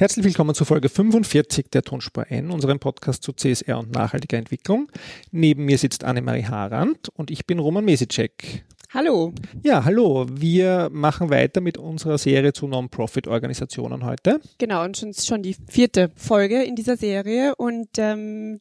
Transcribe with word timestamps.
Herzlich 0.00 0.24
willkommen 0.24 0.54
zu 0.54 0.64
Folge 0.64 0.88
45 0.88 1.70
der 1.72 1.82
Tonspur 1.82 2.30
N, 2.30 2.52
unserem 2.52 2.78
Podcast 2.78 3.24
zu 3.24 3.32
CSR 3.32 3.80
und 3.80 3.90
nachhaltiger 3.90 4.38
Entwicklung. 4.38 4.92
Neben 5.32 5.64
mir 5.64 5.76
sitzt 5.76 6.04
Annemarie 6.04 6.44
Harand 6.44 7.08
und 7.16 7.32
ich 7.32 7.46
bin 7.46 7.58
Roman 7.58 7.84
Mesicek. 7.84 8.64
Hallo. 8.94 9.32
Ja, 9.64 9.84
hallo. 9.84 10.26
Wir 10.30 10.88
machen 10.92 11.30
weiter 11.30 11.60
mit 11.60 11.78
unserer 11.78 12.16
Serie 12.16 12.52
zu 12.52 12.68
Non-Profit-Organisationen 12.68 14.04
heute. 14.04 14.38
Genau, 14.58 14.84
und 14.84 14.96
schon, 14.96 15.12
schon 15.14 15.42
die 15.42 15.56
vierte 15.68 16.12
Folge 16.14 16.62
in 16.62 16.76
dieser 16.76 16.96
Serie. 16.96 17.56
Und 17.56 17.88
ähm, 17.98 18.60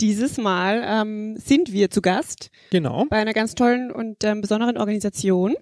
dieses 0.00 0.36
Mal 0.38 0.82
ähm, 0.84 1.36
sind 1.36 1.72
wir 1.72 1.90
zu 1.90 2.02
Gast. 2.02 2.50
Genau. 2.70 3.06
Bei 3.08 3.16
einer 3.16 3.32
ganz 3.32 3.54
tollen 3.54 3.90
und 3.90 4.24
ähm, 4.24 4.40
besonderen 4.40 4.76
Organisation. 4.76 5.54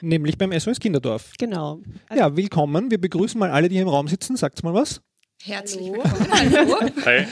Nämlich 0.00 0.38
beim 0.38 0.58
SOS 0.58 0.80
Kinderdorf. 0.80 1.32
Genau. 1.38 1.80
Also 2.08 2.22
ja, 2.22 2.36
willkommen. 2.36 2.90
Wir 2.90 3.00
begrüßen 3.00 3.38
mal 3.38 3.50
alle, 3.50 3.68
die 3.68 3.74
hier 3.76 3.82
im 3.82 3.88
Raum 3.88 4.08
sitzen. 4.08 4.36
Sagt 4.36 4.62
mal 4.62 4.74
was. 4.74 5.00
Herzlich 5.42 5.90
Hallo. 5.90 6.04
willkommen. 6.04 6.30
Hallo. 6.56 6.90
Hi. 7.06 7.26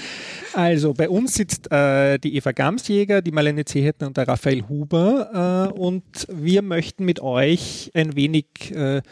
Also 0.54 0.94
bei 0.94 1.08
uns 1.08 1.34
sitzt 1.34 1.70
äh, 1.70 2.18
die 2.18 2.36
Eva 2.36 2.52
Gamsjäger, 2.52 3.22
die 3.22 3.32
Marlene 3.32 3.64
Zehetner 3.64 4.06
und 4.06 4.16
der 4.16 4.28
Raphael 4.28 4.68
Huber 4.68 5.70
äh, 5.74 5.78
und 5.78 6.26
wir 6.28 6.62
möchten 6.62 7.04
mit 7.04 7.20
euch 7.20 7.90
ein 7.94 8.16
wenig 8.16 8.74
äh, 8.74 9.02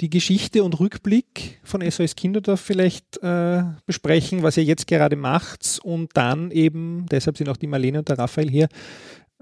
die 0.00 0.10
Geschichte 0.10 0.62
und 0.62 0.78
Rückblick 0.78 1.60
von 1.64 1.88
SOS 1.88 2.16
Kinderdorf 2.16 2.60
vielleicht 2.60 3.22
äh, 3.22 3.62
besprechen, 3.86 4.42
was 4.42 4.56
ihr 4.56 4.64
jetzt 4.64 4.86
gerade 4.86 5.16
macht 5.16 5.78
und 5.82 6.10
dann 6.14 6.50
eben, 6.50 7.06
deshalb 7.10 7.38
sind 7.38 7.48
auch 7.48 7.56
die 7.56 7.66
Marlene 7.66 7.98
und 8.00 8.08
der 8.08 8.18
Raphael 8.18 8.50
hier, 8.50 8.68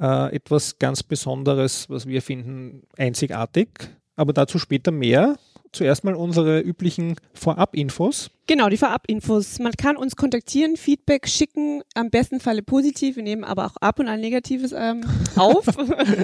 äh, 0.00 0.34
etwas 0.34 0.78
ganz 0.78 1.02
Besonderes, 1.02 1.88
was 1.90 2.06
wir 2.06 2.22
finden 2.22 2.82
einzigartig. 2.96 3.68
Aber 4.16 4.32
dazu 4.32 4.58
später 4.58 4.92
mehr 4.92 5.36
zuerst 5.74 6.04
mal 6.04 6.14
unsere 6.14 6.60
üblichen 6.60 7.16
Vorab-Infos. 7.34 8.30
Genau, 8.46 8.68
die 8.68 8.76
Vorab-Infos. 8.76 9.58
Man 9.58 9.72
kann 9.72 9.96
uns 9.96 10.16
kontaktieren, 10.16 10.76
Feedback 10.76 11.28
schicken, 11.28 11.82
am 11.94 12.10
besten 12.10 12.40
Falle 12.40 12.62
positiv. 12.62 13.16
Wir 13.16 13.22
nehmen 13.22 13.42
aber 13.42 13.66
auch 13.66 13.76
ab 13.80 13.98
und 13.98 14.08
an 14.08 14.20
Negatives 14.20 14.72
ähm, 14.72 15.02
auf. 15.36 15.66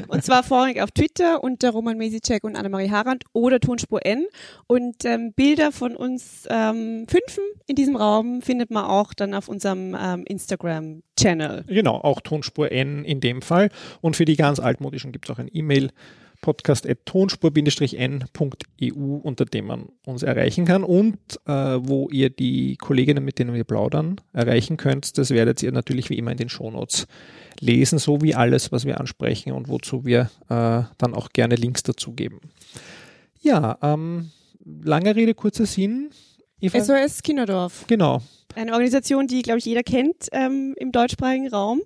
und 0.08 0.24
zwar 0.24 0.42
vorrangig 0.42 0.83
auf 0.83 0.91
Twitter 0.91 1.42
unter 1.42 1.70
Roman 1.70 1.97
Mesicek 1.97 2.44
und 2.44 2.56
Annemarie 2.56 2.91
Harand 2.91 3.24
oder 3.33 3.58
Tonspur 3.58 4.05
N. 4.05 4.27
Und 4.66 5.05
ähm, 5.05 5.33
Bilder 5.33 5.72
von 5.72 5.96
uns 5.96 6.46
ähm, 6.50 7.06
fünfen 7.08 7.44
in 7.67 7.77
diesem 7.77 7.96
Raum 7.96 8.42
findet 8.42 8.70
man 8.70 8.84
auch 8.84 9.14
dann 9.14 9.33
auf 9.33 9.48
unserem 9.48 9.96
ähm, 9.98 10.24
Instagram-Channel. 10.27 11.64
Genau, 11.69 11.96
auch 11.96 12.20
Tonspur 12.20 12.70
N 12.70 13.05
in 13.05 13.20
dem 13.20 13.41
Fall. 13.41 13.70
Und 14.00 14.17
für 14.17 14.24
die 14.27 14.36
ganz 14.36 14.61
altmodischen 14.61 15.12
gibt 15.12 15.28
es 15.28 15.34
auch 15.34 15.39
ein 15.39 15.48
E-Mail 15.50 15.91
podcast.tonspur-n.eu, 16.41 19.14
unter 19.22 19.44
dem 19.44 19.66
man 19.66 19.88
uns 20.06 20.22
erreichen 20.22 20.64
kann 20.64 20.84
und 20.84 21.19
äh, 21.46 21.52
wo 21.52 22.08
ihr 22.10 22.30
die 22.30 22.77
Kolleginnen, 22.77 23.24
mit 23.24 23.38
denen 23.38 23.55
wir 23.55 23.64
plaudern, 23.64 24.20
erreichen 24.33 24.77
könnt. 24.77 25.18
Das 25.18 25.30
werdet 25.30 25.62
ihr 25.62 25.72
natürlich 25.72 26.11
wie 26.11 26.18
immer 26.18 26.33
in 26.33 26.38
den 26.38 26.48
Shownotes 26.48 27.06
lesen, 27.61 27.98
so 27.98 28.22
wie 28.22 28.34
alles, 28.34 28.72
was 28.72 28.84
wir 28.84 29.00
ansprechen 29.00 29.52
und 29.52 29.68
wozu 29.68 30.05
wir 30.05 30.30
äh, 30.48 30.83
dann 30.98 31.14
auch 31.14 31.30
gerne 31.30 31.56
Links 31.56 31.83
dazu 31.83 32.12
geben. 32.12 32.41
Ja, 33.42 33.78
ähm, 33.83 34.30
lange 34.64 35.16
Rede, 35.16 35.34
kurzer 35.34 35.66
Sinn. 35.66 36.11
Eva? 36.61 36.80
SOS 36.80 37.22
Kinderdorf. 37.22 37.84
Genau. 37.86 38.20
Eine 38.55 38.72
Organisation, 38.72 39.27
die, 39.27 39.42
glaube 39.42 39.58
ich, 39.58 39.64
jeder 39.64 39.83
kennt 39.83 40.28
ähm, 40.33 40.75
im 40.77 40.92
deutschsprachigen 40.92 41.48
Raum. 41.48 41.83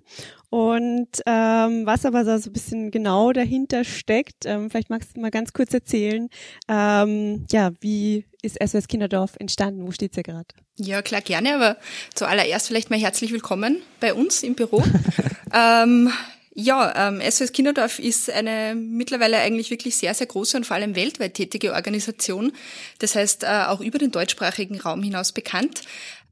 Und 0.49 1.09
ähm, 1.25 1.85
was 1.85 2.05
aber 2.05 2.23
so 2.23 2.49
ein 2.49 2.53
bisschen 2.53 2.91
genau 2.91 3.33
dahinter 3.33 3.83
steckt, 3.83 4.45
ähm, 4.45 4.69
vielleicht 4.69 4.89
magst 4.89 5.15
du 5.15 5.19
mal 5.21 5.31
ganz 5.31 5.53
kurz 5.53 5.73
erzählen, 5.73 6.29
ähm, 6.69 7.45
ja, 7.51 7.71
wie 7.81 8.25
ist 8.41 8.57
SOS 8.63 8.87
Kinderdorf 8.87 9.35
entstanden? 9.37 9.85
Wo 9.85 9.91
steht 9.91 10.13
sie 10.15 10.23
gerade? 10.23 10.47
Ja, 10.77 11.01
klar, 11.01 11.21
gerne, 11.21 11.55
aber 11.55 11.77
zuallererst 12.13 12.67
vielleicht 12.67 12.89
mal 12.89 12.99
herzlich 12.99 13.31
willkommen 13.31 13.81
bei 13.99 14.13
uns 14.13 14.43
im 14.43 14.55
Büro. 14.55 14.83
ähm, 15.53 16.11
ja, 16.57 17.09
ähm, 17.09 17.21
SOS 17.21 17.51
Kinderdorf 17.51 17.99
ist 17.99 18.29
eine 18.29 18.75
mittlerweile 18.75 19.37
eigentlich 19.37 19.71
wirklich 19.71 19.97
sehr, 19.97 20.13
sehr 20.13 20.27
große 20.27 20.57
und 20.57 20.65
vor 20.65 20.75
allem 20.75 20.95
weltweit 20.95 21.33
tätige 21.33 21.73
Organisation. 21.73 22.53
Das 22.99 23.15
heißt, 23.15 23.43
äh, 23.43 23.65
auch 23.67 23.81
über 23.81 23.99
den 23.99 24.11
deutschsprachigen 24.11 24.79
Raum 24.79 25.03
hinaus 25.03 25.33
bekannt 25.33 25.81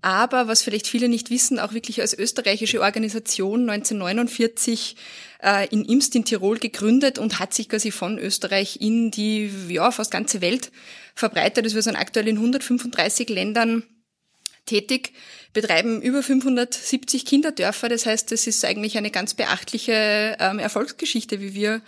aber 0.03 0.49
was 0.49 0.63
vielleicht 0.63 0.87
viele 0.87 1.07
nicht 1.07 1.29
wissen, 1.29 1.59
auch 1.59 1.73
wirklich 1.73 2.01
als 2.01 2.13
österreichische 2.13 2.81
Organisation 2.81 3.69
1949 3.69 4.97
äh, 5.41 5.67
in 5.69 5.85
Imst 5.85 6.13
in 6.17 6.25
Tirol 6.25 6.59
gegründet 6.59 7.17
und 7.17 7.39
hat 7.39 7.53
sich 7.53 7.69
quasi 7.69 7.89
von 7.89 8.19
Österreich 8.19 8.81
in 8.81 9.11
die 9.11 9.49
ja 9.69 9.91
fast 9.91 10.11
ganze 10.11 10.41
Welt 10.41 10.73
verbreitet. 11.15 11.63
Also 11.63 11.75
wir 11.75 11.81
sind 11.81 11.95
aktuell 11.95 12.27
in 12.27 12.35
135 12.35 13.29
Ländern 13.29 13.83
tätig, 14.65 15.13
betreiben 15.53 16.01
über 16.01 16.23
570 16.23 17.25
Kinderdörfer. 17.25 17.89
Das 17.89 18.05
heißt, 18.05 18.31
das 18.31 18.47
ist 18.47 18.63
eigentlich 18.65 18.97
eine 18.97 19.11
ganz 19.11 19.33
beachtliche 19.33 20.37
ähm, 20.39 20.59
Erfolgsgeschichte, 20.59 21.41
wie 21.41 21.53
wir 21.53 21.81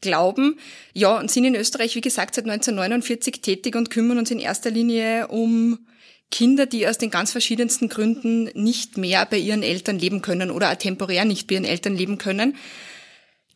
glauben. 0.00 0.58
Ja, 0.92 1.18
und 1.18 1.30
sind 1.30 1.44
in 1.44 1.54
Österreich, 1.54 1.94
wie 1.96 2.00
gesagt, 2.00 2.34
seit 2.34 2.44
1949 2.44 3.40
tätig 3.40 3.74
und 3.76 3.90
kümmern 3.90 4.18
uns 4.18 4.30
in 4.30 4.40
erster 4.40 4.70
Linie 4.70 5.28
um 5.28 5.78
Kinder, 6.30 6.66
die 6.66 6.86
aus 6.86 6.98
den 6.98 7.10
ganz 7.10 7.32
verschiedensten 7.32 7.88
Gründen 7.88 8.50
nicht 8.54 8.98
mehr 8.98 9.24
bei 9.26 9.38
ihren 9.38 9.62
Eltern 9.62 9.98
leben 9.98 10.20
können 10.20 10.50
oder 10.50 10.70
auch 10.70 10.76
temporär 10.76 11.24
nicht 11.24 11.46
bei 11.46 11.54
ihren 11.54 11.64
Eltern 11.64 11.96
leben 11.96 12.18
können. 12.18 12.56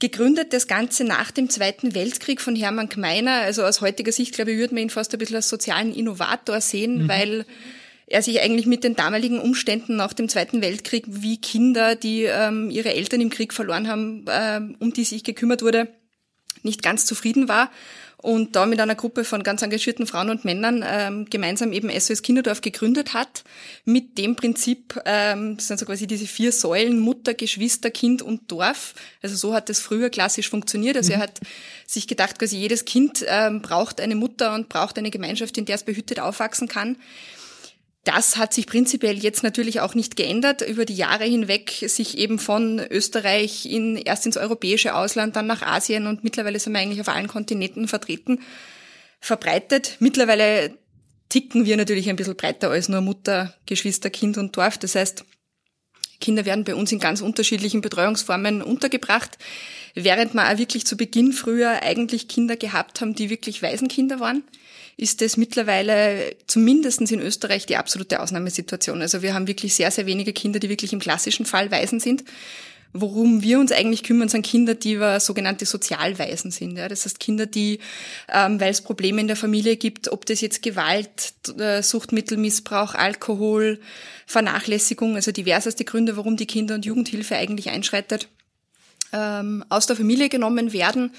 Gegründet 0.01 0.53
das 0.53 0.69
Ganze 0.69 1.03
nach 1.03 1.33
dem 1.33 1.51
Zweiten 1.51 1.97
Weltkrieg 1.97 2.41
von 2.41 2.55
Hermann 2.55 2.89
Gmeiner. 2.89 3.33
Also 3.33 3.65
aus 3.65 3.81
heutiger 3.81 4.13
Sicht, 4.13 4.35
glaube 4.35 4.53
ich, 4.53 4.59
würde 4.59 4.75
man 4.75 4.85
ihn 4.85 4.91
fast 4.91 5.13
ein 5.13 5.19
bisschen 5.19 5.37
als 5.37 5.49
sozialen 5.49 5.93
Innovator 5.93 6.61
sehen, 6.61 7.03
mhm. 7.03 7.09
weil 7.09 7.47
er 8.09 8.23
sich 8.23 8.41
eigentlich 8.41 8.67
mit 8.67 8.85
den 8.85 8.97
damaligen 8.97 9.39
Umständen 9.39 9.97
nach 9.97 10.13
dem 10.13 10.29
Zweiten 10.29 10.63
Weltkrieg, 10.63 11.05
wie 11.07 11.41
Kinder, 11.41 11.95
die 11.95 12.25
ähm, 12.25 12.71
ihre 12.71 12.95
Eltern 12.95 13.21
im 13.21 13.31
Krieg 13.31 13.53
verloren 13.53 13.89
haben, 13.89 14.25
ähm, 14.31 14.77
um 14.79 14.93
die 14.93 15.05
sich 15.05 15.25
gekümmert 15.25 15.63
wurde, 15.63 15.89
nicht 16.63 16.83
ganz 16.83 17.07
zufrieden 17.07 17.49
war 17.49 17.71
und 18.21 18.57
da 18.57 18.67
mit 18.67 18.81
einer 18.81 18.97
Gruppe 18.97 19.23
von 19.23 19.45
ganz 19.45 19.63
engagierten 19.63 20.07
Frauen 20.07 20.29
und 20.31 20.45
Männern 20.45 20.85
ähm, 20.85 21.27
gemeinsam 21.31 21.73
eben 21.73 21.89
SOS 21.89 22.23
Kinderdorf 22.23 22.61
gegründet 22.63 23.15
hat, 23.15 23.45
mit 23.85 24.19
dem 24.19 24.35
Prinzip, 24.35 25.01
ähm, 25.05 25.57
das 25.57 25.69
sind 25.69 25.79
so 25.79 25.87
quasi 25.87 26.09
diese 26.09 26.27
vier 26.27 26.51
Säulen, 26.51 26.99
Mutter, 26.99 27.35
Geschwister, 27.35 27.93
Kind 27.93 28.21
und 28.21 28.51
Dorf. 28.51 28.95
Also 29.23 29.37
so 29.37 29.55
hat 29.55 29.69
das 29.69 29.79
früher 29.79 30.11
klassisch 30.11 30.51
funktioniert. 30.51 30.97
Also 30.97 31.11
mhm. 31.11 31.19
er 31.19 31.23
hat 31.23 31.41
sich 31.87 32.09
gedacht, 32.09 32.41
quasi 32.41 32.57
jedes 32.57 32.85
Kind 32.85 33.25
ähm, 33.29 33.63
braucht 33.63 34.01
eine 34.01 34.17
Mutter 34.17 34.53
und 34.53 34.69
braucht 34.69 34.99
eine 34.99 35.11
Gemeinschaft, 35.11 35.57
in 35.57 35.65
der 35.65 35.77
es 35.77 35.85
behütet 35.85 36.19
aufwachsen 36.19 36.67
kann. 36.67 36.97
Das 38.05 38.37
hat 38.37 38.55
sich 38.55 38.67
prinzipiell 38.67 39.19
jetzt 39.19 39.43
natürlich 39.43 39.81
auch 39.81 39.95
nicht 39.95 40.17
geändert. 40.17 40.63
Über 40.63 40.85
die 40.85 40.95
Jahre 40.95 41.25
hinweg 41.25 41.85
sich 41.87 42.17
eben 42.17 42.39
von 42.39 42.79
Österreich 42.79 43.67
in, 43.67 43.97
erst 43.97 44.25
ins 44.25 44.37
europäische 44.37 44.95
Ausland, 44.95 45.37
dann 45.37 45.47
nach 45.47 45.63
Asien 45.63 46.07
und 46.07 46.25
mittlerweile 46.25 46.59
sind 46.59 46.73
wir 46.73 46.81
eigentlich 46.81 47.01
auf 47.01 47.09
allen 47.09 47.29
Kontinenten 47.29 47.89
vertreten, 47.89 48.41
verbreitet. 49.21 49.97
Mittlerweile 49.99 50.79
ticken 51.29 51.67
wir 51.67 51.77
natürlich 51.77 52.09
ein 52.09 52.17
bisschen 52.17 52.37
breiter 52.37 52.71
als 52.71 52.89
nur 52.89 53.01
Mutter, 53.01 53.55
Geschwister, 53.67 54.11
Kind 54.11 54.39
und 54.39 54.57
Dorf. 54.57 54.79
Das 54.79 54.95
heißt, 54.95 55.25
Kinder 56.21 56.47
werden 56.47 56.65
bei 56.65 56.75
uns 56.75 56.91
in 56.93 57.01
ganz 57.01 57.21
unterschiedlichen 57.21 57.81
Betreuungsformen 57.81 58.63
untergebracht, 58.63 59.39
während 59.95 60.35
wir 60.35 60.51
auch 60.51 60.59
wirklich 60.59 60.87
zu 60.87 60.97
Beginn 60.97 61.33
früher 61.33 61.83
eigentlich 61.83 62.29
Kinder 62.29 62.57
gehabt 62.57 63.01
haben, 63.01 63.15
die 63.15 63.29
wirklich 63.29 63.63
Waisenkinder 63.63 64.19
waren 64.19 64.45
ist 64.99 65.23
es 65.23 65.37
mittlerweile 65.37 66.35
zumindest 66.49 67.01
in 67.01 67.21
Österreich 67.21 67.67
die 67.67 67.77
absolute 67.77 68.21
Ausnahmesituation. 68.21 69.01
Also 69.01 69.23
wir 69.23 69.33
haben 69.33 69.47
wirklich 69.47 69.75
sehr, 69.75 69.93
sehr 69.93 70.07
wenige 70.07 70.33
Kinder, 70.33 70.59
die 70.59 70.69
wirklich 70.69 70.93
im 70.93 70.99
klassischen 70.99 71.47
Fall 71.47 71.71
Waisen 71.71 72.01
sind. 72.01 72.25
Worum 72.93 73.43
wir 73.43 73.61
uns 73.61 73.71
eigentlich 73.71 74.03
kümmern, 74.03 74.29
sind 74.29 74.45
Kinder, 74.45 74.75
die 74.75 74.99
wir 74.99 75.21
sogenannte 75.21 75.67
Sozialwaisen 75.67 76.51
sind. 76.51 76.77
Ja? 76.77 76.89
Das 76.89 77.05
heißt 77.05 77.21
Kinder, 77.21 77.47
die, 77.47 77.79
ähm, 78.33 78.59
weil 78.59 78.73
es 78.73 78.81
Probleme 78.81 79.21
in 79.21 79.29
der 79.29 79.37
Familie 79.37 79.77
gibt, 79.77 80.11
ob 80.11 80.27
das 80.27 80.41
jetzt 80.41 80.63
Gewalt, 80.63 81.35
äh, 81.59 81.81
Suchtmittelmissbrauch, 81.81 82.95
Alkohol, 82.95 83.79
Vernachlässigung, 84.27 85.15
also 85.15 85.31
diverseste 85.31 85.85
Gründe, 85.85 86.17
warum 86.17 86.37
die 86.37 86.47
Kinder- 86.47 86.75
und 86.75 86.87
Jugendhilfe 86.87 87.37
eigentlich 87.37 87.71
einschreitet, 87.71 88.29
ähm, 89.13 89.65
aus 89.69 89.87
der 89.87 89.95
Familie 89.95 90.29
genommen 90.29 90.73
werden, 90.73 91.13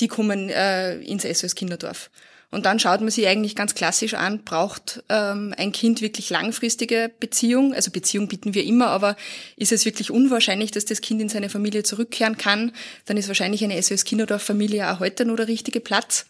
die 0.00 0.08
kommen 0.08 0.48
äh, 0.48 0.96
ins 0.96 1.22
SOS 1.22 1.54
Kinderdorf. 1.54 2.10
Und 2.54 2.66
dann 2.66 2.78
schaut 2.78 3.00
man 3.00 3.10
sich 3.10 3.26
eigentlich 3.26 3.56
ganz 3.56 3.74
klassisch 3.74 4.14
an, 4.14 4.44
braucht 4.44 5.02
ähm, 5.08 5.52
ein 5.58 5.72
Kind 5.72 6.00
wirklich 6.00 6.30
langfristige 6.30 7.10
Beziehung? 7.18 7.74
Also 7.74 7.90
Beziehung 7.90 8.28
bieten 8.28 8.54
wir 8.54 8.62
immer, 8.62 8.86
aber 8.86 9.16
ist 9.56 9.72
es 9.72 9.84
wirklich 9.84 10.12
unwahrscheinlich, 10.12 10.70
dass 10.70 10.84
das 10.84 11.00
Kind 11.00 11.20
in 11.20 11.28
seine 11.28 11.48
Familie 11.48 11.82
zurückkehren 11.82 12.38
kann? 12.38 12.70
Dann 13.06 13.16
ist 13.16 13.26
wahrscheinlich 13.26 13.64
eine 13.64 13.82
SOS 13.82 14.04
Kinderdorf-Familie 14.04 14.92
auch 14.92 15.00
heute 15.00 15.24
nur 15.24 15.36
der 15.36 15.48
richtige 15.48 15.80
Platz. 15.80 16.26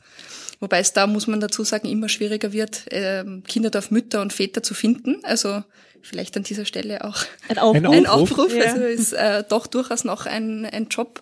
Wobei 0.61 0.79
es 0.79 0.94
da, 0.94 1.06
muss 1.06 1.26
man 1.26 1.41
dazu 1.41 1.62
sagen, 1.62 1.88
immer 1.88 2.09
schwieriger 2.09 2.55
wird, 2.55 2.87
ähm, 2.91 3.43
Kinderdorf-Mütter 3.47 4.23
und 4.23 4.32
Väter 4.32 4.62
zu 4.62 4.73
finden. 4.73 5.17
Also 5.25 5.62
vielleicht 6.00 6.38
an 6.38 6.43
dieser 6.43 6.65
Stelle 6.65 7.05
auch 7.05 7.19
ein 7.49 7.59
Aufruf. 7.59 7.85
Ein 7.93 8.06
Aufruf. 8.06 8.55
Ja. 8.55 8.65
Also 8.65 8.81
ist 8.81 9.12
äh, 9.12 9.44
doch 9.47 9.67
durchaus 9.67 10.05
noch 10.05 10.25
ein, 10.25 10.65
ein 10.65 10.87
Job, 10.88 11.21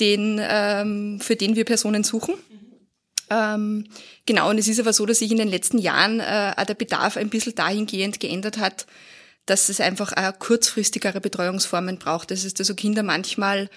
den, 0.00 0.38
ähm, 0.42 1.18
für 1.20 1.34
den 1.34 1.56
wir 1.56 1.64
Personen 1.64 2.04
suchen. 2.04 2.34
Ähm, 3.30 3.84
genau, 4.26 4.50
und 4.50 4.58
es 4.58 4.68
ist 4.68 4.80
aber 4.80 4.92
so, 4.92 5.06
dass 5.06 5.18
sich 5.18 5.30
in 5.30 5.38
den 5.38 5.48
letzten 5.48 5.78
Jahren 5.78 6.20
äh, 6.20 6.64
der 6.64 6.74
Bedarf 6.74 7.16
ein 7.16 7.30
bisschen 7.30 7.54
dahingehend 7.54 8.20
geändert 8.20 8.58
hat, 8.58 8.86
dass 9.46 9.68
es 9.68 9.80
einfach 9.80 10.12
äh, 10.16 10.32
kurzfristigere 10.38 11.20
Betreuungsformen 11.20 11.98
braucht. 11.98 12.30
Das 12.30 12.44
ist 12.44 12.58
also 12.60 12.74
Kinder 12.74 13.02
manchmal 13.02 13.70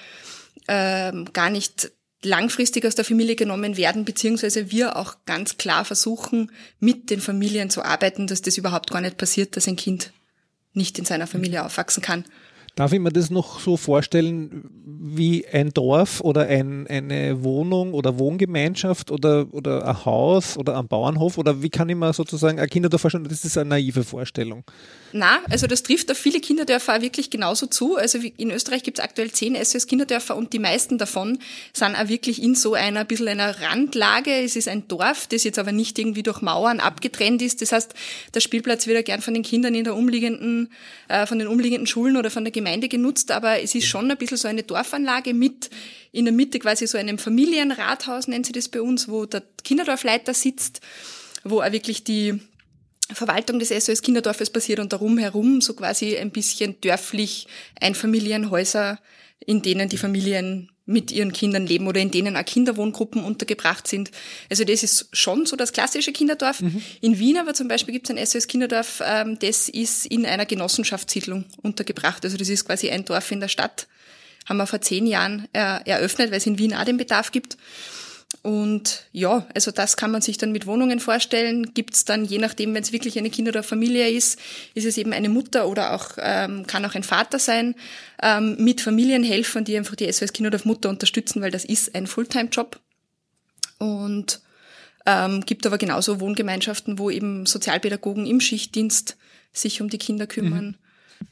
ähm, 0.68 1.32
gar 1.34 1.50
nicht 1.50 1.92
langfristig 2.24 2.86
aus 2.86 2.96
der 2.96 3.06
Familie 3.06 3.36
genommen 3.36 3.78
werden, 3.78 4.06
beziehungsweise 4.06 4.70
wir 4.72 4.96
auch 4.96 5.16
ganz 5.26 5.58
klar 5.58 5.86
versuchen, 5.86 6.52
mit 6.80 7.10
den 7.10 7.20
Familien 7.20 7.70
zu 7.70 7.84
arbeiten, 7.84 8.28
dass 8.28 8.42
das 8.42 8.58
überhaupt 8.58 8.92
gar 8.92 9.02
nicht 9.02 9.18
passiert, 9.18 9.58
dass 9.58 9.68
ein 9.68 9.76
Kind 9.76 10.12
nicht 10.74 11.00
in 11.00 11.06
seiner 11.06 11.28
Familie 11.28 11.66
aufwachsen 11.66 12.04
kann. 12.04 12.26
Darf 12.82 12.94
ich 12.94 13.00
mir 13.00 13.12
das 13.12 13.30
noch 13.30 13.60
so 13.60 13.78
vorstellen 13.78 14.68
wie 14.84 15.46
ein 15.48 15.70
Dorf 15.70 16.20
oder 16.20 16.48
ein, 16.48 16.88
eine 16.88 17.44
Wohnung 17.44 17.94
oder 17.94 18.18
Wohngemeinschaft 18.18 19.12
oder, 19.12 19.46
oder 19.52 19.88
ein 19.88 20.04
Haus 20.04 20.58
oder 20.58 20.80
ein 20.80 20.88
Bauernhof? 20.88 21.38
Oder 21.38 21.62
wie 21.62 21.70
kann 21.70 21.90
ich 21.90 21.96
mir 21.96 22.12
sozusagen 22.12 22.60
ein 22.60 22.68
Kinderdorf 22.68 23.02
vorstellen? 23.02 23.28
Das 23.30 23.46
ist 23.46 23.56
eine 23.56 23.70
naive 23.70 24.04
Vorstellung. 24.04 24.64
Na, 25.14 25.40
also 25.50 25.68
das 25.68 25.84
trifft 25.84 26.10
auf 26.10 26.18
viele 26.18 26.40
Kinderdörfer 26.40 27.02
wirklich 27.02 27.30
genauso 27.30 27.66
zu. 27.66 27.98
Also 27.98 28.20
in 28.38 28.52
Österreich 28.52 28.84
gibt 28.84 29.00
es 29.00 29.04
aktuell 29.04 29.32
zehn 29.32 29.56
SOS-Kinderdörfer 29.56 30.36
und 30.36 30.54
die 30.54 30.60
meisten 30.60 30.98
davon 30.98 31.40
sind 31.74 31.96
auch 31.96 32.08
wirklich 32.08 32.42
in 32.42 32.56
so 32.56 32.74
einer 32.74 33.04
bisschen 33.04 33.28
einer 33.28 33.62
Randlage. 33.62 34.32
Es 34.32 34.56
ist 34.56 34.68
ein 34.68 34.88
Dorf, 34.88 35.28
das 35.28 35.44
jetzt 35.44 35.60
aber 35.60 35.72
nicht 35.72 36.00
irgendwie 36.00 36.24
durch 36.24 36.42
Mauern 36.42 36.80
abgetrennt 36.80 37.42
ist. 37.42 37.62
Das 37.62 37.72
heißt, 37.72 37.94
der 38.34 38.40
Spielplatz 38.40 38.88
wird 38.88 38.96
ja 38.96 39.02
gern 39.02 39.22
von 39.22 39.34
den 39.34 39.44
Kindern 39.44 39.76
in 39.76 39.84
der 39.84 39.96
umliegenden, 39.96 40.72
äh, 41.10 41.26
von 41.26 41.40
den 41.40 41.48
umliegenden 41.48 41.88
Schulen 41.88 42.16
oder 42.16 42.32
von 42.32 42.46
der 42.46 42.52
Gemeinde 42.52 42.88
genutzt, 42.88 43.32
aber 43.32 43.62
es 43.62 43.76
ist 43.76 43.88
schon 43.88 44.10
ein 44.10 44.18
bisschen 44.18 44.38
so 44.38 44.48
eine 44.48 44.64
Dorfanlage 44.64 45.34
mit 45.34 45.70
in 46.14 46.26
der 46.26 46.34
Mitte 46.34 46.60
quasi 46.60 46.88
so 46.88 46.98
einem 46.98 47.18
Familienrathaus, 47.18 48.28
nennt 48.28 48.46
sie 48.46 48.52
das 48.52 48.70
bei 48.70 48.82
uns, 48.82 49.08
wo 49.08 49.26
der 49.26 49.44
Kinderdorfleiter 49.64 50.34
sitzt, 50.34 50.82
wo 51.44 51.62
auch 51.62 51.72
wirklich 51.72 52.04
die 52.04 52.40
Verwaltung 53.16 53.60
des 53.60 53.70
SOS 53.70 54.02
Kinderdorfes 54.02 54.50
passiert 54.50 54.80
und 54.80 54.94
darum 54.94 55.18
herum 55.18 55.62
so 55.62 55.74
quasi 55.74 56.18
ein 56.18 56.32
bisschen 56.32 56.80
dörflich 56.82 57.48
Einfamilienhäuser, 57.80 59.00
in 59.46 59.62
denen 59.62 59.90
die 59.90 59.98
Familien 59.98 60.72
mit 60.86 61.12
ihren 61.12 61.32
Kindern 61.32 61.66
leben 61.66 61.88
oder 61.88 62.02
in 62.02 62.12
denen 62.12 62.36
auch 62.36 62.46
Kinderwohngruppen 62.46 63.24
untergebracht 63.24 63.88
sind. 63.88 64.12
Also 64.50 64.64
das 64.64 64.84
ist 64.84 65.10
schon 65.14 65.46
so 65.46 65.56
das 65.56 65.74
klassische 65.74 66.12
Kinderdorf. 66.12 66.62
Mhm. 66.62 66.82
In 67.02 67.20
Wien 67.20 67.38
aber 67.38 67.54
zum 67.54 67.68
Beispiel 67.68 67.94
gibt 67.94 68.10
es 68.10 68.16
ein 68.16 68.26
SOS 68.26 68.48
Kinderdorf, 68.48 69.02
ähm, 69.06 69.38
das 69.40 69.70
ist 69.70 70.06
in 70.06 70.26
einer 70.26 70.46
Genossenschaftssiedlung 70.46 71.46
untergebracht. 71.62 72.24
Also 72.26 72.38
das 72.38 72.50
ist 72.50 72.66
quasi 72.66 72.90
ein 72.90 73.06
Dorf 73.06 73.32
in 73.32 73.40
der 73.40 73.48
Stadt. 73.48 73.88
Haben 74.48 74.58
wir 74.58 74.68
vor 74.68 74.82
zehn 74.82 75.06
Jahren 75.06 75.48
äh, 75.54 75.80
eröffnet, 75.86 76.32
weil 76.32 76.40
es 76.40 76.48
in 76.48 76.58
Wien 76.58 76.74
auch 76.74 76.84
den 76.84 76.98
Bedarf 76.98 77.32
gibt. 77.32 77.58
Und 78.44 79.06
ja, 79.12 79.46
also 79.54 79.72
das 79.72 79.98
kann 79.98 80.12
man 80.12 80.22
sich 80.22 80.38
dann 80.38 80.52
mit 80.52 80.66
Wohnungen 80.66 81.00
vorstellen. 81.00 81.74
Gibt 81.74 81.94
es 81.94 82.06
dann, 82.06 82.26
je 82.26 82.38
nachdem, 82.38 82.74
wenn 82.74 82.82
es 82.82 82.92
wirklich 82.92 83.18
eine 83.20 83.30
Kinder- 83.30 83.50
oder 83.50 83.62
Familie 83.62 84.10
ist, 84.10 84.40
ist 84.74 84.86
es 84.86 84.98
eben 84.98 85.14
eine 85.14 85.30
Mutter 85.30 85.68
oder 85.68 85.94
auch 85.94 86.12
ähm, 86.18 86.66
kann 86.66 86.86
auch 86.86 86.96
ein 86.96 87.04
Vater 87.04 87.40
sein, 87.40 87.76
ähm, 88.22 88.56
mit 88.58 88.82
Familienhelfern, 88.82 89.66
die 89.66 89.78
einfach 89.78 89.96
die 89.96 90.12
SOS 90.12 90.34
Kinder- 90.34 90.48
oder 90.48 90.62
Mutter 90.64 90.90
unterstützen, 90.90 91.42
weil 91.42 91.52
das 91.52 91.66
ist 91.66 91.94
ein 91.94 92.08
Fulltime-Job. 92.08 92.80
Und 93.78 94.42
ähm, 95.06 95.42
gibt 95.46 95.66
aber 95.66 95.78
genauso 95.78 96.20
Wohngemeinschaften, 96.20 97.00
wo 97.00 97.10
eben 97.10 97.46
Sozialpädagogen 97.46 98.26
im 98.26 98.40
Schichtdienst 98.40 99.18
sich 99.52 99.82
um 99.82 99.90
die 99.90 99.98
Kinder 99.98 100.28
kümmern. 100.28 100.66
Mhm. 100.66 100.76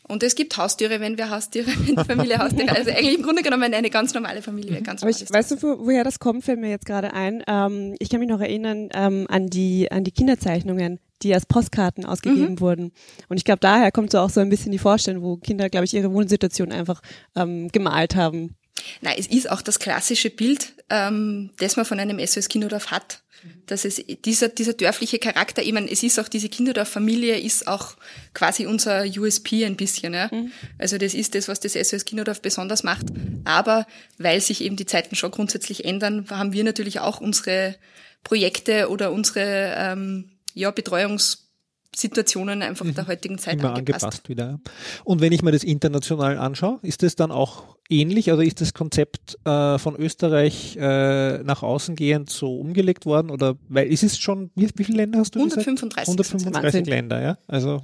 Und 0.10 0.24
es 0.24 0.34
gibt 0.34 0.58
Haustiere, 0.58 1.00
wenn 1.00 1.18
wir 1.18 1.30
Haustiere, 1.30 1.68
wenn 1.86 1.96
die 1.96 2.04
Familie 2.04 2.40
Haustiere. 2.40 2.76
Also 2.76 2.90
eigentlich 2.90 3.18
im 3.18 3.24
Grunde 3.24 3.44
genommen 3.44 3.74
eine 3.74 3.90
ganz 3.90 4.14
normale 4.14 4.42
Familie. 4.42 4.82
Ganz 4.82 5.04
Aber 5.04 5.12
ich, 5.12 5.30
weißt 5.30 5.52
du, 5.52 5.62
wo, 5.62 5.86
woher 5.86 6.04
das 6.04 6.20
kommt, 6.20 6.44
fällt 6.44 6.60
mir 6.60 6.70
jetzt 6.70 6.86
gerade 6.86 7.14
ein. 7.14 7.44
Ähm, 7.48 7.96
ich 8.00 8.10
kann 8.10 8.20
mich 8.20 8.28
noch 8.28 8.42
erinnern 8.42 8.90
ähm, 8.94 9.28
an 9.30 9.48
die 9.48 9.92
an 9.92 10.04
die 10.04 10.12
Kinderzeichnungen, 10.12 11.00
die 11.22 11.34
als 11.34 11.46
Postkarten 11.46 12.06
ausgegeben 12.06 12.54
mhm. 12.54 12.60
wurden. 12.60 12.92
Und 13.28 13.38
ich 13.38 13.46
glaube, 13.46 13.60
daher 13.60 13.92
kommt 13.92 14.12
so 14.12 14.20
auch 14.20 14.32
so 14.32 14.40
ein 14.40 14.50
bisschen 14.50 14.72
die 14.72 14.80
Vorstellung, 14.80 15.22
wo 15.22 15.38
Kinder, 15.38 15.70
glaube 15.70 15.86
ich, 15.86 15.94
ihre 15.94 16.12
Wohnsituation 16.12 16.72
einfach 16.72 17.02
ähm, 17.36 17.70
gemalt 17.72 18.16
haben. 18.16 18.56
Nein, 19.02 19.16
es 19.18 19.28
ist 19.28 19.50
auch 19.50 19.62
das 19.62 19.80
klassische 19.80 20.30
Bild, 20.30 20.74
ähm, 20.90 21.52
das 21.58 21.76
man 21.76 21.86
von 21.86 22.00
einem 22.00 22.26
SOS 22.26 22.50
Kinderdorf 22.50 22.92
hat. 22.92 23.22
Dass 23.68 23.86
es 23.86 24.04
dieser, 24.26 24.50
dieser 24.50 24.74
dörfliche 24.74 25.18
Charakter, 25.18 25.64
ich 25.64 25.72
meine, 25.72 25.90
es 25.90 26.04
ist 26.04 26.20
auch 26.20 26.28
diese 26.28 26.50
Kinderdorf-Familie 26.50 27.40
ist 27.40 27.68
auch 27.68 27.96
quasi 28.34 28.66
unser 28.66 29.04
USP 29.06 29.64
ein 29.66 29.78
bisschen. 29.78 30.14
Ja? 30.14 30.30
Mhm. 30.30 30.52
Also 30.78 30.98
das 30.98 31.14
ist 31.14 31.36
das, 31.36 31.48
was 31.48 31.62
das 31.62 31.74
SOS 31.74 32.04
Kinderdorf 32.04 32.42
besonders 32.42 32.84
macht. 32.84 33.06
Aber 33.46 33.88
weil 34.18 34.42
sich 34.42 34.62
eben 34.62 34.76
die 34.76 34.86
Zeiten 34.86 35.16
schon 35.16 35.32
grundsätzlich 35.32 35.86
ändern, 35.86 36.26
haben 36.30 36.52
wir 36.52 36.66
natürlich 36.66 37.00
auch 37.00 37.22
unsere 37.22 37.76
Projekte 38.26 38.90
oder 38.90 39.14
unsere 39.14 39.74
ähm, 39.78 40.32
ja, 40.54 40.72
Betreuungs 40.72 41.49
Situationen 41.96 42.62
einfach 42.62 42.86
mhm. 42.86 42.94
der 42.94 43.08
heutigen 43.08 43.38
Zeit 43.38 43.56
Immer 43.60 43.74
angepasst. 43.76 44.04
angepasst 44.04 44.30
wieder. 44.30 44.60
Und 45.04 45.22
wenn 45.22 45.32
ich 45.32 45.42
mir 45.42 45.52
das 45.52 45.64
international 45.64 46.38
anschaue, 46.38 46.80
ist 46.82 47.04
das 47.04 47.16
dann 47.16 47.32
auch 47.32 47.78
ähnlich? 47.90 48.30
Also 48.30 48.44
ist 48.44 48.62
das 48.62 48.74
Konzept 48.74 49.38
äh, 49.46 49.78
von 49.80 49.96
Österreich 49.96 50.78
äh, 50.78 51.40
nach 51.40 51.64
außen 51.64 51.96
gehend 51.96 52.30
so 52.30 52.60
umgelegt 52.60 53.06
worden? 53.06 53.32
Oder 53.32 53.56
weil 53.68 53.92
ist 53.92 54.04
es 54.04 54.20
schon, 54.20 54.52
wie, 54.56 54.70
wie 54.76 54.84
viele 54.84 54.98
Länder 54.98 55.20
hast 55.20 55.36
du 55.36 55.40
135. 55.40 55.96
gesagt? 55.96 56.08
135 56.08 56.86
Länder, 56.86 57.22
ja. 57.22 57.38
Also 57.48 57.82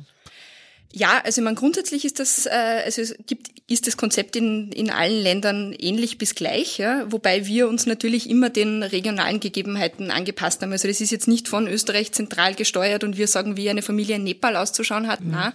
ja, 0.93 1.21
also 1.25 1.41
man 1.41 1.55
grundsätzlich 1.55 2.05
ist 2.05 2.19
das, 2.19 2.45
äh, 2.45 2.83
also 2.85 3.01
es 3.01 3.15
gibt, 3.25 3.49
ist 3.69 3.85
das 3.85 3.97
Konzept 3.97 4.35
in, 4.35 4.71
in 4.71 4.89
allen 4.89 5.21
Ländern 5.21 5.73
ähnlich 5.77 6.17
bis 6.17 6.35
gleich, 6.35 6.77
ja, 6.77 7.11
wobei 7.11 7.47
wir 7.47 7.67
uns 7.67 7.85
natürlich 7.85 8.29
immer 8.29 8.49
den 8.49 8.81
regionalen 8.81 9.39
Gegebenheiten 9.41 10.09
angepasst 10.09 10.61
haben. 10.61 10.71
Also 10.71 10.87
das 10.87 11.01
ist 11.01 11.11
jetzt 11.11 11.27
nicht 11.27 11.49
von 11.49 11.67
Österreich 11.67 12.13
zentral 12.13 12.55
gesteuert 12.55 13.03
und 13.03 13.17
wir 13.17 13.27
sagen, 13.27 13.57
wie 13.57 13.69
eine 13.69 13.81
Familie 13.81 14.15
in 14.15 14.23
Nepal 14.23 14.55
auszuschauen 14.55 15.07
hat, 15.07 15.19
mhm. 15.19 15.31
na, 15.31 15.53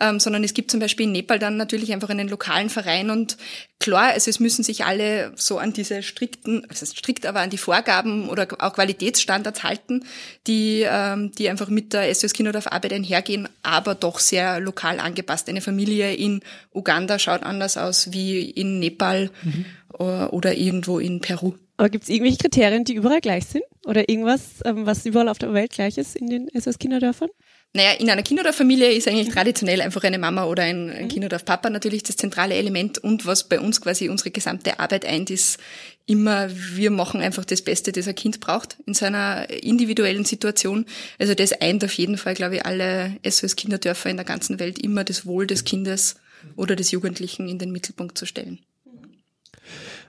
ähm, 0.00 0.18
sondern 0.18 0.42
es 0.42 0.54
gibt 0.54 0.70
zum 0.70 0.80
Beispiel 0.80 1.06
in 1.06 1.12
Nepal 1.12 1.38
dann 1.38 1.56
natürlich 1.56 1.92
einfach 1.92 2.10
einen 2.10 2.28
lokalen 2.28 2.68
Verein 2.68 3.10
und 3.10 3.36
klar, 3.82 4.12
also 4.12 4.30
es 4.30 4.40
müssen 4.40 4.62
sich 4.62 4.84
alle 4.84 5.32
so 5.36 5.58
an 5.58 5.72
diese 5.72 6.02
strikten, 6.02 6.64
also 6.68 6.86
strikt 6.86 7.26
aber 7.26 7.40
an 7.40 7.50
die 7.50 7.58
Vorgaben 7.58 8.28
oder 8.28 8.48
auch 8.60 8.74
Qualitätsstandards 8.74 9.62
halten, 9.62 10.04
die, 10.46 10.86
ähm, 10.88 11.32
die 11.32 11.48
einfach 11.48 11.68
mit 11.68 11.92
der 11.92 12.12
SOS 12.14 12.32
Kinderdorf 12.32 12.68
Arbeit 12.68 12.92
einhergehen, 12.92 13.48
aber 13.62 13.94
doch 13.94 14.18
sehr 14.18 14.60
lokal 14.62 15.00
angepasst. 15.00 15.48
Eine 15.48 15.60
Familie 15.60 16.14
in 16.14 16.40
Uganda 16.72 17.18
schaut 17.18 17.42
anders 17.42 17.76
aus 17.76 18.12
wie 18.12 18.40
in 18.40 18.78
Nepal 18.78 19.30
mhm. 19.42 19.64
oder 19.98 20.54
irgendwo 20.54 20.98
in 20.98 21.20
Peru. 21.20 21.54
Aber 21.76 21.88
gibt 21.88 22.04
es 22.04 22.10
irgendwelche 22.10 22.38
Kriterien, 22.38 22.84
die 22.84 22.94
überall 22.94 23.20
gleich 23.20 23.46
sind? 23.46 23.64
Oder 23.84 24.08
irgendwas, 24.08 24.60
ähm, 24.64 24.86
was 24.86 25.04
überall 25.04 25.28
auf 25.28 25.38
der 25.38 25.52
Welt 25.52 25.72
gleich 25.72 25.98
ist 25.98 26.14
in 26.14 26.28
den 26.28 26.48
SOS-Kinderdörfern? 26.54 27.28
Naja, 27.74 27.92
in 27.98 28.10
einer 28.10 28.22
Kinderdorffamilie 28.22 28.92
ist 28.92 29.08
eigentlich 29.08 29.30
traditionell 29.30 29.80
einfach 29.80 30.04
eine 30.04 30.18
Mama 30.18 30.44
oder 30.44 30.62
ein, 30.62 30.90
ein 30.90 31.04
mhm. 31.04 31.08
Kinderdorf-Papa 31.08 31.70
natürlich 31.70 32.02
das 32.02 32.16
zentrale 32.16 32.54
Element 32.54 32.98
und 32.98 33.24
was 33.24 33.48
bei 33.48 33.58
uns 33.58 33.80
quasi 33.80 34.10
unsere 34.10 34.30
gesamte 34.30 34.78
Arbeit 34.78 35.06
eint, 35.06 35.30
ist 35.30 35.58
immer, 36.06 36.48
wir 36.50 36.90
machen 36.90 37.20
einfach 37.20 37.44
das 37.44 37.62
Beste, 37.62 37.92
das 37.92 38.08
ein 38.08 38.14
Kind 38.14 38.40
braucht 38.40 38.76
in 38.86 38.94
seiner 38.94 39.48
individuellen 39.50 40.24
Situation. 40.24 40.86
Also 41.18 41.34
das 41.34 41.52
eint 41.52 41.84
auf 41.84 41.92
jeden 41.94 42.18
Fall, 42.18 42.34
glaube 42.34 42.56
ich, 42.56 42.66
alle 42.66 43.16
SOS-Kinderdörfer 43.24 44.10
in 44.10 44.16
der 44.16 44.24
ganzen 44.24 44.58
Welt 44.58 44.78
immer 44.78 45.04
das 45.04 45.26
Wohl 45.26 45.46
des 45.46 45.64
Kindes 45.64 46.16
oder 46.56 46.76
des 46.76 46.90
Jugendlichen 46.90 47.48
in 47.48 47.58
den 47.58 47.72
Mittelpunkt 47.72 48.18
zu 48.18 48.26
stellen. 48.26 48.60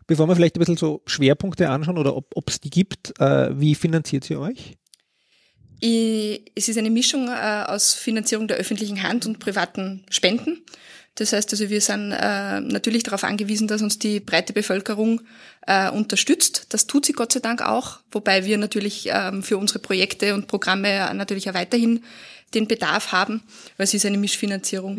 Bevor 0.08 0.28
wir 0.28 0.36
vielleicht 0.36 0.58
ein 0.58 0.60
bisschen 0.60 0.78
so 0.78 1.02
Schwerpunkte 1.06 1.70
anschauen 1.70 1.98
oder 1.98 2.16
ob 2.16 2.50
es 2.50 2.60
die 2.60 2.70
gibt, 2.70 3.20
äh, 3.20 3.58
wie 3.58 3.76
finanziert 3.76 4.30
ihr 4.30 4.40
euch? 4.40 4.76
Es 5.86 6.70
ist 6.70 6.78
eine 6.78 6.90
Mischung 6.90 7.28
äh, 7.28 7.66
aus 7.68 7.94
Finanzierung 7.94 8.48
der 8.48 8.58
öffentlichen 8.58 9.04
Hand 9.04 9.26
und 9.26 9.40
privaten 9.40 10.06
Spenden. 10.10 10.64
Das 11.16 11.32
heißt 11.32 11.52
also, 11.52 11.70
wir 11.70 11.82
sind 11.82 12.12
äh, 12.12 12.60
natürlich 12.60 13.04
darauf 13.04 13.24
angewiesen, 13.24 13.68
dass 13.68 13.84
uns 13.84 14.00
die 14.00 14.20
breite 14.20 14.52
Bevölkerung 14.52 15.22
äh, 15.68 15.92
unterstützt. 15.92 16.68
Das 16.70 16.88
tut 16.88 17.06
sie 17.06 17.14
Gott 17.14 17.32
sei 17.32 17.40
Dank 17.40 17.62
auch, 17.62 18.00
wobei 18.12 18.46
wir 18.46 18.58
natürlich 18.58 19.10
ähm, 19.12 19.44
für 19.44 19.58
unsere 19.58 19.80
Projekte 19.80 20.34
und 20.34 20.48
Programme 20.48 21.14
natürlich 21.14 21.50
auch 21.50 21.54
weiterhin 21.54 22.02
den 22.54 22.68
Bedarf 22.68 23.12
haben, 23.12 23.42
weil 23.78 23.86
es 23.86 23.94
ist 23.94 24.06
eine 24.06 24.18
Mischfinanzierung. 24.18 24.96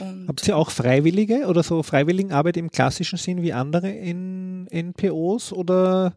Mhm. 0.00 0.26
Habt 0.28 0.46
ihr 0.46 0.56
auch 0.56 0.70
Freiwillige 0.70 1.46
oder 1.46 1.62
so 1.62 1.82
Freiwilligenarbeit 1.82 2.56
im 2.56 2.70
klassischen 2.70 3.18
Sinn 3.18 3.42
wie 3.42 3.52
andere 3.52 3.90
in 3.90 4.66
NPOs 4.70 5.52
oder 5.52 6.12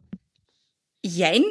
Jein. 1.04 1.44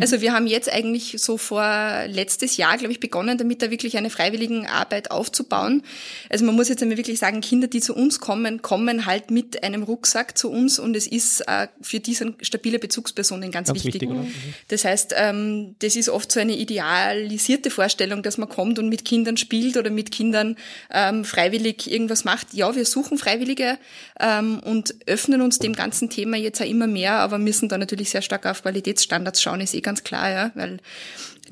Also 0.00 0.20
wir 0.20 0.32
haben 0.32 0.48
jetzt 0.48 0.70
eigentlich 0.70 1.14
so 1.18 1.38
vor 1.38 1.62
letztes 2.08 2.56
Jahr, 2.56 2.76
glaube 2.76 2.90
ich, 2.90 2.98
begonnen, 2.98 3.38
damit 3.38 3.62
da 3.62 3.70
wirklich 3.70 3.96
eine 3.96 4.10
Freiwilligenarbeit 4.10 5.12
aufzubauen. 5.12 5.82
Also 6.28 6.44
man 6.44 6.56
muss 6.56 6.68
jetzt 6.68 6.82
einmal 6.82 6.98
wirklich 6.98 7.20
sagen, 7.20 7.40
Kinder, 7.40 7.68
die 7.68 7.80
zu 7.80 7.94
uns 7.94 8.18
kommen, 8.18 8.62
kommen 8.62 9.06
halt 9.06 9.30
mit 9.30 9.62
einem 9.62 9.84
Rucksack 9.84 10.36
zu 10.36 10.50
uns 10.50 10.80
und 10.80 10.96
es 10.96 11.06
ist 11.06 11.42
äh, 11.46 11.68
für 11.80 12.00
diese 12.00 12.34
stabile 12.42 12.80
Bezugspersonen 12.80 13.52
ganz, 13.52 13.68
ganz 13.68 13.84
wichtig. 13.84 14.02
wichtig 14.02 14.10
mhm. 14.10 14.32
das 14.68 14.84
heißt, 14.84 15.14
ähm, 15.16 15.76
das 15.78 15.94
ist 15.94 16.08
oft 16.08 16.32
so 16.32 16.40
eine 16.40 16.56
idealisierte 16.56 17.70
Vorstellung, 17.70 18.24
dass 18.24 18.38
man 18.38 18.48
kommt 18.48 18.80
und 18.80 18.88
mit 18.88 19.04
Kindern 19.04 19.36
spielt 19.36 19.76
oder 19.76 19.90
mit 19.90 20.10
Kindern 20.10 20.56
ähm, 20.90 21.24
freiwillig 21.24 21.90
irgendwas 21.90 22.24
macht. 22.24 22.54
Ja, 22.54 22.74
wir 22.74 22.84
suchen 22.84 23.18
Freiwillige 23.18 23.78
ähm, 24.18 24.58
und 24.58 24.96
öffnen 25.06 25.42
uns 25.42 25.60
dem 25.60 25.74
ganzen 25.74 26.10
Thema 26.10 26.36
jetzt 26.36 26.60
auch 26.60 26.66
immer 26.66 26.88
mehr, 26.88 27.14
aber 27.14 27.38
müssen 27.38 27.68
da 27.68 27.78
natürlich 27.78 28.10
sehr 28.10 28.22
stark 28.22 28.46
auf 28.46 28.62
Qualität 28.62 28.95
Qualitätsstandards 28.96 29.42
schauen, 29.42 29.60
ist 29.60 29.74
eh 29.74 29.80
ganz 29.80 30.04
klar, 30.04 30.30
ja, 30.30 30.50
weil 30.54 30.78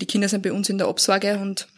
die 0.01 0.07
Kinder 0.07 0.29
sind 0.29 0.43
bei 0.43 0.53
uns 0.53 0.69
in 0.69 0.79
der 0.79 0.89
Obsorge 0.89 1.39
und 1.39 1.69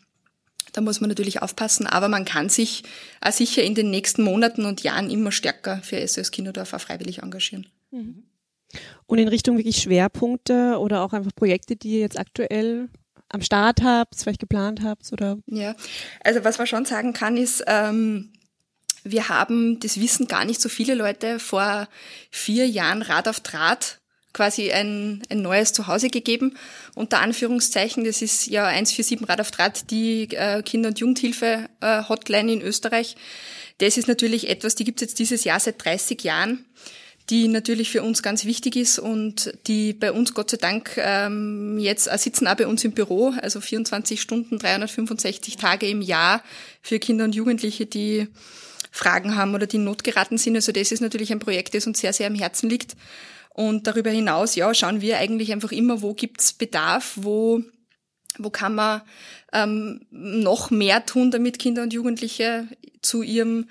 da 0.73 0.80
muss 0.80 1.00
man 1.00 1.08
natürlich 1.08 1.42
aufpassen, 1.42 1.87
aber 1.87 2.08
man 2.08 2.25
kann 2.25 2.49
sich 2.49 2.82
auch 3.20 3.32
sicher 3.32 3.62
in 3.62 3.75
den 3.75 3.90
nächsten 3.90 4.23
Monaten 4.23 4.64
und 4.66 4.82
Jahren 4.82 5.11
immer 5.11 5.32
stärker 5.32 5.80
für 5.82 6.06
SOS 6.06 6.30
Kinderdorf 6.30 6.75
auch 6.75 6.80
freiwillig 6.80 7.23
engagieren. 7.23 7.66
Mhm. 7.90 8.25
Und 9.06 9.18
in 9.18 9.28
Richtung 9.28 9.56
wirklich 9.56 9.78
Schwerpunkte 9.78 10.78
oder 10.78 11.02
auch 11.02 11.12
einfach 11.12 11.35
Projekte, 11.35 11.76
die 11.76 11.94
ihr 11.94 12.00
jetzt 12.00 12.18
aktuell 12.18 12.88
am 13.28 13.40
Start 13.40 13.82
habt, 13.82 14.16
vielleicht 14.16 14.40
geplant 14.40 14.82
habt 14.82 15.11
oder? 15.12 15.38
Ja, 15.46 15.75
also 16.23 16.44
was 16.44 16.58
man 16.58 16.66
schon 16.66 16.85
sagen 16.85 17.12
kann, 17.12 17.37
ist, 17.37 17.64
ähm, 17.66 18.32
wir 19.02 19.28
haben, 19.28 19.80
das 19.80 20.00
wissen 20.00 20.26
gar 20.26 20.44
nicht 20.44 20.61
so 20.61 20.68
viele 20.68 20.94
Leute, 20.94 21.38
vor 21.38 21.88
vier 22.30 22.68
Jahren 22.68 23.02
Rad 23.02 23.28
auf 23.28 23.40
Draht 23.40 24.00
quasi 24.36 24.70
ein, 24.70 25.22
ein 25.30 25.40
neues 25.40 25.72
Zuhause 25.72 26.10
gegeben. 26.10 26.56
Unter 26.94 27.20
Anführungszeichen, 27.20 28.04
das 28.04 28.20
ist 28.20 28.46
ja 28.46 28.66
147 28.66 29.26
Rad 29.28 29.40
auf 29.40 29.50
Draht, 29.50 29.90
die 29.90 30.28
äh, 30.30 30.62
Kinder- 30.62 30.90
und 30.90 30.98
Jugendhilfe 30.98 31.68
äh, 31.80 32.52
in 32.52 32.60
Österreich. 32.60 33.16
Das 33.78 33.96
ist 33.96 34.08
natürlich 34.08 34.48
etwas, 34.48 34.74
die 34.74 34.84
gibt 34.84 35.00
es 35.00 35.08
jetzt 35.08 35.18
dieses 35.18 35.44
Jahr 35.44 35.58
seit 35.58 35.82
30 35.84 36.22
Jahren 36.22 36.64
die 37.28 37.48
natürlich 37.48 37.90
für 37.90 38.04
uns 38.04 38.22
ganz 38.22 38.44
wichtig 38.44 38.76
ist 38.76 39.00
und 39.00 39.52
die 39.66 39.92
bei 39.92 40.12
uns 40.12 40.32
Gott 40.32 40.50
sei 40.50 40.58
Dank 40.58 40.92
ähm, 40.96 41.76
jetzt 41.76 42.06
äh, 42.06 42.16
sitzen 42.18 42.46
auch 42.46 42.54
bei 42.54 42.68
uns 42.68 42.84
im 42.84 42.92
Büro, 42.92 43.34
also 43.42 43.60
24 43.60 44.20
Stunden, 44.20 44.58
365 44.58 45.56
Tage 45.56 45.88
im 45.88 46.02
Jahr 46.02 46.40
für 46.82 47.00
Kinder 47.00 47.24
und 47.24 47.34
Jugendliche, 47.34 47.84
die 47.84 48.28
Fragen 48.92 49.36
haben 49.36 49.54
oder 49.54 49.66
die 49.66 49.76
in 49.76 49.84
Not 49.84 50.04
geraten 50.04 50.38
sind. 50.38 50.54
Also 50.54 50.70
das 50.70 50.92
ist 50.92 51.00
natürlich 51.00 51.32
ein 51.32 51.40
Projekt, 51.40 51.74
das 51.74 51.86
uns 51.86 52.00
sehr, 52.00 52.12
sehr 52.12 52.28
am 52.28 52.36
Herzen 52.36 52.70
liegt. 52.70 52.96
Und 53.56 53.86
darüber 53.86 54.10
hinaus, 54.10 54.54
ja, 54.54 54.75
schauen 54.75 55.00
wir 55.00 55.16
eigentlich 55.16 55.50
einfach 55.50 55.72
immer, 55.72 56.02
wo 56.02 56.12
gibt's 56.12 56.52
Bedarf, 56.52 57.14
wo, 57.16 57.62
wo 58.36 58.50
kann 58.50 58.75
man 58.75 59.00
ähm, 59.54 60.04
noch 60.10 60.70
mehr 60.70 61.06
tun, 61.06 61.30
damit 61.30 61.58
Kinder 61.58 61.82
und 61.82 61.94
Jugendliche 61.94 62.68
zu 63.00 63.22
ihrem 63.22 63.70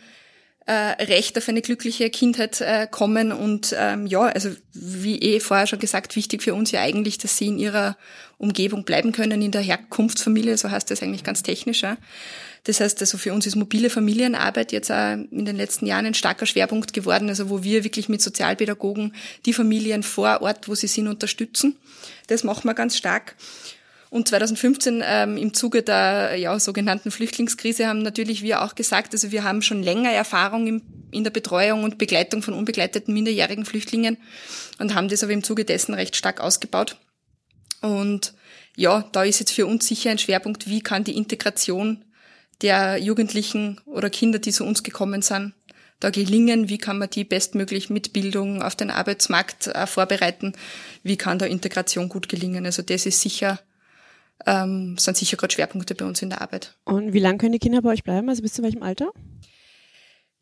äh, 0.65 1.03
Recht 1.03 1.37
auf 1.37 1.47
eine 1.47 1.61
glückliche 1.61 2.09
Kindheit 2.09 2.59
äh, 2.61 2.87
kommen. 2.89 3.31
Und 3.31 3.75
ähm, 3.77 4.07
ja, 4.07 4.21
also 4.21 4.49
wie 4.73 5.19
eh 5.19 5.39
vorher 5.39 5.67
schon 5.67 5.79
gesagt, 5.79 6.15
wichtig 6.15 6.41
für 6.41 6.53
uns 6.53 6.71
ja 6.71 6.81
eigentlich, 6.81 7.17
dass 7.17 7.37
sie 7.37 7.47
in 7.47 7.59
ihrer 7.59 7.97
Umgebung 8.37 8.83
bleiben 8.83 9.11
können, 9.11 9.41
in 9.41 9.51
der 9.51 9.61
Herkunftsfamilie, 9.61 10.57
so 10.57 10.69
heißt 10.69 10.89
das 10.89 11.01
eigentlich 11.01 11.23
ganz 11.23 11.43
technisch. 11.43 11.83
Ja. 11.83 11.97
Das 12.65 12.79
heißt, 12.79 12.99
also 12.99 13.19
für 13.19 13.31
uns 13.31 13.45
ist 13.45 13.55
mobile 13.55 13.91
Familienarbeit 13.91 14.71
jetzt 14.71 14.91
auch 14.91 15.13
in 15.13 15.45
den 15.45 15.55
letzten 15.55 15.85
Jahren 15.85 16.07
ein 16.07 16.15
starker 16.15 16.47
Schwerpunkt 16.47 16.93
geworden, 16.93 17.29
also 17.29 17.49
wo 17.49 17.63
wir 17.63 17.83
wirklich 17.83 18.09
mit 18.09 18.21
Sozialpädagogen 18.23 19.13
die 19.45 19.53
Familien 19.53 20.01
vor 20.01 20.41
Ort, 20.41 20.67
wo 20.67 20.73
sie 20.73 20.87
sind, 20.87 21.07
unterstützen. 21.07 21.77
Das 22.27 22.43
machen 22.43 22.67
wir 22.67 22.73
ganz 22.73 22.97
stark. 22.97 23.35
Und 24.09 24.27
2015 24.27 25.03
ähm, 25.05 25.37
im 25.37 25.53
Zuge 25.53 25.83
der 25.83 26.35
ja, 26.35 26.59
sogenannten 26.59 27.11
Flüchtlingskrise 27.11 27.87
haben 27.87 27.99
natürlich 27.99 28.43
wir 28.43 28.61
auch 28.61 28.75
gesagt, 28.75 29.13
also 29.13 29.31
wir 29.31 29.43
haben 29.43 29.61
schon 29.61 29.83
länger 29.83 30.11
Erfahrung 30.11 30.67
im, 30.67 30.81
in 31.11 31.23
der 31.23 31.31
Betreuung 31.31 31.83
und 31.83 31.97
Begleitung 31.97 32.41
von 32.41 32.53
unbegleiteten 32.53 33.13
minderjährigen 33.13 33.65
Flüchtlingen 33.65 34.17
und 34.79 34.93
haben 34.93 35.09
das 35.09 35.23
aber 35.23 35.33
im 35.33 35.43
Zuge 35.43 35.65
dessen 35.65 35.93
recht 35.93 36.15
stark 36.15 36.39
ausgebaut. 36.39 36.97
Und 37.81 38.33
ja, 38.75 39.07
da 39.11 39.23
ist 39.23 39.39
jetzt 39.39 39.51
für 39.51 39.65
uns 39.65 39.87
sicher 39.87 40.11
ein 40.11 40.17
Schwerpunkt, 40.17 40.67
wie 40.67 40.81
kann 40.81 41.03
die 41.03 41.17
Integration 41.17 42.03
der 42.61 42.97
Jugendlichen 42.97 43.81
oder 43.85 44.09
Kinder, 44.09 44.39
die 44.39 44.51
zu 44.51 44.65
uns 44.65 44.83
gekommen 44.83 45.21
sind, 45.21 45.53
da 45.99 46.09
gelingen, 46.09 46.69
wie 46.69 46.77
kann 46.77 46.97
man 46.97 47.09
die 47.09 47.23
bestmöglich 47.23 47.89
mit 47.89 48.13
Bildung 48.13 48.61
auf 48.61 48.75
den 48.75 48.91
Arbeitsmarkt 48.91 49.67
äh, 49.67 49.87
vorbereiten, 49.87 50.53
wie 51.03 51.17
kann 51.17 51.39
da 51.39 51.45
Integration 51.45 52.09
gut 52.09 52.29
gelingen. 52.29 52.65
Also 52.65 52.81
das 52.81 53.05
ist 53.05 53.21
sicher 53.21 53.59
ähm, 54.45 54.97
sind 54.97 55.17
sicher 55.17 55.37
gerade 55.37 55.53
Schwerpunkte 55.53 55.95
bei 55.95 56.05
uns 56.05 56.21
in 56.21 56.29
der 56.29 56.41
Arbeit. 56.41 56.75
Und 56.83 57.13
wie 57.13 57.19
lange 57.19 57.37
können 57.37 57.53
die 57.53 57.59
Kinder 57.59 57.81
bei 57.81 57.91
euch 57.91 58.03
bleiben? 58.03 58.29
Also 58.29 58.41
bis 58.41 58.53
zu 58.53 58.63
welchem 58.63 58.83
Alter? 58.83 59.11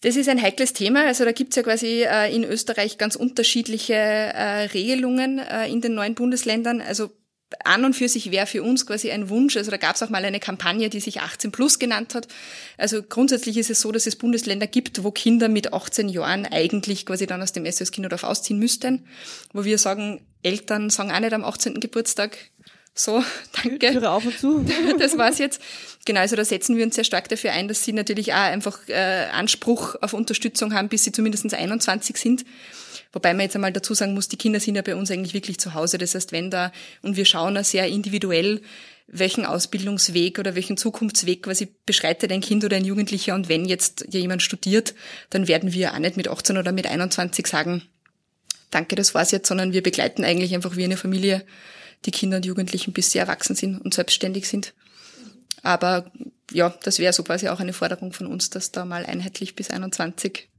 Das 0.02 0.18
ist 0.18 0.28
ein 0.28 0.42
heikles 0.42 0.74
Thema. 0.74 1.06
Also 1.06 1.24
da 1.24 1.32
gibt's 1.32 1.56
ja 1.56 1.64
quasi 1.64 2.04
äh, 2.04 2.34
in 2.36 2.44
Österreich 2.44 2.98
ganz 2.98 3.16
unterschiedliche 3.16 3.94
äh, 3.94 4.64
Regelungen 4.66 5.40
äh, 5.40 5.68
in 5.70 5.80
den 5.80 5.94
neuen 5.94 6.14
Bundesländern. 6.14 6.82
Also 6.82 7.12
an 7.64 7.86
und 7.86 7.94
für 7.94 8.10
sich 8.10 8.32
wäre 8.32 8.48
für 8.48 8.64
uns 8.64 8.86
quasi 8.86 9.12
ein 9.12 9.30
Wunsch. 9.30 9.56
Also 9.58 9.72
da 9.72 9.78
gab 9.78 9.96
es 9.96 10.04
auch 10.04 10.10
mal 10.10 10.26
eine 10.26 10.40
Kampagne, 10.40 10.90
die 10.90 11.00
sich 11.00 11.22
18 11.22 11.52
plus 11.52 11.80
genannt 11.80 12.16
hat. 12.16 12.28
Also 12.78 13.02
grundsätzlich 13.02 13.58
ist 13.58 13.70
es 13.70 13.82
so, 13.82 13.92
dass 13.92 14.08
es 14.08 14.16
Bundesländer 14.16 14.68
gibt, 14.68 15.04
wo 15.04 15.12
Kinder 15.12 15.50
mit 15.50 15.74
18 15.74 16.10
Jahren 16.10 16.46
eigentlich 16.46 17.06
quasi 17.06 17.28
dann 17.28 17.42
aus 17.42 17.54
dem 17.54 17.70
SOS 17.70 17.92
Kinderdorf 17.92 18.24
ausziehen 18.24 18.60
müssten. 18.60 19.06
Wo 19.54 19.64
wir 19.64 19.78
sagen, 19.78 20.26
Eltern 20.42 20.90
sagen 20.90 21.12
auch 21.12 21.20
nicht 21.20 21.34
am 21.34 21.46
18. 21.46 21.80
Geburtstag, 21.80 22.38
so, 22.96 23.24
danke. 23.64 23.92
Türe 23.92 24.12
auf 24.12 24.26
und 24.26 24.38
zu. 24.38 24.66
Das 25.00 25.18
war's 25.18 25.40
jetzt. 25.40 25.62
Genau, 26.06 26.20
also 26.20 26.36
da 26.36 26.44
setzen 26.44 26.76
wir 26.76 26.84
uns 26.84 26.96
sehr 26.96 27.06
stark 27.06 27.30
dafür 27.30 27.54
ein, 27.54 27.70
dass 27.70 27.86
sie 27.86 27.94
natürlich 27.94 28.34
auch 28.34 28.40
einfach 28.40 28.78
äh, 28.90 29.28
Anspruch 29.32 29.96
auf 30.02 30.12
Unterstützung 30.12 30.74
haben, 30.74 30.90
bis 30.90 31.06
sie 31.06 31.14
zumindest 31.14 31.54
21 31.54 32.18
sind. 32.18 32.44
Wobei 33.14 33.34
man 33.34 33.44
jetzt 33.44 33.56
einmal 33.56 33.72
dazu 33.72 33.94
sagen 33.94 34.14
muss, 34.14 34.28
die 34.28 34.36
Kinder 34.36 34.60
sind 34.60 34.76
ja 34.76 34.82
bei 34.82 34.98
uns 34.98 35.10
eigentlich 35.12 35.34
wirklich 35.34 35.60
zu 35.60 35.76
Hause. 35.76 35.98
Das 35.98 36.14
heißt, 36.14 36.34
wenn 36.34 36.52
da, 36.52 36.74
und 37.04 37.16
wir 37.16 37.24
schauen 37.24 37.56
da 37.56 37.64
sehr 37.64 37.88
individuell, 37.88 38.62
welchen 39.08 39.46
Ausbildungsweg 39.46 40.40
oder 40.40 40.56
welchen 40.56 40.76
Zukunftsweg 40.76 41.44
quasi 41.44 41.74
beschreitet 41.86 42.34
ein 42.34 42.42
Kind 42.42 42.66
oder 42.66 42.76
ein 42.76 42.84
Jugendlicher. 42.84 43.34
Und 43.34 43.48
wenn 43.48 43.64
jetzt 43.64 44.08
jemand 44.10 44.42
studiert, 44.42 44.96
dann 45.30 45.48
werden 45.48 45.72
wir 45.72 45.94
auch 45.94 46.00
nicht 46.00 46.18
mit 46.18 46.28
18 46.28 46.58
oder 46.58 46.74
mit 46.74 46.88
21 46.88 47.48
sagen, 47.48 47.84
danke, 48.72 48.96
das 48.96 49.14
war's 49.14 49.32
jetzt, 49.32 49.48
sondern 49.48 49.72
wir 49.72 49.84
begleiten 49.84 50.26
eigentlich 50.26 50.54
einfach 50.54 50.76
wie 50.76 50.84
eine 50.84 50.98
Familie 50.98 51.46
die 52.06 52.12
Kinder 52.12 52.38
und 52.38 52.46
Jugendlichen 52.46 52.94
bis 52.94 53.12
sie 53.12 53.20
erwachsen 53.20 53.56
sind 53.56 53.80
und 53.80 53.94
selbstständig 53.94 54.48
sind. 54.48 54.74
Aber 55.62 56.12
ja, 56.52 56.76
das 56.84 57.00
wäre 57.00 57.14
so 57.14 57.24
quasi 57.24 57.48
auch 57.48 57.60
eine 57.60 57.74
Forderung 57.74 58.14
von 58.14 58.28
uns, 58.28 58.50
dass 58.50 58.72
da 58.72 58.86
mal 58.86 59.06
einheitlich 59.06 59.56
bis 59.56 59.70
21 59.70 60.50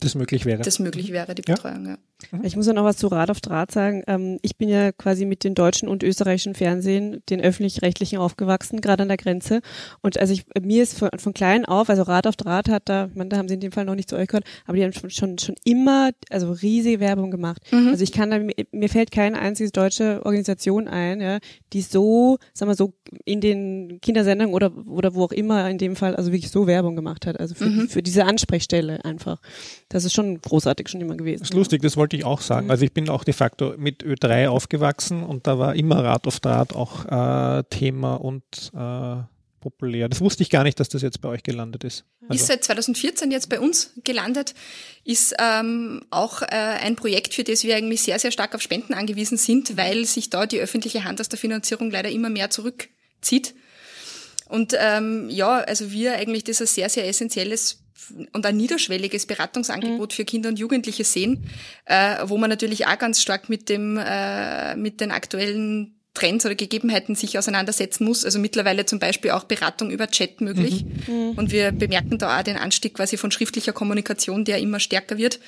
das 0.00 0.14
möglich 0.14 0.44
wäre. 0.44 0.62
Das 0.62 0.78
möglich 0.78 1.10
wäre, 1.10 1.34
die 1.34 1.42
Betreuung, 1.42 1.86
ja. 1.86 1.92
ja. 1.92 1.98
Mhm. 2.30 2.44
Ich 2.44 2.56
muss 2.56 2.66
ja 2.66 2.72
noch 2.72 2.84
was 2.84 2.96
zu 2.96 3.08
Rad 3.08 3.30
auf 3.30 3.40
Draht 3.40 3.70
sagen. 3.70 4.02
Ähm, 4.06 4.38
ich 4.42 4.56
bin 4.56 4.68
ja 4.68 4.92
quasi 4.92 5.26
mit 5.26 5.44
den 5.44 5.54
deutschen 5.54 5.88
und 5.88 6.02
österreichischen 6.02 6.54
Fernsehen, 6.54 7.22
den 7.28 7.40
öffentlich-rechtlichen 7.40 8.18
aufgewachsen, 8.18 8.80
gerade 8.80 9.02
an 9.02 9.08
der 9.08 9.16
Grenze. 9.16 9.60
Und 10.02 10.18
also 10.18 10.32
ich, 10.32 10.44
mir 10.60 10.82
ist 10.82 10.98
von, 10.98 11.10
von 11.16 11.34
klein 11.34 11.64
auf, 11.64 11.90
also 11.90 12.02
Rad 12.02 12.26
auf 12.26 12.36
Draht 12.36 12.68
hat 12.68 12.84
da, 12.86 13.10
man, 13.14 13.28
da 13.28 13.36
haben 13.36 13.48
sie 13.48 13.54
in 13.54 13.60
dem 13.60 13.72
Fall 13.72 13.84
noch 13.84 13.94
nicht 13.94 14.08
zu 14.08 14.16
euch 14.16 14.28
gehört, 14.28 14.44
aber 14.66 14.76
die 14.76 14.84
haben 14.84 14.92
schon, 14.92 15.10
schon, 15.10 15.38
schon 15.38 15.56
immer, 15.64 16.10
also 16.30 16.52
riesige 16.52 17.00
Werbung 17.00 17.30
gemacht. 17.30 17.62
Mhm. 17.70 17.88
Also 17.88 18.02
ich 18.02 18.12
kann 18.12 18.30
da, 18.30 18.38
mir 18.38 18.88
fällt 18.88 19.10
keine 19.10 19.38
einzige 19.38 19.70
deutsche 19.70 20.24
Organisation 20.24 20.88
ein, 20.88 21.20
ja, 21.20 21.38
die 21.72 21.82
so, 21.82 22.38
sagen 22.54 22.70
wir 22.70 22.76
so, 22.76 22.94
in 23.24 23.40
den 23.40 24.00
Kindersendungen 24.00 24.54
oder, 24.54 24.72
oder 24.86 25.14
wo 25.14 25.24
auch 25.24 25.32
immer 25.32 25.68
in 25.68 25.78
dem 25.78 25.96
Fall, 25.96 26.16
also 26.16 26.32
wirklich 26.32 26.50
so 26.50 26.66
Werbung 26.66 26.96
gemacht 26.96 27.26
hat. 27.26 27.38
Also 27.38 27.54
für, 27.54 27.66
mhm. 27.66 27.88
für 27.88 28.02
diese 28.02 28.24
Ansprechstelle 28.24 29.04
einfach. 29.04 29.40
Das 29.88 30.04
ist 30.04 30.12
schon 30.12 30.40
großartig 30.40 30.88
schon 30.88 31.00
immer 31.00 31.16
gewesen. 31.16 31.40
Das 31.40 31.50
ist 31.50 31.54
lustig, 31.54 31.82
das 31.82 31.96
wollte 31.96 32.05
wollte 32.06 32.16
ich 32.16 32.24
auch 32.24 32.40
sagen. 32.40 32.66
Mhm. 32.66 32.70
Also 32.70 32.84
ich 32.84 32.92
bin 32.92 33.08
auch 33.08 33.24
de 33.24 33.34
facto 33.34 33.74
mit 33.76 34.04
Ö3 34.04 34.48
aufgewachsen 34.48 35.24
und 35.24 35.48
da 35.48 35.58
war 35.58 35.74
immer 35.74 36.04
Rad 36.04 36.28
auf 36.28 36.38
Draht 36.38 36.72
auch 36.72 37.04
äh, 37.04 37.64
Thema 37.68 38.14
und 38.14 38.44
äh, 38.72 39.16
populär. 39.58 40.08
Das 40.08 40.20
wusste 40.20 40.44
ich 40.44 40.50
gar 40.50 40.62
nicht, 40.62 40.78
dass 40.78 40.88
das 40.88 41.02
jetzt 41.02 41.20
bei 41.20 41.28
euch 41.28 41.42
gelandet 41.42 41.82
ist. 41.82 42.04
Also. 42.28 42.34
Ist 42.34 42.46
seit 42.46 42.62
2014 42.62 43.32
jetzt 43.32 43.48
bei 43.48 43.58
uns 43.58 43.90
gelandet, 44.04 44.54
ist 45.02 45.34
ähm, 45.40 46.02
auch 46.10 46.42
äh, 46.42 46.46
ein 46.50 46.94
Projekt, 46.94 47.34
für 47.34 47.42
das 47.42 47.64
wir 47.64 47.74
eigentlich 47.74 48.02
sehr, 48.02 48.20
sehr 48.20 48.30
stark 48.30 48.54
auf 48.54 48.62
Spenden 48.62 48.94
angewiesen 48.94 49.36
sind, 49.36 49.76
weil 49.76 50.04
sich 50.04 50.30
da 50.30 50.46
die 50.46 50.60
öffentliche 50.60 51.02
Hand 51.02 51.20
aus 51.20 51.28
der 51.28 51.40
Finanzierung 51.40 51.90
leider 51.90 52.10
immer 52.10 52.30
mehr 52.30 52.50
zurückzieht. 52.50 53.56
Und 54.48 54.76
ähm, 54.78 55.28
ja, 55.28 55.56
also 55.58 55.90
wir 55.90 56.14
eigentlich 56.14 56.44
das 56.44 56.60
ein 56.60 56.68
sehr, 56.68 56.88
sehr 56.88 57.08
essentielles 57.08 57.82
und 58.32 58.46
ein 58.46 58.56
niederschwelliges 58.56 59.26
Beratungsangebot 59.26 60.12
mhm. 60.12 60.14
für 60.14 60.24
Kinder 60.24 60.48
und 60.48 60.58
Jugendliche 60.58 61.04
sehen, 61.04 61.44
äh, 61.84 62.16
wo 62.24 62.38
man 62.38 62.50
natürlich 62.50 62.86
auch 62.86 62.98
ganz 62.98 63.20
stark 63.20 63.48
mit 63.48 63.68
dem 63.68 63.98
äh, 63.98 64.76
mit 64.76 65.00
den 65.00 65.10
aktuellen 65.10 65.96
Trends 66.16 66.46
oder 66.46 66.54
Gegebenheiten 66.54 67.14
sich 67.14 67.38
auseinandersetzen 67.38 68.04
muss. 68.04 68.24
Also 68.24 68.38
mittlerweile 68.38 68.86
zum 68.86 68.98
Beispiel 68.98 69.30
auch 69.30 69.44
Beratung 69.44 69.90
über 69.90 70.08
Chat 70.08 70.40
möglich. 70.40 70.84
Mhm. 71.06 71.14
mhm. 71.14 71.30
Und 71.32 71.52
wir 71.52 71.72
bemerken 71.72 72.18
da 72.18 72.38
auch 72.38 72.42
den 72.42 72.56
Anstieg 72.56 72.94
quasi 72.94 73.16
von 73.16 73.30
schriftlicher 73.30 73.72
Kommunikation, 73.72 74.44
der 74.44 74.58
immer 74.58 74.80
stärker 74.80 75.18
wird. 75.18 75.38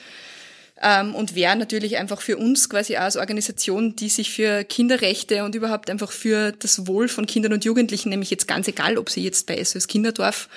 Ähm, 0.81 1.15
und 1.15 1.35
wäre 1.35 1.57
natürlich 1.57 1.97
einfach 1.97 2.21
für 2.21 2.37
uns 2.37 2.69
quasi 2.69 2.97
als 2.97 3.17
Organisation, 3.17 3.97
die 3.97 4.09
sich 4.09 4.31
für 4.31 4.63
Kinderrechte 4.65 5.45
und 5.45 5.55
überhaupt 5.55 5.91
einfach 5.91 6.13
für 6.13 6.53
das 6.53 6.87
Wohl 6.87 7.09
von 7.09 7.27
Kindern 7.27 7.53
und 7.53 7.65
Jugendlichen, 7.65 8.11
nämlich 8.11 8.31
jetzt 8.31 8.47
ganz 8.47 8.69
egal, 8.69 8.97
ob 8.97 9.11
sie 9.11 9.23
jetzt 9.25 9.47
bei 9.47 9.63
SOS 9.63 9.89
Kinderdorf 9.89 10.49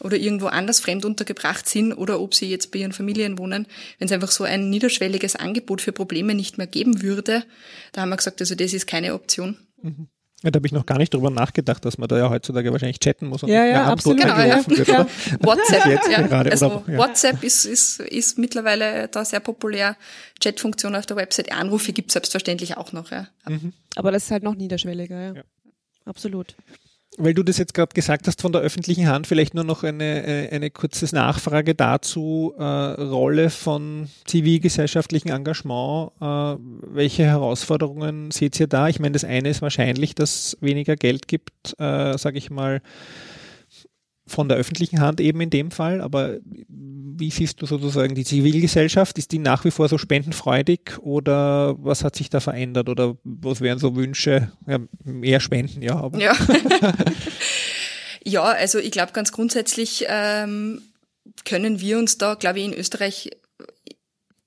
oder 0.00 0.16
irgendwo 0.16 0.46
anders 0.46 0.80
fremd 0.80 1.04
untergebracht 1.04 1.68
sind 1.68 1.94
oder 1.94 2.20
ob 2.20 2.34
sie 2.34 2.50
jetzt 2.50 2.70
bei 2.70 2.80
ihren 2.80 2.92
Familien 2.92 3.38
wohnen, 3.38 3.66
wenn 3.98 4.06
es 4.06 4.12
einfach 4.12 4.30
so 4.30 4.44
ein 4.44 4.68
niederschwelliges 4.68 5.36
Angebot 5.36 5.80
für 5.80 5.92
Probleme 5.92 6.34
nicht 6.34 6.58
mehr 6.58 6.66
geben 6.66 7.00
würde, 7.00 7.44
da 7.92 8.02
haben 8.02 8.10
wir 8.10 8.16
gesagt, 8.16 8.40
also 8.40 8.54
das 8.54 8.74
ist 8.74 8.86
keine 8.86 9.14
Option. 9.14 9.56
Mhm. 9.80 10.08
Ja, 10.42 10.50
da 10.50 10.58
habe 10.58 10.66
ich 10.66 10.72
noch 10.72 10.86
gar 10.86 10.98
nicht 10.98 11.14
drüber 11.14 11.30
nachgedacht, 11.30 11.84
dass 11.84 11.98
man 11.98 12.08
da 12.08 12.18
ja 12.18 12.28
heutzutage 12.28 12.72
wahrscheinlich 12.72 12.98
chatten 12.98 13.28
muss. 13.28 13.44
Und 13.44 13.48
ja, 13.50 13.64
ja, 13.64 13.84
absolut. 13.84 14.20
Genau, 14.20 14.38
ja. 14.40 14.66
Wird, 14.66 14.88
ja. 14.88 15.06
WhatsApp, 15.40 15.86
jetzt 15.86 16.10
ja. 16.10 16.22
gerade, 16.22 16.50
also 16.50 16.66
oder, 16.66 16.92
ja. 16.92 16.98
WhatsApp 16.98 17.44
ist, 17.44 17.64
ist, 17.64 18.00
ist 18.00 18.38
mittlerweile 18.38 19.08
da 19.08 19.24
sehr 19.24 19.40
populär. 19.40 19.96
Chatfunktion 20.42 20.96
auf 20.96 21.06
der 21.06 21.16
Website. 21.16 21.52
Anrufe 21.52 21.92
gibt 21.92 22.10
es 22.10 22.14
selbstverständlich 22.14 22.76
auch 22.76 22.92
noch. 22.92 23.12
Ja. 23.12 23.28
Mhm. 23.48 23.72
Aber 23.94 24.10
das 24.10 24.24
ist 24.24 24.30
halt 24.32 24.42
noch 24.42 24.56
niederschwelliger. 24.56 25.20
Ja. 25.20 25.32
ja. 25.34 25.42
Absolut. 26.04 26.56
Weil 27.18 27.34
du 27.34 27.42
das 27.42 27.58
jetzt 27.58 27.74
gerade 27.74 27.92
gesagt 27.92 28.26
hast 28.26 28.40
von 28.40 28.52
der 28.52 28.62
öffentlichen 28.62 29.06
Hand, 29.06 29.26
vielleicht 29.26 29.52
nur 29.52 29.64
noch 29.64 29.82
eine, 29.82 30.26
äh, 30.26 30.48
eine 30.48 30.70
kurze 30.70 31.14
Nachfrage 31.14 31.74
dazu, 31.74 32.54
äh, 32.58 32.62
Rolle 32.62 33.50
von 33.50 34.08
zivilgesellschaftlichem 34.24 35.30
Engagement. 35.30 36.12
Äh, 36.22 36.56
welche 36.94 37.24
Herausforderungen 37.24 38.30
seht 38.30 38.58
ihr 38.58 38.66
da? 38.66 38.88
Ich 38.88 38.98
meine, 38.98 39.12
das 39.12 39.24
eine 39.24 39.50
ist 39.50 39.60
wahrscheinlich, 39.60 40.14
dass 40.14 40.56
weniger 40.62 40.96
Geld 40.96 41.28
gibt, 41.28 41.74
äh, 41.78 42.16
sage 42.16 42.38
ich 42.38 42.50
mal, 42.50 42.80
von 44.26 44.48
der 44.48 44.56
öffentlichen 44.56 45.00
Hand 45.00 45.20
eben 45.20 45.40
in 45.40 45.50
dem 45.50 45.70
Fall, 45.70 46.00
aber 46.00 46.38
wie 46.44 47.30
siehst 47.30 47.60
du 47.60 47.66
sozusagen 47.66 48.14
die 48.14 48.24
Zivilgesellschaft? 48.24 49.18
Ist 49.18 49.32
die 49.32 49.38
nach 49.38 49.64
wie 49.64 49.70
vor 49.70 49.88
so 49.88 49.98
spendenfreudig 49.98 50.98
oder 51.00 51.76
was 51.78 52.04
hat 52.04 52.16
sich 52.16 52.30
da 52.30 52.40
verändert 52.40 52.88
oder 52.88 53.16
was 53.24 53.60
wären 53.60 53.78
so 53.78 53.96
Wünsche? 53.96 54.52
Ja, 54.66 54.78
mehr 55.04 55.40
Spenden, 55.40 55.82
ja. 55.82 55.96
Aber. 55.96 56.18
Ja. 56.18 56.34
ja, 58.24 58.42
also 58.42 58.78
ich 58.78 58.92
glaube 58.92 59.12
ganz 59.12 59.32
grundsätzlich 59.32 60.06
ähm, 60.08 60.82
können 61.44 61.80
wir 61.80 61.98
uns 61.98 62.18
da, 62.18 62.34
glaube 62.34 62.60
ich, 62.60 62.66
in 62.66 62.74
Österreich 62.74 63.30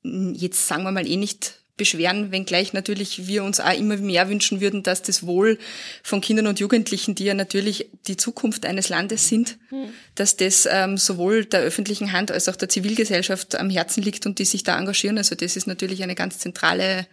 jetzt 0.03 0.67
sagen 0.67 0.83
wir 0.83 0.91
mal 0.91 1.07
eh 1.07 1.17
nicht 1.17 1.64
beschweren, 1.77 2.31
wenngleich 2.31 2.73
natürlich 2.73 3.27
wir 3.27 3.43
uns 3.43 3.59
auch 3.59 3.77
immer 3.77 3.97
mehr 3.97 4.29
wünschen 4.29 4.61
würden, 4.61 4.83
dass 4.83 5.01
das 5.01 5.25
Wohl 5.25 5.59
von 6.03 6.21
Kindern 6.21 6.47
und 6.47 6.59
Jugendlichen, 6.59 7.15
die 7.15 7.25
ja 7.25 7.33
natürlich 7.33 7.89
die 8.07 8.15
Zukunft 8.15 8.65
eines 8.65 8.89
Landes 8.89 9.27
sind, 9.27 9.57
mhm. 9.71 9.89
dass 10.15 10.37
das 10.37 10.67
ähm, 10.71 10.97
sowohl 10.97 11.45
der 11.45 11.61
öffentlichen 11.61 12.13
Hand 12.13 12.31
als 12.31 12.47
auch 12.47 12.55
der 12.55 12.69
Zivilgesellschaft 12.69 13.55
am 13.55 13.69
Herzen 13.69 14.01
liegt 14.03 14.25
und 14.25 14.39
die 14.39 14.45
sich 14.45 14.63
da 14.63 14.77
engagieren. 14.77 15.17
Also 15.17 15.35
das 15.35 15.57
ist 15.57 15.67
natürlich 15.67 16.01
eine 16.01 16.15
ganz 16.15 16.39
zentrale 16.39 17.07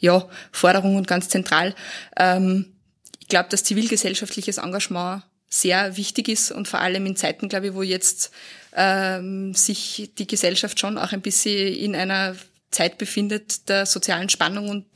ja, 0.00 0.28
Forderung 0.50 0.96
und 0.96 1.06
ganz 1.06 1.28
zentral. 1.28 1.74
Ähm, 2.16 2.72
ich 3.20 3.28
glaube, 3.28 3.48
dass 3.48 3.62
zivilgesellschaftliches 3.62 4.58
Engagement 4.58 5.22
sehr 5.48 5.96
wichtig 5.96 6.28
ist 6.28 6.50
und 6.52 6.68
vor 6.68 6.80
allem 6.80 7.06
in 7.06 7.16
Zeiten, 7.16 7.48
glaube 7.48 7.68
ich, 7.68 7.74
wo 7.74 7.82
jetzt 7.82 8.32
ähm, 8.74 9.52
sich 9.54 10.10
die 10.16 10.26
Gesellschaft 10.26 10.78
schon 10.78 10.96
auch 10.96 11.12
ein 11.12 11.20
bisschen 11.20 11.74
in 11.74 11.94
einer 11.94 12.36
Zeit 12.70 12.98
befindet 12.98 13.68
der 13.68 13.86
sozialen 13.86 14.28
Spannung 14.28 14.68
und 14.68 14.86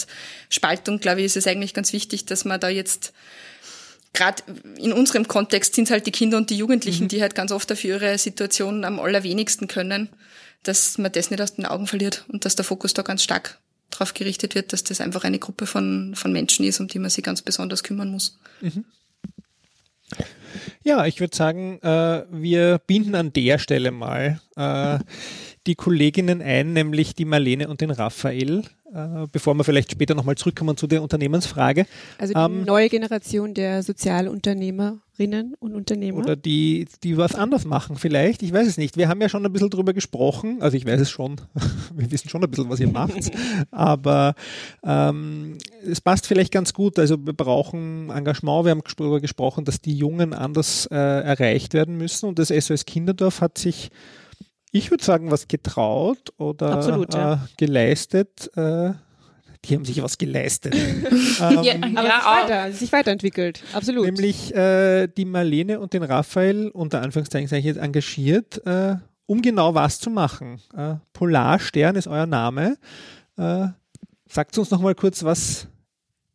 Spaltung, 0.49 1.01
glaube 1.01 1.21
ich, 1.21 1.27
ist 1.27 1.37
es 1.37 1.47
eigentlich 1.47 1.75
ganz 1.75 1.93
wichtig, 1.93 2.25
dass 2.25 2.45
man 2.45 2.61
da 2.61 2.69
jetzt 2.69 3.13
gerade 4.13 4.43
in 4.77 4.93
unserem 4.93 5.27
Kontext 5.29 5.75
sind 5.75 5.85
es 5.85 5.91
halt 5.91 6.07
die 6.07 6.13
Kinder 6.13 6.37
und 6.37 6.51
die 6.51 6.57
Jugendlichen, 6.57 7.05
mhm. 7.05 7.09
die 7.09 7.21
halt 7.21 7.35
ganz 7.35 7.53
oft 7.53 7.69
dafür 7.71 7.97
ihre 7.97 8.17
Situation 8.19 8.85
am 8.85 9.01
allerwenigsten 9.01 9.69
können, 9.69 10.09
dass 10.63 10.99
man 10.99 11.13
das 11.13 11.31
nicht 11.31 11.43
aus 11.43 11.57
den 11.57 11.67
Augen 11.67 11.87
verliert 11.87 12.25
und 12.29 12.45
dass 12.45 12.57
der 12.57 12.65
Fokus 12.65 12.95
da 12.95 13.03
ganz 13.03 13.23
stark 13.23 13.59
darauf 13.91 14.15
gerichtet 14.15 14.55
wird, 14.55 14.73
dass 14.73 14.85
das 14.85 15.01
einfach 15.01 15.25
eine 15.25 15.39
Gruppe 15.39 15.67
von, 15.67 16.15
von 16.15 16.33
Menschen 16.33 16.65
ist, 16.65 16.81
um 16.81 16.89
die 16.89 16.99
man 16.99 17.11
sich 17.11 17.25
ganz 17.25 17.43
besonders 17.43 17.83
kümmern 17.83 18.11
muss. 18.11 18.39
Mhm. 18.61 18.85
Ja, 20.85 21.07
ich 21.07 21.21
würde 21.21 21.37
sagen, 21.37 21.81
äh, 21.83 22.25
wir 22.31 22.79
binden 22.79 23.15
an 23.15 23.33
der 23.33 23.59
Stelle 23.59 23.91
mal 23.91 24.41
äh, 24.57 24.99
die 25.67 25.75
Kolleginnen 25.75 26.43
ein, 26.43 26.73
nämlich 26.73 27.15
die 27.15 27.25
Marlene 27.25 27.69
und 27.69 27.81
den 27.81 27.91
Raphael, 27.91 28.65
äh, 28.95 29.27
bevor 29.33 29.55
wir 29.55 29.65
vielleicht 29.65 29.91
später 29.91 30.15
nochmal 30.15 30.37
zurückkommen 30.37 30.77
zu 30.77 30.87
der 30.87 31.03
Unternehmensfrage. 31.03 31.87
Also 32.19 32.35
die 32.35 32.39
ähm, 32.39 32.65
neue 32.65 32.89
Generation 32.91 33.55
der 33.55 33.83
Sozialunternehmerinnen 33.83 35.55
und 35.59 35.75
Unternehmer. 35.75 36.19
Oder 36.19 36.37
die, 36.37 36.87
die 37.03 37.17
was 37.17 37.35
anders 37.35 37.65
machen 37.65 37.97
vielleicht. 37.97 38.43
Ich 38.43 38.53
weiß 38.53 38.69
es 38.69 38.77
nicht. 38.77 38.99
Wir 38.99 39.09
haben 39.09 39.23
ja 39.23 39.31
schon 39.31 39.45
ein 39.45 39.53
bisschen 39.53 39.71
drüber 39.71 39.95
gesprochen. 39.95 40.59
Also 40.61 40.77
ich 40.77 40.85
weiß 40.85 41.01
es 41.01 41.11
schon. 41.11 41.41
wir 41.95 42.11
wissen 42.11 42.29
schon 42.29 42.45
ein 42.45 42.51
bisschen, 42.51 42.69
was 42.69 42.81
ihr 42.81 42.91
macht. 42.91 43.31
Aber 43.71 44.35
ähm, 44.85 45.57
es 45.85 46.03
passt 46.03 46.27
vielleicht 46.27 46.53
ganz 46.53 46.75
gut. 46.75 46.99
Also 46.99 47.17
wir 47.25 47.33
brauchen 47.33 48.11
Engagement. 48.11 48.67
Wir 48.67 48.73
haben 48.73 48.83
darüber 48.97 49.21
gesprochen, 49.21 49.65
dass 49.65 49.81
die 49.81 49.97
Jungen 49.97 50.35
anders 50.35 50.87
äh, 50.93 50.95
erreicht 50.95 51.73
werden 51.73 51.97
müssen. 51.97 52.27
Und 52.27 52.39
das 52.39 52.49
SOS 52.49 52.85
Kinderdorf 52.85 53.41
hat 53.41 53.57
sich 53.57 53.91
ich 54.75 54.91
würde 54.91 55.05
sagen, 55.05 55.31
was 55.31 55.47
getraut 55.47 56.33
oder 56.37 56.73
Absolut, 56.73 57.15
ja. 57.15 57.35
äh, 57.35 57.39
geleistet. 57.57 58.51
Äh, 58.57 58.95
die 59.65 59.75
haben 59.77 59.85
sich 59.85 60.03
was 60.03 60.19
geleistet. 60.19 60.75
ähm, 61.41 61.63
ja, 61.63 61.75
aber 61.77 62.05
ja, 62.05 62.19
sich, 62.19 62.27
weiter, 62.27 62.73
sich 62.73 62.93
weiterentwickelt, 62.93 63.63
absolut. 63.73 64.05
Nämlich 64.05 64.53
äh, 64.53 65.07
die 65.07 65.25
Marlene 65.25 65.79
und 65.79 65.93
den 65.93 66.03
Raphael, 66.03 66.71
unter 66.71 67.03
Anführungszeichen 67.03 67.47
sage 67.47 67.61
ich 67.61 67.67
jetzt, 67.67 67.79
engagiert, 67.79 68.67
äh, 68.67 68.97
um 69.27 69.43
genau 69.43 69.75
was 69.75 70.01
zu 70.01 70.11
machen. 70.11 70.61
Äh, 70.77 70.97
Polarstern 71.13 71.95
ist 71.95 72.09
euer 72.09 72.27
Name. 72.27 72.77
Äh, 73.39 73.69
sagt 74.29 74.59
uns 74.59 74.73
noch 74.73 74.81
mal 74.81 74.97
kurz, 74.97 75.23
was 75.23 75.69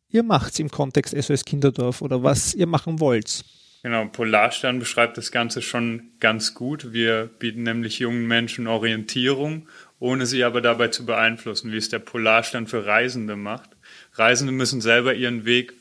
ihr 0.08 0.22
macht 0.22 0.58
im 0.58 0.70
Kontext 0.70 1.14
SOS 1.14 1.44
Kinderdorf 1.44 2.00
oder 2.00 2.22
was 2.22 2.54
ihr 2.54 2.66
machen 2.66 3.00
wollt. 3.00 3.44
Genau, 3.82 4.06
Polarstern 4.06 4.78
beschreibt 4.78 5.16
das 5.16 5.32
Ganze 5.32 5.62
schon 5.62 6.10
ganz 6.20 6.54
gut. 6.54 6.92
Wir 6.92 7.30
bieten 7.38 7.62
nämlich 7.62 7.98
jungen 7.98 8.26
Menschen 8.26 8.66
Orientierung, 8.66 9.68
ohne 9.98 10.26
sie 10.26 10.44
aber 10.44 10.60
dabei 10.60 10.88
zu 10.88 11.06
beeinflussen, 11.06 11.72
wie 11.72 11.78
es 11.78 11.88
der 11.88 11.98
Polarstern 11.98 12.66
für 12.66 12.84
Reisende 12.84 13.36
macht. 13.36 13.70
Reisende 14.14 14.52
müssen 14.52 14.82
selber 14.82 15.14
ihren 15.14 15.46
Weg 15.46 15.72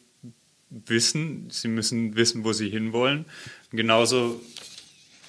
wissen, 0.70 1.50
sie 1.50 1.68
müssen 1.68 2.16
wissen, 2.16 2.46
wo 2.46 2.54
sie 2.54 2.70
hinwollen. 2.70 3.26
genauso 3.72 4.40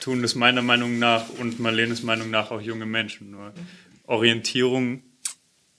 tun 0.01 0.23
es 0.23 0.35
meiner 0.35 0.63
Meinung 0.63 0.99
nach 0.99 1.29
und 1.39 1.59
Marlenes 1.61 2.03
Meinung 2.03 2.31
nach 2.31 2.51
auch 2.51 2.61
junge 2.61 2.87
Menschen. 2.87 3.33
Nur 3.33 3.53
Orientierung 4.05 5.03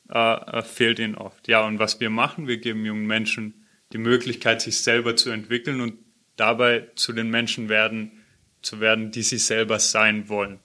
äh, 0.09 0.17
äh, 0.17 0.61
fehlt 0.61 0.99
ihnen 0.99 1.15
oft. 1.15 1.47
Ja, 1.47 1.65
und 1.65 1.79
was 1.79 1.99
wir 1.99 2.09
machen, 2.09 2.47
wir 2.47 2.57
geben 2.57 2.85
jungen 2.85 3.07
Menschen 3.07 3.65
die 3.93 3.97
Möglichkeit, 3.97 4.61
sich 4.61 4.81
selber 4.81 5.15
zu 5.15 5.29
entwickeln 5.29 5.81
und 5.81 5.93
dabei 6.35 6.87
zu 6.95 7.13
den 7.13 7.29
Menschen 7.29 7.69
werden, 7.69 8.11
zu 8.61 8.79
werden, 8.79 9.11
die 9.11 9.23
sie 9.23 9.37
selber 9.37 9.79
sein 9.79 10.29
wollen. 10.29 10.59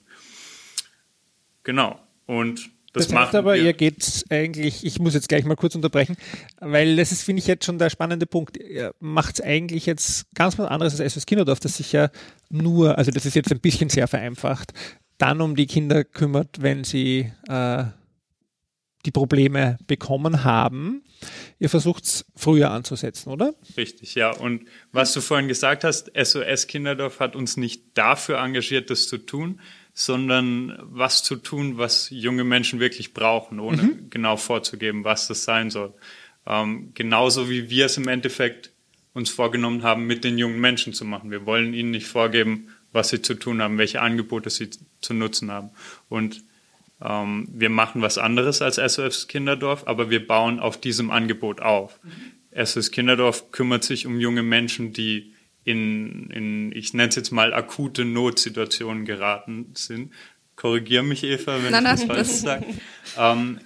Genau. 1.63 1.99
Und 2.25 2.69
das, 2.93 3.07
das 3.07 3.15
heißt 3.15 3.35
aber, 3.35 3.55
wir. 3.55 3.63
ihr 3.63 3.73
geht 3.73 4.25
eigentlich, 4.29 4.85
ich 4.85 4.99
muss 4.99 5.13
jetzt 5.13 5.29
gleich 5.29 5.45
mal 5.45 5.55
kurz 5.55 5.75
unterbrechen, 5.75 6.17
weil 6.59 6.95
das 6.95 7.11
ist, 7.11 7.23
finde 7.23 7.41
ich, 7.41 7.47
jetzt 7.47 7.65
schon 7.65 7.77
der 7.77 7.89
spannende 7.89 8.25
Punkt. 8.25 8.57
Ihr 8.57 8.93
macht 8.99 9.35
es 9.35 9.41
eigentlich 9.41 9.85
jetzt 9.85 10.25
ganz 10.33 10.57
was 10.57 10.69
anderes 10.69 10.93
als 10.93 11.13
SS 11.13 11.25
Kinderdorf, 11.25 11.59
das 11.59 11.77
sich 11.77 11.91
ja 11.91 12.09
nur, 12.49 12.97
also 12.97 13.11
das 13.11 13.25
ist 13.25 13.35
jetzt 13.35 13.51
ein 13.51 13.59
bisschen 13.59 13.89
sehr 13.89 14.07
vereinfacht, 14.07 14.73
dann 15.17 15.41
um 15.41 15.55
die 15.55 15.67
Kinder 15.67 16.03
kümmert, 16.03 16.61
wenn 16.61 16.83
sie 16.83 17.31
äh, 17.47 17.83
die 19.07 19.11
Probleme 19.11 19.77
bekommen 19.87 20.43
haben. 20.43 21.01
Ihr 21.59 21.69
versucht 21.69 22.03
es 22.03 22.25
früher 22.35 22.71
anzusetzen, 22.71 23.31
oder? 23.31 23.55
Richtig, 23.77 24.15
ja. 24.15 24.31
Und 24.31 24.65
was 24.91 25.13
du 25.13 25.21
vorhin 25.21 25.47
gesagt 25.47 25.85
hast, 25.85 26.11
SOS 26.13 26.67
Kinderdorf 26.67 27.21
hat 27.21 27.35
uns 27.35 27.55
nicht 27.55 27.83
dafür 27.93 28.39
engagiert, 28.39 28.89
das 28.89 29.07
zu 29.07 29.17
tun, 29.17 29.61
sondern 29.93 30.77
was 30.83 31.23
zu 31.23 31.37
tun, 31.37 31.77
was 31.77 32.09
junge 32.11 32.43
Menschen 32.43 32.81
wirklich 32.81 33.13
brauchen, 33.13 33.59
ohne 33.61 33.81
mhm. 33.81 34.09
genau 34.09 34.35
vorzugeben, 34.35 35.05
was 35.05 35.27
das 35.27 35.45
sein 35.45 35.69
soll. 35.69 35.93
Ähm, 36.45 36.91
genauso 36.93 37.49
wie 37.49 37.69
wir 37.69 37.85
es 37.85 37.97
im 37.97 38.09
Endeffekt 38.09 38.73
uns 39.13 39.29
vorgenommen 39.29 39.83
haben, 39.83 40.05
mit 40.05 40.25
den 40.25 40.37
jungen 40.37 40.59
Menschen 40.59 40.93
zu 40.93 41.05
machen. 41.05 41.31
Wir 41.31 41.45
wollen 41.45 41.73
ihnen 41.73 41.91
nicht 41.91 42.07
vorgeben, 42.07 42.67
was 42.91 43.09
sie 43.09 43.21
zu 43.21 43.35
tun 43.35 43.61
haben, 43.61 43.77
welche 43.77 44.01
Angebote 44.01 44.49
sie 44.49 44.69
zu 44.99 45.13
nutzen 45.13 45.49
haben. 45.49 45.71
Und 46.09 46.43
ähm, 47.01 47.47
wir 47.51 47.69
machen 47.69 48.01
was 48.01 48.17
anderes 48.17 48.61
als 48.61 48.75
SOS 48.75 49.27
Kinderdorf, 49.27 49.83
aber 49.85 50.09
wir 50.09 50.25
bauen 50.25 50.59
auf 50.59 50.79
diesem 50.79 51.11
Angebot 51.11 51.61
auf. 51.61 51.99
Mhm. 52.03 52.65
SOS 52.65 52.91
Kinderdorf 52.91 53.51
kümmert 53.51 53.83
sich 53.83 54.07
um 54.07 54.19
junge 54.19 54.43
Menschen, 54.43 54.93
die 54.93 55.33
in, 55.63 56.29
in 56.29 56.71
ich 56.71 56.93
nenne 56.93 57.09
es 57.09 57.15
jetzt 57.15 57.31
mal, 57.31 57.53
akute 57.53 58.05
Notsituationen 58.05 59.05
geraten 59.05 59.71
sind. 59.73 60.13
Korrigiere 60.55 61.03
mich, 61.03 61.23
Eva, 61.23 61.61
wenn 61.61 61.71
nein, 61.71 61.85
ich 61.85 61.91
das 61.91 62.03
falsch 62.05 62.27
sage. 62.41 62.65
Ähm, 63.17 63.59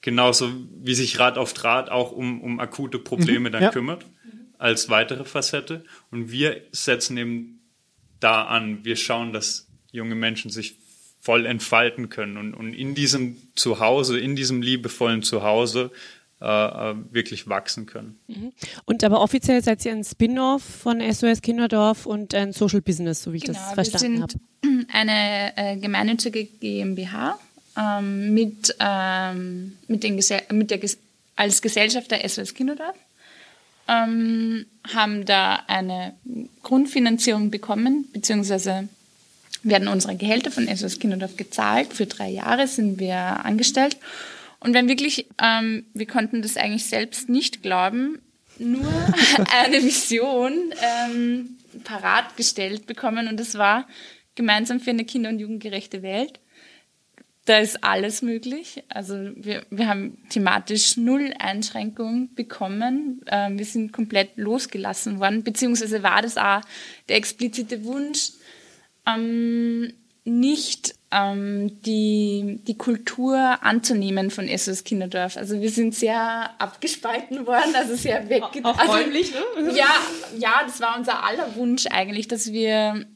genauso 0.00 0.50
wie 0.82 0.94
sich 0.94 1.18
Rat 1.18 1.36
auf 1.36 1.52
Draht 1.52 1.90
auch 1.90 2.12
um, 2.12 2.40
um 2.40 2.60
akute 2.60 2.98
Probleme 2.98 3.48
mhm, 3.48 3.52
dann 3.52 3.62
ja. 3.64 3.70
kümmert, 3.70 4.06
als 4.56 4.88
weitere 4.88 5.24
Facette. 5.24 5.84
Und 6.10 6.30
wir 6.30 6.62
setzen 6.70 7.16
eben 7.18 7.60
da 8.20 8.44
an. 8.44 8.84
Wir 8.84 8.96
schauen, 8.96 9.32
dass 9.32 9.68
junge 9.90 10.14
Menschen 10.14 10.50
sich 10.50 10.78
voll 11.28 11.44
entfalten 11.44 12.08
können 12.08 12.38
und, 12.38 12.54
und 12.54 12.72
in 12.72 12.94
diesem 12.94 13.36
Zuhause, 13.54 14.18
in 14.18 14.34
diesem 14.34 14.62
liebevollen 14.62 15.22
Zuhause 15.22 15.90
äh, 16.40 16.46
äh 16.46 16.94
wirklich 17.10 17.50
wachsen 17.50 17.84
können. 17.84 18.18
Mhm. 18.28 18.52
Und 18.86 19.04
aber 19.04 19.20
offiziell 19.20 19.62
seid 19.62 19.84
ihr 19.84 19.92
ein 19.92 20.04
Spin-off 20.04 20.62
von 20.62 21.02
SOS 21.02 21.42
Kinderdorf 21.42 22.06
und 22.06 22.34
ein 22.34 22.54
Social 22.54 22.80
Business, 22.80 23.22
so 23.22 23.34
wie 23.34 23.36
ich 23.36 23.44
genau, 23.44 23.58
das 23.58 23.74
verstanden 23.74 24.22
habe. 24.22 24.32
Wir 24.62 24.70
sind 24.70 24.88
eine 24.90 25.52
äh, 25.58 25.76
gemeinnützige 25.76 26.46
GmbH 26.46 27.38
ähm, 27.76 28.32
mit, 28.32 28.74
ähm, 28.80 29.76
mit, 29.86 30.04
den 30.04 30.18
mit 30.52 30.70
der 30.70 30.80
als 31.36 31.60
Gesellschaft 31.60 32.10
der 32.10 32.26
SOS 32.26 32.54
Kinderdorf. 32.54 32.96
ähm, 33.86 34.64
haben 34.94 35.26
da 35.26 35.56
eine 35.66 36.14
Grundfinanzierung 36.62 37.50
bekommen, 37.50 38.06
beziehungsweise 38.14 38.88
werden 39.62 39.88
unsere 39.88 40.16
Gehälter 40.16 40.50
von 40.50 40.68
SOS 40.68 40.98
Kinderdorf 40.98 41.36
gezahlt. 41.36 41.92
Für 41.92 42.06
drei 42.06 42.28
Jahre 42.28 42.66
sind 42.66 42.98
wir 42.98 43.16
angestellt. 43.16 43.96
Und 44.60 44.74
wenn 44.74 44.88
wirklich, 44.88 45.26
ähm, 45.42 45.86
wir 45.94 46.06
konnten 46.06 46.42
das 46.42 46.56
eigentlich 46.56 46.86
selbst 46.86 47.28
nicht 47.28 47.62
glauben, 47.62 48.18
nur 48.58 48.86
eine 49.62 49.82
Vision 49.82 50.74
ähm, 50.82 51.58
parat 51.84 52.36
gestellt 52.36 52.86
bekommen 52.86 53.28
und 53.28 53.38
das 53.38 53.56
war 53.56 53.86
gemeinsam 54.34 54.80
für 54.80 54.90
eine 54.90 55.04
kinder- 55.04 55.30
und 55.30 55.38
jugendgerechte 55.38 56.02
Welt. 56.02 56.40
Da 57.44 57.58
ist 57.58 57.82
alles 57.82 58.20
möglich. 58.20 58.84
Also 58.88 59.30
wir, 59.34 59.64
wir 59.70 59.88
haben 59.88 60.18
thematisch 60.28 60.98
null 60.98 61.32
Einschränkungen 61.38 62.34
bekommen. 62.34 63.22
Ähm, 63.26 63.58
wir 63.58 63.64
sind 63.64 63.92
komplett 63.92 64.36
losgelassen 64.36 65.18
worden, 65.18 65.44
beziehungsweise 65.44 66.02
war 66.02 66.20
das 66.20 66.36
auch 66.36 66.60
der 67.08 67.16
explizite 67.16 67.84
Wunsch, 67.84 68.32
ähm, 69.14 69.92
nicht 70.24 70.94
ähm, 71.10 71.80
die, 71.82 72.60
die 72.66 72.76
Kultur 72.76 73.62
anzunehmen 73.62 74.30
von 74.30 74.46
SOS 74.46 74.84
Kinderdorf. 74.84 75.36
Also 75.36 75.60
wir 75.60 75.70
sind 75.70 75.94
sehr 75.94 76.50
abgespalten 76.60 77.46
worden, 77.46 77.74
also 77.74 77.94
sehr. 77.94 78.24
Auch 78.62 78.88
räumlich, 78.88 79.32
also, 79.56 79.70
ne? 79.70 79.76
Ja, 79.76 79.88
ja, 80.36 80.62
das 80.66 80.80
war 80.80 80.98
unser 80.98 81.24
aller 81.24 81.54
Wunsch 81.56 81.86
eigentlich, 81.86 82.28
dass 82.28 82.52
wir 82.52 83.06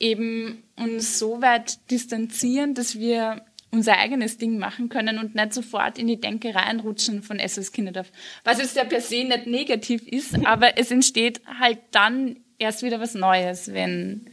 eben 0.00 0.62
uns 0.76 1.18
so 1.18 1.42
weit 1.42 1.90
distanzieren, 1.90 2.74
dass 2.74 2.98
wir 2.98 3.42
unser 3.70 3.98
eigenes 3.98 4.38
Ding 4.38 4.58
machen 4.58 4.88
können 4.88 5.18
und 5.18 5.34
nicht 5.34 5.52
sofort 5.52 5.98
in 5.98 6.06
die 6.06 6.20
Denke 6.20 6.54
reinrutschen 6.54 7.22
von 7.22 7.38
SOS 7.38 7.72
Kinderdorf. 7.72 8.10
Was 8.44 8.58
jetzt 8.58 8.76
ja 8.76 8.84
per 8.84 9.00
se 9.00 9.24
nicht 9.24 9.46
negativ 9.46 10.06
ist, 10.06 10.34
aber 10.46 10.78
es 10.78 10.90
entsteht 10.90 11.40
halt 11.58 11.78
dann 11.90 12.36
erst 12.58 12.82
wieder 12.82 13.00
was 13.00 13.14
Neues, 13.14 13.72
wenn, 13.72 14.30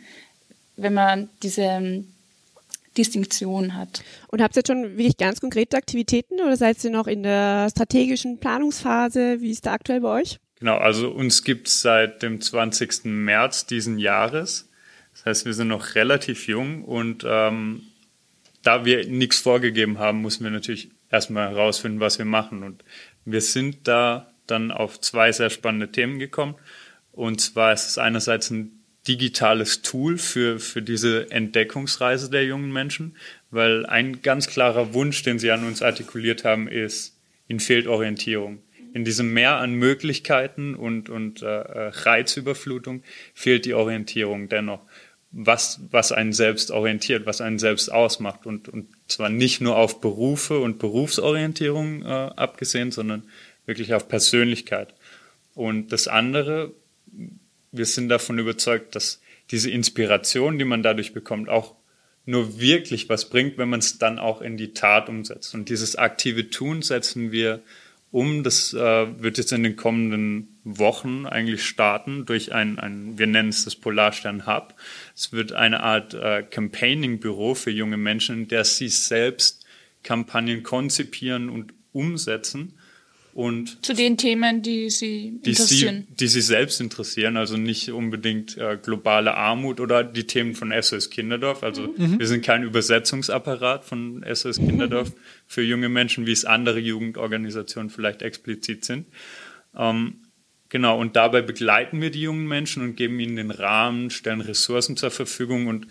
wenn 0.75 0.93
man 0.93 1.29
diese 1.41 2.03
Distinktion 2.97 3.75
hat. 3.75 4.03
Und 4.27 4.41
habt 4.41 4.55
ihr 4.55 4.59
jetzt 4.59 4.67
schon 4.67 4.97
wirklich 4.97 5.17
ganz 5.17 5.39
konkrete 5.41 5.77
Aktivitäten 5.77 6.35
oder 6.35 6.55
seid 6.57 6.83
ihr 6.83 6.91
noch 6.91 7.07
in 7.07 7.23
der 7.23 7.69
strategischen 7.69 8.39
Planungsphase? 8.39 9.41
Wie 9.41 9.51
ist 9.51 9.65
da 9.65 9.73
aktuell 9.73 10.01
bei 10.01 10.21
euch? 10.21 10.39
Genau, 10.59 10.77
also 10.77 11.09
uns 11.09 11.43
gibt 11.43 11.67
es 11.67 11.81
seit 11.81 12.23
dem 12.23 12.39
20. 12.39 13.05
März 13.05 13.65
diesen 13.65 13.97
Jahres. 13.97 14.69
Das 15.13 15.25
heißt, 15.25 15.45
wir 15.45 15.53
sind 15.53 15.67
noch 15.67 15.95
relativ 15.95 16.47
jung 16.47 16.83
und 16.83 17.25
ähm, 17.27 17.83
da 18.63 18.85
wir 18.85 19.07
nichts 19.07 19.39
vorgegeben 19.39 19.99
haben, 19.99 20.21
müssen 20.21 20.43
wir 20.43 20.51
natürlich 20.51 20.89
erstmal 21.11 21.49
herausfinden, 21.49 21.99
was 21.99 22.17
wir 22.17 22.25
machen. 22.25 22.63
Und 22.63 22.83
wir 23.25 23.41
sind 23.41 23.87
da 23.87 24.31
dann 24.47 24.71
auf 24.71 24.99
zwei 25.01 25.31
sehr 25.31 25.49
spannende 25.49 25.91
Themen 25.91 26.17
gekommen. 26.17 26.55
Und 27.11 27.41
zwar 27.41 27.73
ist 27.73 27.87
es 27.87 27.97
einerseits 27.97 28.49
ein 28.49 28.82
digitales 29.07 29.81
Tool 29.81 30.17
für, 30.17 30.59
für 30.59 30.81
diese 30.81 31.29
Entdeckungsreise 31.29 32.29
der 32.29 32.45
jungen 32.45 32.71
Menschen, 32.71 33.17
weil 33.51 33.85
ein 33.85 34.21
ganz 34.21 34.47
klarer 34.47 34.93
Wunsch, 34.93 35.23
den 35.23 35.39
sie 35.39 35.51
an 35.51 35.65
uns 35.65 35.81
artikuliert 35.81 36.45
haben, 36.45 36.67
ist, 36.67 37.17
ihnen 37.47 37.59
fehlt 37.59 37.87
Orientierung. 37.87 38.59
In 38.93 39.05
diesem 39.05 39.33
Meer 39.33 39.55
an 39.55 39.73
Möglichkeiten 39.73 40.75
und, 40.75 41.09
und 41.09 41.41
äh, 41.41 41.45
äh 41.45 41.91
Reizüberflutung 41.93 43.03
fehlt 43.33 43.65
die 43.65 43.73
Orientierung 43.73 44.49
dennoch, 44.49 44.81
was, 45.31 45.81
was 45.89 46.11
einen 46.11 46.31
selbst 46.31 46.69
orientiert, 46.69 47.25
was 47.25 47.41
einen 47.41 47.57
selbst 47.57 47.91
ausmacht 47.91 48.45
und, 48.45 48.69
und 48.69 48.87
zwar 49.07 49.29
nicht 49.29 49.61
nur 49.61 49.75
auf 49.75 49.99
Berufe 49.99 50.59
und 50.59 50.77
Berufsorientierung 50.77 52.03
äh, 52.03 52.05
abgesehen, 52.05 52.91
sondern 52.91 53.23
wirklich 53.65 53.95
auf 53.95 54.07
Persönlichkeit. 54.07 54.93
Und 55.55 55.91
das 55.91 56.07
andere, 56.07 56.71
wir 57.73 57.85
sind 57.85 58.07
davon 58.07 58.39
überzeugt, 58.39 58.95
dass 58.95 59.21
diese 59.51 59.69
Inspiration, 59.69 60.57
die 60.57 60.65
man 60.65 60.83
dadurch 60.83 61.13
bekommt, 61.13 61.49
auch 61.49 61.75
nur 62.25 62.59
wirklich 62.59 63.09
was 63.09 63.29
bringt, 63.29 63.57
wenn 63.57 63.69
man 63.69 63.81
es 63.81 63.97
dann 63.97 64.17
auch 64.17 64.41
in 64.41 64.55
die 64.55 64.73
Tat 64.73 65.09
umsetzt. 65.09 65.53
Und 65.53 65.67
dieses 65.67 65.97
aktive 65.97 66.49
Tun 66.49 66.81
setzen 66.81 67.33
wir 67.33 67.61
um. 68.11 68.43
Das 68.43 68.73
äh, 68.73 69.21
wird 69.21 69.37
jetzt 69.37 69.51
in 69.51 69.63
den 69.63 69.75
kommenden 69.75 70.59
Wochen 70.63 71.25
eigentlich 71.25 71.65
starten 71.65 72.25
durch 72.25 72.53
ein, 72.53 72.79
ein 72.79 73.17
wir 73.17 73.27
nennen 73.27 73.49
es 73.49 73.65
das 73.65 73.75
Polarstern 73.75 74.47
Hub. 74.47 74.75
Es 75.15 75.33
wird 75.33 75.51
eine 75.51 75.81
Art 75.81 76.13
äh, 76.13 76.43
Campaigning-Büro 76.43 77.55
für 77.55 77.71
junge 77.71 77.97
Menschen, 77.97 78.43
in 78.43 78.47
der 78.47 78.63
sie 78.63 78.87
selbst 78.87 79.65
Kampagnen 80.03 80.63
konzipieren 80.63 81.49
und 81.49 81.73
umsetzen 81.91 82.73
und 83.33 83.83
zu 83.83 83.93
den 83.93 84.17
Themen, 84.17 84.61
die 84.61 84.91
Sie 84.91 85.39
die 85.43 85.49
interessieren. 85.49 86.05
Sie, 86.07 86.15
die 86.15 86.27
Sie 86.27 86.41
selbst 86.41 86.79
interessieren, 86.79 87.35
also 87.35 87.57
nicht 87.57 87.89
unbedingt 87.89 88.57
äh, 88.59 88.77
globale 88.81 89.35
Armut 89.35 89.79
oder 89.79 90.03
die 90.03 90.25
Themen 90.25 90.53
von 90.53 90.71
SOS 90.79 91.09
Kinderdorf. 91.09 91.63
Also 91.63 91.93
mhm. 91.97 92.19
wir 92.19 92.27
sind 92.27 92.45
kein 92.45 92.61
Übersetzungsapparat 92.61 93.85
von 93.85 94.23
SOS 94.31 94.57
Kinderdorf 94.57 95.09
mhm. 95.09 95.19
für 95.47 95.63
junge 95.63 95.89
Menschen, 95.89 96.27
wie 96.27 96.31
es 96.31 96.45
andere 96.45 96.77
Jugendorganisationen 96.77 97.89
vielleicht 97.89 98.21
explizit 98.21 98.85
sind. 98.85 99.07
Ähm, 99.75 100.17
genau, 100.69 100.99
und 100.99 101.15
dabei 101.15 101.41
begleiten 101.41 102.01
wir 102.01 102.11
die 102.11 102.21
jungen 102.21 102.47
Menschen 102.47 102.83
und 102.83 102.95
geben 102.95 103.19
ihnen 103.19 103.37
den 103.37 103.51
Rahmen, 103.51 104.11
stellen 104.11 104.41
Ressourcen 104.41 104.95
zur 104.95 105.09
Verfügung 105.09 105.65
und 105.65 105.87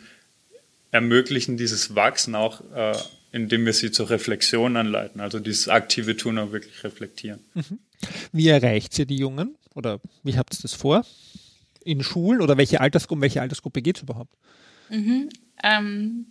ermöglichen 0.93 1.57
dieses 1.57 1.97
Wachsen 1.97 2.37
auch 2.37 2.61
äh, 2.73 2.93
indem 3.33 3.65
wir 3.67 3.73
sie 3.73 3.91
zur 3.91 4.11
Reflexion 4.11 4.77
anleiten, 4.77 5.21
also 5.21 5.41
dieses 5.41 5.69
aktive 5.69 6.17
Tun 6.17 6.39
auch 6.39 6.53
wirklich 6.53 6.85
reflektieren. 6.85 7.41
Mhm. 7.55 7.79
Wie 8.33 8.49
erreicht 8.49 8.99
ihr 8.99 9.07
die 9.07 9.17
Jungen 9.17 9.57
oder 9.75 10.01
wie 10.23 10.37
habt 10.37 10.55
ihr 10.55 10.63
das 10.63 10.75
vor? 10.75 11.05
In 11.85 12.03
Schulen 12.03 12.41
oder 12.41 12.57
welche 12.57 12.81
Altersgruppe, 12.81 13.17
um 13.17 13.23
welche 13.23 13.41
Altersgruppe 13.41 13.83
geht 13.83 13.97
es 13.97 14.03
überhaupt? 14.03 14.37
Mhm. 14.91 15.31
Ähm, 15.65 16.27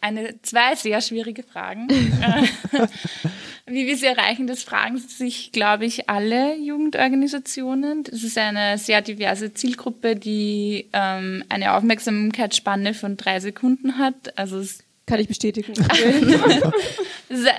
eine, 0.00 0.42
zwei 0.42 0.74
sehr 0.74 1.00
schwierige 1.00 1.44
Fragen. 1.44 1.86
Wie 3.66 3.86
wir 3.86 3.96
sie 3.96 4.06
erreichen, 4.06 4.48
das 4.48 4.64
fragen 4.64 4.98
sich, 4.98 5.52
glaube 5.52 5.86
ich, 5.86 6.10
alle 6.10 6.56
Jugendorganisationen. 6.56 8.02
Das 8.02 8.24
ist 8.24 8.36
eine 8.36 8.76
sehr 8.76 9.00
diverse 9.00 9.54
Zielgruppe, 9.54 10.16
die 10.16 10.88
ähm, 10.92 11.44
eine 11.48 11.74
Aufmerksamkeitsspanne 11.74 12.94
von 12.94 13.16
drei 13.16 13.38
Sekunden 13.38 13.98
hat. 13.98 14.36
Also 14.36 14.58
es 14.58 14.82
kann 15.06 15.20
ich 15.20 15.28
bestätigen. 15.28 15.74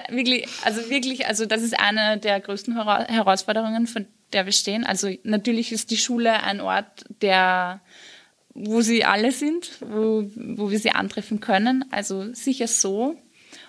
wirklich, 0.09 0.47
also 0.63 0.89
wirklich, 0.89 1.25
also 1.25 1.45
das 1.45 1.61
ist 1.61 1.79
eine 1.79 2.17
der 2.17 2.39
größten 2.39 2.75
Herausforderungen, 2.75 3.87
von 3.87 4.05
der 4.31 4.45
wir 4.45 4.51
stehen. 4.51 4.83
Also 4.83 5.09
natürlich 5.23 5.71
ist 5.71 5.91
die 5.91 5.97
Schule 5.97 6.43
ein 6.43 6.61
Ort, 6.61 7.05
der, 7.21 7.81
wo 8.53 8.81
sie 8.81 9.05
alle 9.05 9.31
sind, 9.31 9.71
wo, 9.81 10.29
wo 10.35 10.71
wir 10.71 10.79
sie 10.79 10.91
antreffen 10.91 11.39
können. 11.39 11.85
Also 11.91 12.33
sicher 12.33 12.67
so. 12.67 13.15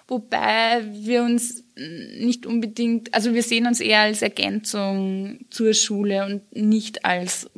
Wobei 0.07 0.85
wir 0.93 1.23
uns 1.23 1.65
nicht 1.77 2.47
unbedingt, 2.47 3.15
also 3.15 3.33
wir 3.33 3.43
sehen 3.43 3.67
uns 3.67 3.81
eher 3.81 4.01
als 4.01 4.23
Ergänzung 4.23 5.47
zur 5.51 5.73
Schule 5.73 6.27
und 6.27 6.55
nicht 6.55 7.05
als 7.05 7.51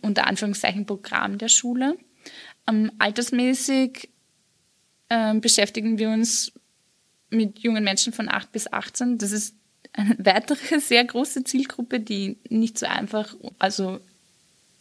unter 0.00 0.26
Anführungszeichen 0.26 0.86
Programm 0.86 1.38
der 1.38 1.48
Schule. 1.48 1.96
Ähm, 2.68 2.92
altersmäßig 2.98 4.08
äh, 5.10 5.34
beschäftigen 5.34 5.98
wir 5.98 6.08
uns 6.08 6.52
mit 7.28 7.58
jungen 7.58 7.84
Menschen 7.84 8.12
von 8.12 8.28
8 8.28 8.50
bis 8.52 8.72
18. 8.72 9.18
Das 9.18 9.32
ist 9.32 9.54
eine 9.92 10.16
weitere 10.18 10.80
sehr 10.80 11.04
große 11.04 11.44
Zielgruppe, 11.44 12.00
die 12.00 12.38
nicht 12.48 12.78
so 12.78 12.86
einfach, 12.86 13.34
also 13.58 14.00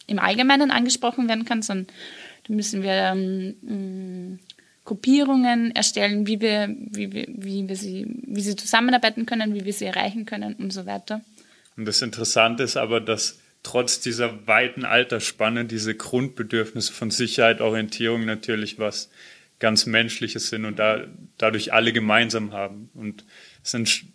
im 0.08 0.20
Allgemeinen 0.20 0.72
angesprochen 0.72 1.28
werden 1.28 1.46
kann, 1.46 1.62
sondern 1.62 1.88
da 2.48 2.54
müssen 2.54 2.82
wir 2.82 2.94
ähm, 2.94 4.40
Gruppierungen 4.86 5.76
erstellen, 5.76 6.26
wie 6.26 6.42
wir, 6.42 6.76
wie 6.80 7.14
wir, 7.14 7.26
wie 7.28 7.68
wir 7.68 7.76
sie, 7.76 8.08
wie 8.26 8.42
sie 8.42 8.56
zusammenarbeiten 8.56 9.28
können, 9.28 9.54
wie 9.54 9.66
wir 9.66 9.74
sie 9.74 9.86
erreichen 9.86 10.26
können 10.26 10.56
und 10.56 10.74
so 10.74 10.88
weiter. 10.88 11.22
Und 11.78 11.86
das 11.86 12.02
Interessante 12.02 12.64
ist 12.64 12.76
aber, 12.76 13.00
dass 13.00 13.40
trotz 13.62 14.00
dieser 14.00 14.48
weiten 14.48 14.86
Altersspanne 14.86 15.66
diese 15.66 15.94
Grundbedürfnisse 15.94 16.92
von 16.92 17.12
Sicherheit, 17.12 17.62
Orientierung 17.62 18.26
natürlich 18.26 18.80
was 18.80 19.10
ganz 19.60 19.86
Menschliches 19.86 20.50
sind 20.50 20.66
und 20.66 20.80
da, 20.80 21.06
dadurch 21.38 21.74
alle 21.74 21.94
gemeinsam 21.94 22.54
haben. 22.54 22.90
Und 22.94 23.26
sind 23.62 24.06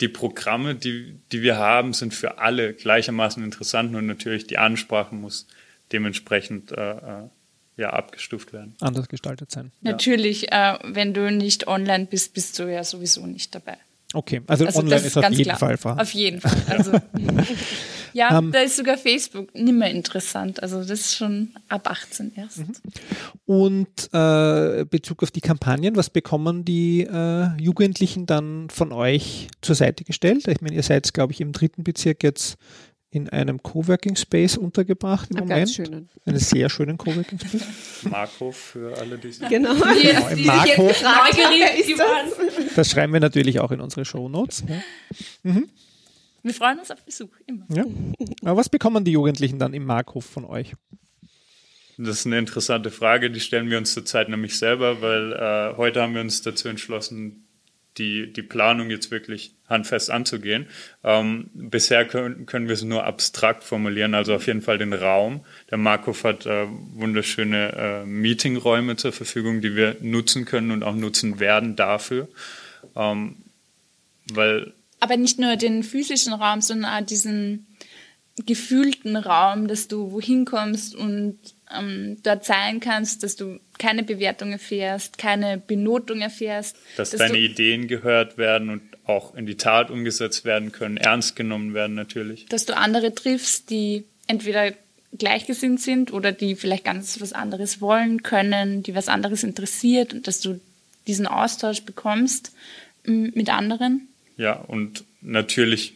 die 0.00 0.08
Programme, 0.08 0.74
die, 0.74 1.16
die 1.32 1.42
wir 1.42 1.56
haben, 1.56 1.92
sind 1.92 2.14
für 2.14 2.38
alle 2.38 2.74
gleichermaßen 2.74 3.42
interessant 3.42 3.94
und 3.94 4.06
natürlich 4.06 4.46
die 4.46 4.58
Ansprache 4.58 5.14
muss 5.14 5.46
dementsprechend 5.92 6.72
äh, 6.72 6.92
äh 6.92 7.28
ja, 7.78 7.90
abgestuft 7.90 8.52
werden. 8.52 8.74
Anders 8.80 9.08
gestaltet 9.08 9.52
sein. 9.52 9.70
Natürlich, 9.82 10.48
ja. 10.50 10.76
äh, 10.76 10.78
wenn 10.82 11.14
du 11.14 11.30
nicht 11.30 11.68
online 11.68 12.06
bist, 12.06 12.34
bist 12.34 12.58
du 12.58 12.64
ja 12.64 12.82
sowieso 12.82 13.24
nicht 13.24 13.54
dabei. 13.54 13.76
Okay, 14.14 14.42
also, 14.48 14.66
also 14.66 14.80
online 14.80 14.96
ist, 14.96 15.06
ist 15.06 15.16
auf 15.16 15.30
jeden 15.30 15.44
klar. 15.44 15.58
Fall 15.58 15.76
vorhanden. 15.76 16.02
Auf 16.02 16.12
jeden 16.12 16.40
Fall. 16.40 16.56
Also, 16.66 16.92
ja, 18.18 18.38
ähm, 18.38 18.50
da 18.52 18.60
ist 18.60 18.76
sogar 18.76 18.98
Facebook 18.98 19.54
nicht 19.54 19.72
mehr 19.74 19.90
interessant. 19.90 20.62
Also 20.62 20.78
das 20.80 20.90
ist 21.00 21.14
schon 21.16 21.54
ab 21.68 21.88
18 21.88 22.32
erst. 22.36 22.58
Mhm. 22.58 22.72
Und 23.46 24.08
äh, 24.12 24.84
Bezug 24.84 25.22
auf 25.22 25.30
die 25.30 25.40
Kampagnen, 25.40 25.94
was 25.96 26.10
bekommen 26.10 26.64
die 26.64 27.02
äh, 27.02 27.48
Jugendlichen 27.60 28.26
dann 28.26 28.68
von 28.70 28.92
euch 28.92 29.48
zur 29.62 29.74
Seite 29.76 30.04
gestellt? 30.04 30.46
Ich 30.48 30.60
meine, 30.60 30.74
ihr 30.74 30.82
seid, 30.82 31.12
glaube 31.14 31.32
ich, 31.32 31.40
im 31.40 31.52
dritten 31.52 31.84
Bezirk 31.84 32.22
jetzt 32.22 32.56
in 33.10 33.28
einem 33.30 33.62
Coworking 33.62 34.16
Space 34.16 34.58
untergebracht 34.58 35.30
im 35.30 35.36
Am 35.38 35.42
Moment. 35.44 35.58
ganz 35.60 35.74
schönen. 35.74 36.08
Einen 36.26 36.38
sehr 36.38 36.68
schönen 36.68 36.98
Coworking 36.98 37.38
Space. 37.38 37.62
Marco 38.02 38.52
für 38.52 38.98
alle, 38.98 39.16
die 39.16 39.28
es 39.28 39.38
Genau. 39.38 39.72
Die 39.74 40.06
Genau, 40.08 40.28
im 40.28 40.36
die 40.36 40.42
sich 40.42 40.46
Markthof. 40.46 40.90
jetzt 40.90 41.02
neugierig 41.04 41.88
Ist 41.88 41.98
das? 42.00 42.74
Das 42.76 42.90
schreiben 42.90 43.12
wir 43.14 43.20
natürlich 43.20 43.60
auch 43.60 43.70
in 43.70 43.80
unsere 43.80 44.04
Shownotes. 44.04 44.64
Ja. 44.68 45.52
Wir 46.42 46.54
freuen 46.54 46.78
uns 46.78 46.90
auf 46.90 47.04
Besuch, 47.04 47.30
immer. 47.46 47.66
Ja. 47.68 47.84
Aber 48.42 48.58
was 48.58 48.68
bekommen 48.68 49.04
die 49.04 49.12
Jugendlichen 49.12 49.58
dann 49.58 49.74
im 49.74 49.84
Markhof 49.84 50.24
von 50.24 50.44
euch? 50.44 50.74
Das 51.98 52.20
ist 52.20 52.26
eine 52.26 52.38
interessante 52.38 52.90
Frage, 52.90 53.30
die 53.30 53.40
stellen 53.40 53.70
wir 53.70 53.78
uns 53.78 53.92
zurzeit 53.92 54.28
nämlich 54.28 54.56
selber, 54.56 55.02
weil 55.02 55.32
äh, 55.32 55.76
heute 55.76 56.00
haben 56.00 56.14
wir 56.14 56.20
uns 56.20 56.42
dazu 56.42 56.68
entschlossen, 56.68 57.44
die, 57.98 58.32
die 58.32 58.42
Planung 58.42 58.90
jetzt 58.90 59.10
wirklich 59.10 59.56
handfest 59.68 60.10
anzugehen. 60.10 60.68
Ähm, 61.02 61.50
bisher 61.52 62.06
können, 62.06 62.46
können 62.46 62.68
wir 62.68 62.74
es 62.74 62.84
nur 62.84 63.04
abstrakt 63.04 63.64
formulieren, 63.64 64.14
also 64.14 64.34
auf 64.34 64.46
jeden 64.46 64.62
Fall 64.62 64.78
den 64.78 64.92
Raum. 64.92 65.44
Der 65.70 65.78
Markov 65.78 66.22
hat 66.22 66.46
äh, 66.46 66.66
wunderschöne 66.94 67.72
äh, 67.72 68.06
Meetingräume 68.06 68.94
zur 68.94 69.12
Verfügung, 69.12 69.60
die 69.60 69.74
wir 69.74 69.96
nutzen 70.00 70.44
können 70.44 70.70
und 70.70 70.84
auch 70.84 70.94
nutzen 70.94 71.40
werden 71.40 71.74
dafür. 71.74 72.28
Ähm, 72.94 73.36
weil 74.30 74.72
Aber 75.00 75.16
nicht 75.16 75.38
nur 75.38 75.56
den 75.56 75.82
physischen 75.82 76.32
Raum, 76.32 76.60
sondern 76.60 77.02
auch 77.02 77.06
diesen 77.06 77.66
gefühlten 78.46 79.16
Raum, 79.16 79.68
dass 79.68 79.88
du 79.88 80.12
wohin 80.12 80.44
kommst 80.44 80.94
und 80.94 81.38
ähm, 81.76 82.18
dort 82.22 82.44
sein 82.44 82.80
kannst, 82.80 83.22
dass 83.22 83.36
du 83.36 83.58
keine 83.78 84.02
Bewertung 84.02 84.52
erfährst, 84.52 85.18
keine 85.18 85.58
Benotung 85.58 86.20
erfährst. 86.20 86.76
dass, 86.96 87.10
dass 87.10 87.18
deine 87.18 87.38
Ideen 87.38 87.88
gehört 87.88 88.38
werden 88.38 88.70
und 88.70 88.82
auch 89.06 89.34
in 89.34 89.46
die 89.46 89.56
Tat 89.56 89.90
umgesetzt 89.90 90.44
werden 90.44 90.72
können, 90.72 90.96
ernst 90.96 91.34
genommen 91.36 91.74
werden 91.74 91.94
natürlich. 91.94 92.46
dass 92.46 92.64
du 92.64 92.76
andere 92.76 93.14
triffst, 93.14 93.70
die 93.70 94.04
entweder 94.26 94.72
gleichgesinnt 95.16 95.80
sind 95.80 96.12
oder 96.12 96.32
die 96.32 96.54
vielleicht 96.54 96.84
ganz 96.84 97.20
was 97.20 97.32
anderes 97.32 97.80
wollen 97.80 98.22
können, 98.22 98.82
die 98.82 98.94
was 98.94 99.08
anderes 99.08 99.42
interessiert 99.42 100.12
und 100.12 100.26
dass 100.26 100.40
du 100.40 100.60
diesen 101.06 101.26
Austausch 101.26 101.82
bekommst 101.82 102.52
m, 103.04 103.32
mit 103.34 103.48
anderen. 103.48 104.08
Ja, 104.38 104.54
und 104.54 105.04
natürlich 105.20 105.92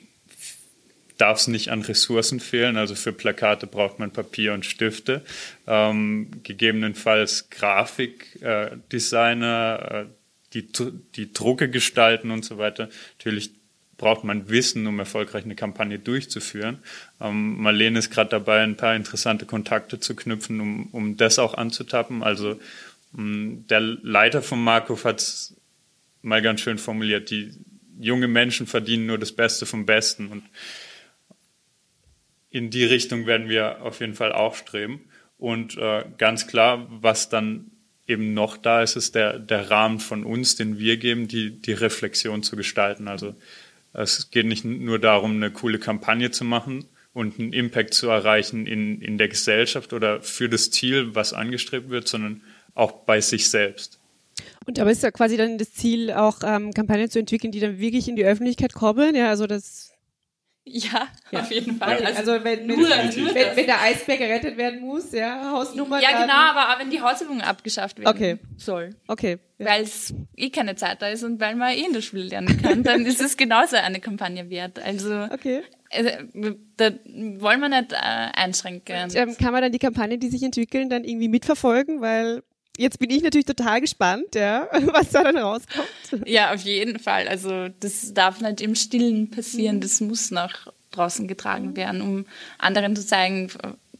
darf 1.16 1.38
es 1.38 1.46
nicht 1.46 1.70
an 1.70 1.80
Ressourcen 1.82 2.40
fehlen. 2.40 2.76
Also 2.76 2.96
für 2.96 3.12
Plakate 3.12 3.68
braucht 3.68 4.00
man 4.00 4.10
Papier 4.10 4.54
und 4.54 4.66
Stifte. 4.66 5.22
Ähm, 5.66 6.30
gegebenenfalls 6.42 7.48
Grafikdesigner, 7.50 9.90
äh, 9.90 10.00
äh, 10.02 10.06
die, 10.52 10.66
die 11.14 11.32
Drucke 11.32 11.70
gestalten 11.70 12.32
und 12.32 12.44
so 12.44 12.58
weiter. 12.58 12.88
Natürlich 13.18 13.52
braucht 13.96 14.24
man 14.24 14.48
Wissen, 14.48 14.88
um 14.88 14.98
erfolgreich 14.98 15.44
eine 15.44 15.54
Kampagne 15.54 16.00
durchzuführen. 16.00 16.80
Ähm, 17.20 17.62
Marlene 17.62 18.00
ist 18.00 18.10
gerade 18.10 18.30
dabei, 18.30 18.58
ein 18.60 18.76
paar 18.76 18.96
interessante 18.96 19.46
Kontakte 19.46 20.00
zu 20.00 20.16
knüpfen, 20.16 20.60
um, 20.60 20.88
um 20.90 21.16
das 21.16 21.38
auch 21.38 21.54
anzutappen. 21.54 22.24
Also 22.24 22.58
mh, 23.12 23.66
der 23.70 23.78
Leiter 23.80 24.42
von 24.42 24.60
Markov 24.62 25.04
hat 25.04 25.20
es 25.20 25.54
mal 26.22 26.42
ganz 26.42 26.62
schön 26.62 26.78
formuliert, 26.78 27.30
die 27.30 27.52
junge 27.98 28.28
Menschen 28.28 28.66
verdienen 28.66 29.06
nur 29.06 29.18
das 29.18 29.32
Beste 29.32 29.66
vom 29.66 29.86
Besten. 29.86 30.28
Und 30.28 30.44
in 32.50 32.70
die 32.70 32.84
Richtung 32.84 33.26
werden 33.26 33.48
wir 33.48 33.82
auf 33.82 34.00
jeden 34.00 34.14
Fall 34.14 34.32
auch 34.32 34.54
streben. 34.54 35.00
Und 35.38 35.76
äh, 35.76 36.04
ganz 36.18 36.46
klar, 36.46 36.86
was 36.90 37.28
dann 37.28 37.70
eben 38.06 38.34
noch 38.34 38.56
da 38.56 38.82
ist, 38.82 38.96
ist 38.96 39.14
der, 39.14 39.38
der 39.38 39.70
Rahmen 39.70 40.00
von 40.00 40.24
uns, 40.24 40.56
den 40.56 40.78
wir 40.78 40.96
geben, 40.96 41.28
die, 41.28 41.60
die 41.60 41.72
Reflexion 41.72 42.42
zu 42.42 42.56
gestalten. 42.56 43.08
Also 43.08 43.34
es 43.92 44.30
geht 44.30 44.46
nicht 44.46 44.64
nur 44.64 44.98
darum, 44.98 45.36
eine 45.36 45.50
coole 45.50 45.78
Kampagne 45.78 46.30
zu 46.30 46.44
machen 46.44 46.86
und 47.12 47.38
einen 47.38 47.52
Impact 47.52 47.94
zu 47.94 48.08
erreichen 48.08 48.66
in, 48.66 49.00
in 49.00 49.18
der 49.18 49.28
Gesellschaft 49.28 49.92
oder 49.92 50.22
für 50.22 50.48
das 50.48 50.70
Ziel, 50.70 51.14
was 51.14 51.32
angestrebt 51.32 51.90
wird, 51.90 52.08
sondern 52.08 52.42
auch 52.74 53.04
bei 53.04 53.20
sich 53.20 53.50
selbst. 53.50 54.01
Und 54.66 54.78
aber 54.78 54.90
ist 54.90 55.02
ja 55.02 55.10
quasi 55.10 55.36
dann 55.36 55.58
das 55.58 55.72
Ziel, 55.72 56.12
auch 56.12 56.38
ähm, 56.44 56.72
Kampagnen 56.72 57.10
zu 57.10 57.18
entwickeln, 57.18 57.52
die 57.52 57.60
dann 57.60 57.78
wirklich 57.78 58.08
in 58.08 58.16
die 58.16 58.24
Öffentlichkeit 58.24 58.72
kommen. 58.74 59.14
Ja, 59.14 59.28
also 59.28 59.46
das. 59.46 59.88
Ja, 60.64 61.08
Ja. 61.32 61.40
auf 61.40 61.50
jeden 61.50 61.76
Fall. 61.76 62.00
Ja. 62.00 62.10
Also 62.10 62.32
wenn, 62.44 62.68
wenn, 62.68 62.78
Nur- 62.78 62.88
wenn, 62.88 63.56
wenn 63.56 63.66
der 63.66 63.82
Eisberg 63.82 64.20
gerettet 64.20 64.56
werden 64.56 64.80
muss, 64.82 65.10
ja, 65.10 65.50
Hausnummer. 65.50 66.00
ja, 66.00 66.10
genau, 66.22 66.32
aber 66.34 66.72
auch 66.72 66.78
wenn 66.78 66.88
die 66.88 67.00
Hausübung 67.00 67.40
abgeschafft 67.40 67.98
werden 67.98 68.14
Okay. 68.14 68.38
soll. 68.56 68.90
Okay. 69.08 69.38
Ja. 69.58 69.66
Weil 69.66 69.82
es 69.82 70.14
eh 70.36 70.50
keine 70.50 70.76
Zeit 70.76 71.02
da 71.02 71.08
ist 71.08 71.24
und 71.24 71.40
weil 71.40 71.56
man 71.56 71.72
eh 71.74 71.84
in 71.84 71.92
der 71.92 72.00
Schule 72.00 72.22
lernen 72.22 72.62
kann, 72.62 72.84
dann 72.84 73.04
ist 73.06 73.20
es 73.20 73.36
genauso 73.36 73.74
eine 73.74 73.98
Kampagne 73.98 74.48
wert. 74.50 74.78
Also 74.78 75.24
Okay. 75.32 75.62
also, 75.90 76.10
da 76.76 76.90
wollen 77.40 77.58
wir 77.60 77.68
nicht 77.68 77.92
äh, 77.92 77.96
einschränken. 77.96 79.02
Und, 79.02 79.16
ähm, 79.16 79.36
kann 79.36 79.50
man 79.50 79.62
dann 79.62 79.72
die 79.72 79.80
Kampagnen, 79.80 80.20
die 80.20 80.28
sich 80.28 80.44
entwickeln, 80.44 80.88
dann 80.88 81.02
irgendwie 81.02 81.28
mitverfolgen? 81.28 82.00
Weil 82.00 82.44
jetzt 82.76 82.98
bin 82.98 83.10
ich 83.10 83.22
natürlich 83.22 83.46
total 83.46 83.80
gespannt, 83.80 84.34
ja, 84.34 84.68
was 84.86 85.10
da 85.10 85.24
dann 85.24 85.38
rauskommt. 85.38 85.88
Ja, 86.26 86.52
auf 86.52 86.62
jeden 86.62 86.98
Fall. 86.98 87.28
Also 87.28 87.68
das 87.80 88.14
darf 88.14 88.40
nicht 88.40 88.60
im 88.60 88.74
Stillen 88.74 89.30
passieren. 89.30 89.80
Das 89.80 90.00
muss 90.00 90.30
nach 90.30 90.68
draußen 90.90 91.26
getragen 91.26 91.76
werden, 91.76 92.02
um 92.02 92.26
anderen 92.58 92.94
zu 92.96 93.06
zeigen, 93.06 93.50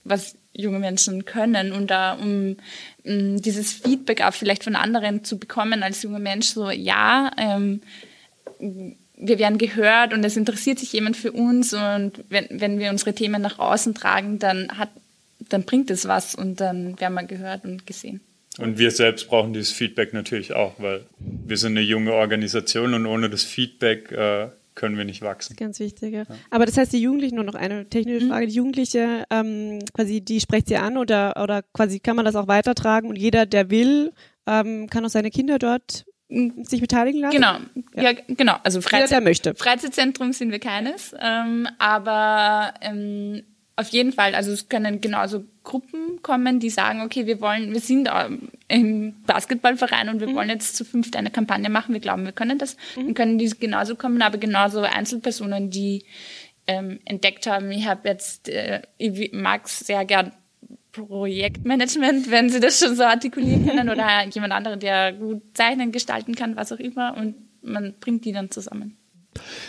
was 0.05 0.37
junge 0.55 0.79
Menschen 0.79 1.25
können 1.25 1.73
und 1.73 1.91
da 1.91 2.13
um 2.13 2.57
um 3.05 3.41
dieses 3.41 3.73
Feedback 3.73 4.21
auch 4.23 4.35
vielleicht 4.35 4.65
von 4.65 4.77
anderen 4.77 5.25
zu 5.25 5.39
bekommen 5.39 5.83
als 5.83 6.03
junger 6.03 6.19
Mensch, 6.19 6.49
so 6.49 6.71
ja, 6.71 7.31
ähm, 7.39 7.81
wir 8.59 9.39
werden 9.39 9.59
gehört 9.59 10.13
und 10.13 10.25
es 10.25 10.37
interessiert 10.37 10.79
sich 10.79 10.93
jemand 10.93 11.17
für 11.17 11.33
uns 11.33 11.73
und 11.73 12.13
wenn, 12.29 12.47
wenn 12.51 12.79
wir 12.79 12.91
unsere 12.91 13.15
Themen 13.15 13.41
nach 13.41 13.59
außen 13.59 13.95
tragen, 13.95 14.39
dann 14.39 14.77
hat 14.77 14.91
dann 15.49 15.65
bringt 15.65 15.91
es 15.91 16.07
was 16.07 16.35
und 16.35 16.61
dann 16.61 17.01
werden 17.01 17.15
wir 17.15 17.25
gehört 17.25 17.65
und 17.65 17.87
gesehen. 17.87 18.21
Und 18.59 18.79
wir 18.79 18.91
selbst 18.91 19.29
brauchen 19.29 19.53
dieses 19.53 19.73
Feedback 19.73 20.13
natürlich 20.13 20.53
auch, 20.55 20.75
weil 20.79 21.07
wir 21.19 21.57
sind 21.57 21.73
eine 21.73 21.81
junge 21.81 22.13
Organisation 22.13 22.93
und 22.95 23.07
ohne 23.07 23.31
das 23.31 23.45
Feedback 23.45 24.13
äh, 24.13 24.49
können 24.75 24.97
wir 24.97 25.05
nicht 25.05 25.23
wachsen. 25.23 25.57
Ganz 25.57 25.81
wichtig, 25.81 26.15
ja. 26.15 26.25
Aber 26.51 26.67
das 26.67 26.77
heißt, 26.77 26.93
die 26.93 27.01
Jugendlichen, 27.01 27.37
nur 27.37 27.45
noch 27.45 27.55
eine 27.55 27.89
technische 27.89 28.29
Frage, 28.29 28.47
die 28.47 28.55
Jugendliche, 28.55 29.25
ähm, 29.31 29.81
quasi, 29.95 30.21
die 30.21 30.41
sprecht 30.41 30.69
sie 30.69 30.77
an 30.77 30.99
oder, 30.99 31.43
oder 31.43 31.63
quasi 31.63 32.01
kann 32.01 32.17
man 32.17 32.25
das 32.25 32.37
auch 32.37 32.49
weitertragen 32.49 33.09
und 33.09 33.17
jeder, 33.17 33.47
der 33.47 33.71
will, 33.71 34.13
ähm, 34.47 34.89
kann 34.89 35.05
auch 35.05 35.11
seine 35.11 35.31
Kinder 35.31 35.59
dort 35.59 36.05
sich 36.63 36.81
beteiligen 36.81 37.21
lassen? 37.21 37.35
Genau, 37.35 37.57
ja, 37.95 38.13
genau. 38.27 38.57
Also 38.63 38.79
Jeder, 38.79 38.89
Freizeit, 38.89 39.11
der 39.11 39.21
möchte. 39.21 39.55
Freizeitzentrum 39.55 40.33
sind 40.33 40.51
wir 40.51 40.61
keines, 40.61 41.15
ähm, 41.21 41.69
aber 41.79 42.75
ähm, 42.81 43.43
auf 43.77 43.89
jeden 43.89 44.13
Fall, 44.13 44.35
also 44.35 44.53
es 44.53 44.69
können 44.69 45.01
genauso 45.01 45.45
Gruppen 45.65 46.21
kommen, 46.23 46.61
die 46.61 46.71
sagen, 46.71 47.01
okay, 47.03 47.27
wir 47.27 47.41
wollen, 47.41 47.73
wir 47.73 47.81
sind 47.81 48.09
ähm, 48.13 48.51
im 48.69 49.23
Basketballverein 49.25 50.09
und 50.09 50.21
wir 50.21 50.35
wollen 50.35 50.51
jetzt 50.51 50.77
zu 50.77 50.85
fünft 50.85 51.17
eine 51.17 51.31
Kampagne 51.31 51.71
machen, 51.71 51.95
wir 51.95 52.01
glauben, 52.01 52.25
wir 52.25 52.33
können 52.33 52.59
das, 52.59 52.77
dann 52.97 53.15
können 53.15 53.39
die 53.39 53.49
genauso 53.59 53.97
kommen, 53.97 54.21
aber 54.21 54.39
genauso 54.39 54.81
Einzelpersonen, 54.81 55.71
die 55.71 56.05
ähm, 56.67 57.01
entdeckt 57.05 57.47
haben, 57.47 57.71
ich 57.71 57.87
habe 57.87 58.09
jetzt, 58.09 58.49
äh, 58.49 58.83
ich 58.99 59.33
mag 59.33 59.69
sehr 59.69 60.05
gern 60.05 60.33
Projektmanagement, 60.93 62.31
wenn 62.31 62.51
sie 62.51 62.61
das 62.61 62.79
schon 62.79 62.95
so 62.95 63.05
artikulieren 63.05 63.67
können, 63.67 63.89
oder 63.89 64.27
jemand 64.31 64.53
anderen, 64.53 64.81
der 64.81 65.13
gut 65.13 65.43
zeichnen, 65.55 65.93
gestalten 65.93 66.35
kann, 66.35 66.57
was 66.57 66.73
auch 66.73 66.79
immer, 66.79 67.17
und 67.17 67.37
man 67.63 67.95
bringt 67.99 68.25
die 68.25 68.33
dann 68.33 68.51
zusammen. 68.51 68.99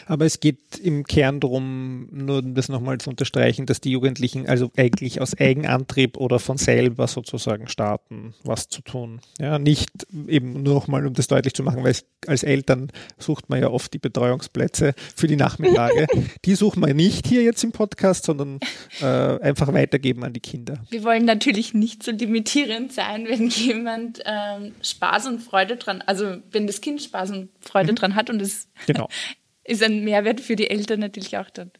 Aber 0.06 0.26
es 0.26 0.39
geht 0.39 0.80
im 0.82 1.06
Kern 1.06 1.39
darum, 1.39 2.08
nur 2.12 2.39
um 2.39 2.56
das 2.56 2.69
nochmal 2.69 2.97
zu 2.97 3.10
unterstreichen, 3.10 3.65
dass 3.65 3.82
die 3.82 3.91
Jugendlichen 3.91 4.47
also 4.47 4.71
eigentlich 4.76 5.21
aus 5.21 5.38
Eigenantrieb 5.38 6.17
oder 6.17 6.39
von 6.39 6.58
selber 6.58 7.08
sozusagen 7.08 7.67
starten, 7.67 8.34
was 8.43 8.67
zu 8.67 8.82
tun. 8.82 9.21
Ja, 9.39 9.60
nicht 9.60 9.89
eben 10.28 10.63
nur 10.63 10.76
nochmal, 10.76 11.06
um 11.06 11.13
das 11.13 11.28
deutlich 11.28 11.54
zu 11.54 11.63
machen, 11.63 11.84
weil 11.84 11.91
es, 11.91 12.06
als 12.28 12.43
Eltern 12.43 12.91
sucht 13.17 13.49
man 13.49 13.62
ja 13.62 13.69
oft 13.69 13.93
die 13.93 13.99
Betreuungsplätze 13.99 14.93
für 15.15 15.28
die 15.28 15.36
Nachmittage. 15.36 16.08
die 16.45 16.56
suchen 16.56 16.86
wir 16.86 16.93
nicht 16.93 17.28
hier 17.28 17.43
jetzt 17.43 17.63
im 17.63 17.71
Podcast, 17.71 18.26
sondern 18.26 18.60
äh, 19.02 19.06
einfach 19.06 19.73
weitergeben 19.73 20.23
an 20.23 20.34
die 20.34 20.39
Kinder. 20.39 20.84
Wir 20.89 21.04
wollen 21.04 21.26
natürlich 21.26 21.73
nicht 21.73 22.04
so 22.04 22.12
limitierend 22.12 22.91
sein, 22.91 23.28
wenn 23.28 23.47
jemand 23.49 24.21
ähm, 24.26 24.73
Spaß 24.82 25.28
und 25.28 25.39
Freude 25.39 25.78
dran, 25.78 26.04
also 26.06 26.38
wenn 26.52 26.67
das 26.67 26.82
Kind 26.82 27.02
Spaß 27.02 27.32
und 27.32 27.49
Freude 27.62 27.93
dran 27.93 28.15
hat 28.15 28.30
und 28.30 28.41
es 28.41 28.67
Genau. 28.86 29.08
ist 29.63 29.84
ein 29.84 30.04
Mehrwert 30.04 30.41
für 30.41 30.56
die 30.56 30.69
Eltern 30.69 30.99
natürlich 30.99 31.38
auch 31.38 31.49
dann. 31.49 31.71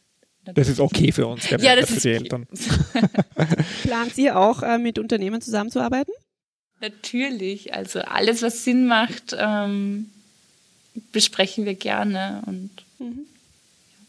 Das 0.44 0.68
ist 0.68 0.80
okay 0.80 1.10
für 1.10 1.26
uns, 1.26 1.48
der 1.48 1.58
Ja, 1.58 1.74
Mehrwert 1.74 1.82
das 1.84 1.90
für 1.90 1.96
ist 1.96 2.04
die 2.04 2.08
okay. 2.10 2.22
Eltern. 2.22 2.46
Plant 3.82 4.18
ihr 4.18 4.38
auch 4.38 4.62
äh, 4.62 4.78
mit 4.78 4.98
Unternehmen 4.98 5.40
zusammenzuarbeiten? 5.40 6.12
Natürlich, 6.80 7.72
also 7.72 8.00
alles, 8.00 8.42
was 8.42 8.64
Sinn 8.64 8.86
macht, 8.86 9.34
ähm, 9.38 10.10
besprechen 11.12 11.64
wir 11.64 11.74
gerne 11.74 12.42
und 12.46 12.70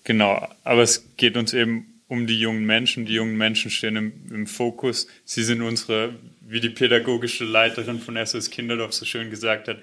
Genau, 0.04 0.48
aber 0.64 0.84
es 0.84 1.04
geht 1.18 1.36
uns 1.36 1.54
eben 1.54 2.02
um 2.08 2.28
die 2.28 2.40
jungen 2.40 2.66
Menschen. 2.66 3.06
Die 3.06 3.14
jungen 3.14 3.36
Menschen 3.38 3.72
stehen 3.72 3.96
im, 3.96 4.14
im 4.30 4.48
Fokus. 4.48 5.08
Sie 5.26 5.44
sind 5.44 5.62
unsere, 5.62 6.14
wie 6.42 6.62
die 6.62 6.70
pädagogische 6.70 7.44
Leiterin 7.44 8.00
von 8.00 8.16
SOS 8.24 8.52
Kinderdorf 8.52 8.94
so 8.94 9.06
schön 9.06 9.32
gesagt 9.32 9.68
hat, 9.68 9.80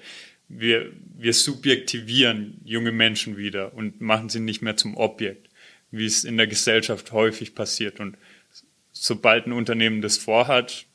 wir, 0.49 0.91
wir 1.17 1.33
subjektivieren 1.33 2.59
junge 2.63 2.91
Menschen 2.91 3.37
wieder 3.37 3.73
und 3.73 4.01
machen 4.01 4.29
sie 4.29 4.39
nicht 4.39 4.61
mehr 4.61 4.77
zum 4.77 4.97
Objekt. 4.97 5.49
wie 5.93 6.07
es 6.07 6.23
in 6.23 6.37
der 6.37 6.47
Gesellschaft 6.47 7.11
häufig 7.11 7.53
passiert. 7.53 7.99
Und 7.99 8.17
sobald 8.91 9.45
ein 9.45 9.53
Unternehmen 9.53 10.01
das 10.01 10.17
vorhat, 10.17 10.87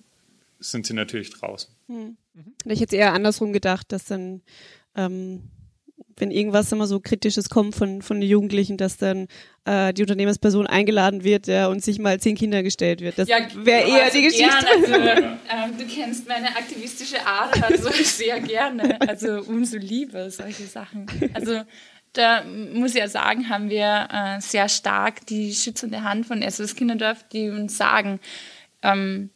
sind 0.58 0.86
sie 0.86 0.92
natürlich 0.92 1.30
draußen. 1.30 1.72
Hm. 1.86 2.16
Ich 2.64 2.80
hätte 2.80 2.96
eher 2.96 3.12
andersrum 3.12 3.52
gedacht, 3.52 3.92
dass 3.92 4.06
dann 4.06 4.42
ähm, 4.96 5.44
wenn 6.20 6.30
irgendwas 6.30 6.70
immer 6.72 6.86
so 6.86 7.00
Kritisches 7.00 7.48
kommt 7.48 7.74
von, 7.74 8.02
von 8.02 8.20
den 8.20 8.28
Jugendlichen, 8.28 8.76
dass 8.76 8.96
dann 8.96 9.28
äh, 9.64 9.92
die 9.92 10.02
Unternehmensperson 10.02 10.66
eingeladen 10.66 11.24
wird 11.24 11.46
ja, 11.46 11.68
und 11.68 11.82
sich 11.82 11.98
mal 11.98 12.18
zehn 12.20 12.36
Kinder 12.36 12.62
gestellt 12.62 13.00
wird. 13.00 13.18
Das 13.18 13.28
Ja, 13.28 13.38
wäre 13.54 13.88
eher 13.88 14.04
also 14.04 14.18
die 14.18 14.24
Geschichte. 14.24 14.48
Gern, 14.48 14.92
also, 14.92 15.24
ähm, 15.24 15.78
du 15.78 15.84
kennst 15.86 16.28
meine 16.28 16.48
aktivistische 16.48 17.18
Ader, 17.26 17.68
also 17.68 17.90
sehr 18.04 18.40
gerne. 18.40 19.00
Also 19.06 19.42
umso 19.42 19.76
lieber 19.76 20.30
solche 20.30 20.64
Sachen. 20.64 21.06
Also 21.34 21.62
da 22.12 22.42
muss 22.44 22.92
ich 22.92 23.00
ja 23.00 23.08
sagen, 23.08 23.48
haben 23.48 23.70
wir 23.70 24.08
äh, 24.12 24.40
sehr 24.40 24.68
stark 24.68 25.26
die 25.26 25.54
schützende 25.54 26.02
Hand 26.02 26.26
von 26.26 26.42
SOS 26.42 26.74
Kinderdorf, 26.74 27.24
die 27.32 27.50
uns 27.50 27.76
sagen, 27.76 28.20
ähm, 28.82 29.30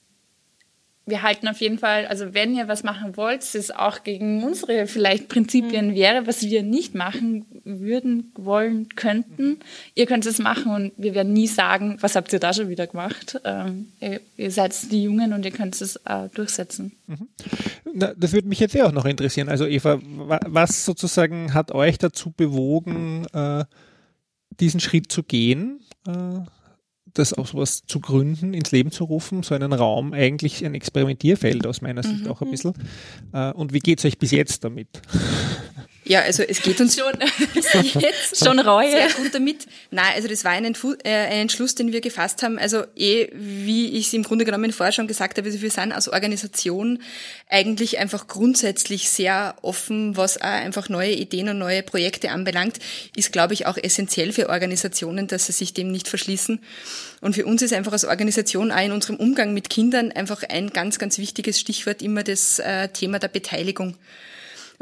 wir 1.05 1.23
halten 1.23 1.49
auf 1.49 1.61
jeden 1.61 1.79
Fall, 1.79 2.07
also 2.07 2.33
wenn 2.33 2.55
ihr 2.55 2.69
was 2.69 2.85
machen 2.85 3.17
wollt, 3.17 3.43
das 3.55 3.71
auch 3.73 4.05
gegen 4.05 4.45
unsere 4.45 4.87
vielleicht 4.87 5.29
Prinzipien 5.29 5.89
Mhm. 5.89 5.95
wäre, 5.97 6.27
was 6.29 6.43
wir 6.43 6.63
nicht 6.63 6.95
machen 6.95 7.45
würden, 7.65 8.31
wollen, 8.37 8.89
könnten, 8.95 9.59
ihr 9.97 10.07
könnt 10.07 10.27
es 10.27 10.39
machen 10.39 10.71
und 10.73 10.93
wir 10.97 11.15
werden 11.15 11.33
nie 11.33 11.49
sagen, 11.49 11.97
was 12.01 12.15
habt 12.15 12.33
ihr 12.33 12.39
da 12.39 12.53
schon 12.53 12.69
wieder 12.69 12.87
gemacht? 12.87 13.41
Ähm, 13.45 13.89
ihr, 14.01 14.21
ihr 14.37 14.51
seid 14.53 14.75
die 14.93 15.03
Jungen 15.03 15.33
und 15.33 15.45
ihr 15.45 15.51
könnt 15.51 15.81
es 15.81 15.97
äh, 16.05 16.29
durchsetzen. 16.35 16.93
Na, 17.93 18.15
das 18.17 18.33
würde 18.33 18.47
mich 18.49 18.61
jetzt 18.61 18.75
eh 18.77 18.83
auch 18.83 18.93
noch 18.93 19.05
interessieren. 19.05 19.49
Also 19.49 19.67
Eva, 19.67 19.99
wa- 20.03 20.41
was 20.47 20.85
sozusagen 20.85 21.53
hat 21.53 21.73
euch 21.73 21.99
dazu 21.99 22.31
bewogen, 22.31 23.27
äh, 23.33 23.65
diesen 24.61 24.81
Schritt 24.81 25.11
zu 25.11 25.23
gehen, 25.25 25.81
äh, 26.07 26.13
das 27.15 27.35
auch 27.35 27.47
sowas 27.47 27.83
zu 27.87 28.01
gründen, 28.01 28.55
ins 28.55 28.73
Leben 28.73 28.91
zu 28.91 29.05
rufen, 29.05 29.43
so 29.43 29.55
einen 29.55 29.73
Raum, 29.73 30.13
eigentlich 30.13 30.65
ein 30.65 30.75
Experimentierfeld 30.75 31.67
aus 31.67 31.83
meiner 31.83 32.03
Sicht 32.03 32.29
auch 32.29 32.41
ein 32.43 32.51
bisschen. 32.51 32.75
Äh, 33.33 33.53
und 33.53 33.73
wie 33.73 33.81
geht 33.81 33.99
es 33.99 34.05
euch 34.05 34.19
bis 34.19 34.31
jetzt 34.31 34.65
damit? 34.65 34.89
Ja, 36.05 36.21
also 36.21 36.43
es 36.43 36.63
geht 36.63 36.81
uns 36.81 36.97
Schon, 36.97 37.13
jetzt 38.01 38.45
schon 38.45 38.59
Reue. 38.59 38.91
sehr 38.91 39.09
gut 39.11 39.33
damit. 39.35 39.67
Nein, 39.91 40.13
also 40.17 40.27
das 40.27 40.45
war 40.45 40.51
ein, 40.51 40.65
Entfu 40.65 40.95
äh, 41.05 41.11
ein 41.11 41.43
Entschluss, 41.43 41.77
den 41.77 41.93
wir 41.93 42.01
gefasst 42.01 42.43
haben. 42.43 42.59
Also 42.59 42.85
eh, 42.97 43.29
wie 43.33 43.97
ich 43.97 44.09
es 44.09 44.13
im 44.13 44.25
Grunde 44.25 44.45
genommen 44.45 44.73
vorher 44.73 44.93
schon 44.93 45.07
gesagt 45.07 45.39
habe, 45.39 45.47
also 45.49 45.63
wir 45.63 45.71
sind 45.71 45.93
als 45.93 46.09
Organisation 46.09 47.01
eigentlich 47.49 47.99
einfach 47.99 48.27
grundsätzlich 48.27 49.11
sehr 49.11 49.55
offen, 49.63 50.17
was 50.17 50.39
auch 50.39 50.47
einfach 50.47 50.89
neue 50.89 51.13
Ideen 51.13 51.49
und 51.49 51.59
neue 51.59 51.85
Projekte 51.85 52.31
anbelangt. 52.31 52.79
Ist, 53.15 53.33
glaube 53.33 53.55
ich, 53.55 53.67
auch 53.67 53.77
essentiell 53.77 54.33
für 54.33 54.49
Organisationen, 54.49 55.29
dass 55.29 55.47
sie 55.47 55.53
sich 55.53 55.73
dem 55.73 55.93
nicht 55.93 56.09
verschließen. 56.09 56.61
Und 57.21 57.35
für 57.37 57.47
uns 57.47 57.63
ist 57.63 57.73
einfach 57.73 57.93
als 57.93 58.05
Organisation 58.05 58.73
auch 58.73 58.85
in 58.85 58.91
unserem 58.91 59.17
Umgang 59.17 59.55
mit 59.55 59.71
Kindern 59.71 60.11
einfach 60.11 60.43
ein 60.43 60.71
ganz, 60.71 60.99
ganz 60.99 61.19
wichtiges 61.19 61.61
Stichwort 61.61 62.03
immer 62.03 62.25
das 62.25 62.59
äh, 62.59 62.89
Thema 62.89 63.21
der 63.21 63.29
Beteiligung. 63.29 63.97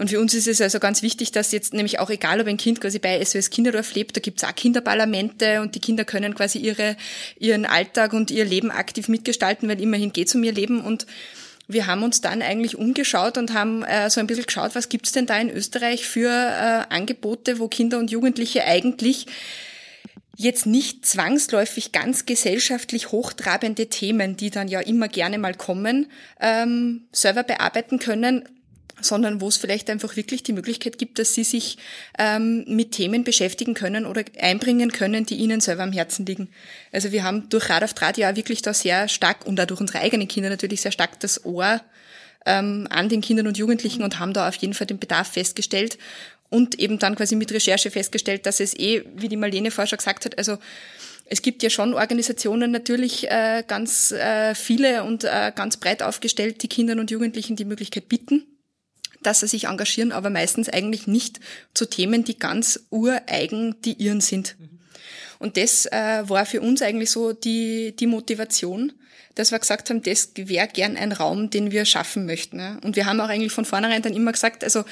Und 0.01 0.09
für 0.09 0.19
uns 0.19 0.33
ist 0.33 0.49
es 0.49 0.63
also 0.63 0.81
ganz 0.81 1.03
wichtig, 1.03 1.31
dass 1.31 1.53
jetzt 1.53 1.75
nämlich 1.75 1.99
auch 1.99 2.09
egal, 2.09 2.41
ob 2.41 2.47
ein 2.47 2.57
Kind 2.57 2.81
quasi 2.81 2.99
bei 2.99 3.23
SOS 3.23 3.51
Kinderdorf 3.51 3.95
lebt, 3.95 4.17
da 4.17 4.21
gibt's 4.23 4.43
auch 4.43 4.55
Kinderparlamente 4.55 5.61
und 5.61 5.75
die 5.75 5.79
Kinder 5.79 6.07
können 6.07 6.35
quasi 6.35 6.59
ihre, 6.59 6.97
ihren 7.39 7.67
Alltag 7.67 8.15
und 8.15 8.31
ihr 8.31 8.47
Leben 8.47 8.71
aktiv 8.71 9.09
mitgestalten, 9.09 9.69
weil 9.69 9.79
immerhin 9.79 10.15
geht's 10.15 10.35
um 10.35 10.43
ihr 10.43 10.53
Leben. 10.53 10.81
Und 10.81 11.07
wir 11.69 11.87
haben 11.87 12.03
uns 12.03 12.23
dann 12.23 12.41
eigentlich 12.41 12.79
umgeschaut 12.79 13.37
und 13.37 13.53
haben 13.53 13.83
äh, 13.83 14.09
so 14.09 14.21
ein 14.21 14.27
bisschen 14.27 14.47
geschaut, 14.47 14.75
was 14.75 14.89
gibt's 14.89 15.13
denn 15.13 15.27
da 15.27 15.39
in 15.39 15.51
Österreich 15.51 16.07
für 16.07 16.31
äh, 16.31 16.95
Angebote, 16.95 17.59
wo 17.59 17.69
Kinder 17.69 17.99
und 17.99 18.11
Jugendliche 18.11 18.65
eigentlich 18.65 19.27
jetzt 20.35 20.65
nicht 20.65 21.05
zwangsläufig 21.05 21.93
ganz 21.93 22.25
gesellschaftlich 22.25 23.13
hochtrabende 23.13 23.89
Themen, 23.91 24.39
die 24.39 24.49
dann 24.49 24.69
ja 24.69 24.81
immer 24.81 25.09
gerne 25.09 25.37
mal 25.37 25.53
kommen, 25.53 26.11
ähm, 26.41 27.03
selber 27.13 27.43
bearbeiten 27.43 27.99
können, 27.99 28.49
sondern 29.05 29.41
wo 29.41 29.49
es 29.49 29.57
vielleicht 29.57 29.91
einfach 29.91 30.17
wirklich 30.17 30.43
die 30.43 30.53
Möglichkeit 30.53 30.99
gibt, 30.99 31.19
dass 31.19 31.35
sie 31.35 31.45
sich 31.45 31.79
ähm, 32.19 32.65
mit 32.67 32.93
Themen 32.93 33.25
beschäftigen 33.25 33.75
können 33.75 34.07
oder 34.07 34.25
einbringen 34.39 34.93
können, 34.93 35.27
die 35.27 35.37
ihnen 35.37 35.61
selber 35.61 35.83
am 35.83 35.93
Herzen 35.93 36.27
liegen. 36.27 36.49
Also 36.93 37.13
wir 37.13 37.25
haben 37.25 37.49
durch 37.49 37.69
Rad 37.69 37.85
auf 37.85 37.95
Draht 37.95 38.19
ja 38.19 38.37
wirklich 38.37 38.63
da 38.63 38.75
sehr 38.75 39.09
stark 39.09 39.47
und 39.47 39.61
auch 39.61 39.67
durch 39.67 39.81
unsere 39.81 40.01
eigenen 40.01 40.29
Kinder 40.29 40.51
natürlich 40.51 40.81
sehr 40.81 40.93
stark 40.93 41.21
das 41.21 41.45
Ohr 41.45 41.81
ähm, 42.47 42.87
an 42.91 43.09
den 43.09 43.21
Kindern 43.21 43.47
und 43.47 43.59
Jugendlichen 43.59 44.03
und 44.03 44.19
haben 44.19 44.33
da 44.33 44.49
auf 44.49 44.57
jeden 44.57 44.75
Fall 44.75 44.87
den 44.87 44.99
Bedarf 44.99 45.33
festgestellt 45.33 45.99
und 46.49 46.79
eben 46.79 46.99
dann 46.99 47.15
quasi 47.15 47.37
mit 47.37 47.53
Recherche 47.53 47.91
festgestellt, 47.91 48.47
dass 48.47 48.61
es 48.61 48.75
eh, 48.79 49.05
wie 49.15 49.29
die 49.29 49.37
Marlene 49.37 49.71
vorher 49.71 49.89
schon 49.89 49.99
gesagt 49.99 50.25
hat, 50.25 50.37
also 50.39 50.59
es 51.33 51.43
gibt 51.43 51.63
ja 51.63 51.71
schon 51.71 51.95
Organisationen 51.95 52.73
natürlich 52.73 53.31
äh, 53.31 53.63
ganz 53.67 54.11
äh, 54.11 54.55
viele 54.57 55.05
und 55.05 55.23
äh, 55.23 55.53
ganz 55.55 55.77
breit 55.77 56.03
aufgestellt, 56.03 56.63
die 56.65 56.69
Kindern 56.69 56.99
und 56.99 57.13
Jugendlichen 57.13 57.55
die 57.55 57.65
Möglichkeit 57.65 58.09
bieten, 58.09 58.45
dass 59.23 59.41
sie 59.41 59.49
sich 59.49 59.65
engagieren, 59.65 60.13
aber 60.13 60.31
meistens 60.31 60.69
eigentlich 60.69 61.07
nicht 61.07 61.41
zu 61.75 61.87
Themen, 61.87 62.25
die 62.25 62.39
ganz 62.39 62.87
ureigen, 62.91 63.77
die 63.85 63.95
ihren 63.95 64.21
sind. 64.21 64.57
Und 65.39 65.57
das 65.57 65.87
äh, 65.87 66.29
war 66.29 66.45
für 66.47 66.61
uns 66.61 66.83
eigentlich 66.83 67.11
so 67.11 67.33
die, 67.33 67.95
die 67.97 68.07
Motivation, 68.07 68.93
dass 69.35 69.53
wir 69.53 69.59
gesagt 69.59 69.89
haben, 69.89 70.03
das 70.03 70.33
wäre 70.37 70.69
gern 70.69 70.97
ein 70.97 71.13
Raum, 71.13 71.51
den 71.51 71.71
wir 71.71 71.85
schaffen 71.85 72.27
möchten. 72.27 72.59
Ne? 72.59 72.79
Und 72.85 72.97
wir 72.97 73.07
haben 73.07 73.21
auch 73.21 73.29
eigentlich 73.29 73.53
von 73.53 73.65
vornherein 73.65 74.03
dann 74.03 74.15
immer 74.15 74.33
gesagt, 74.33 74.65
also 74.65 74.85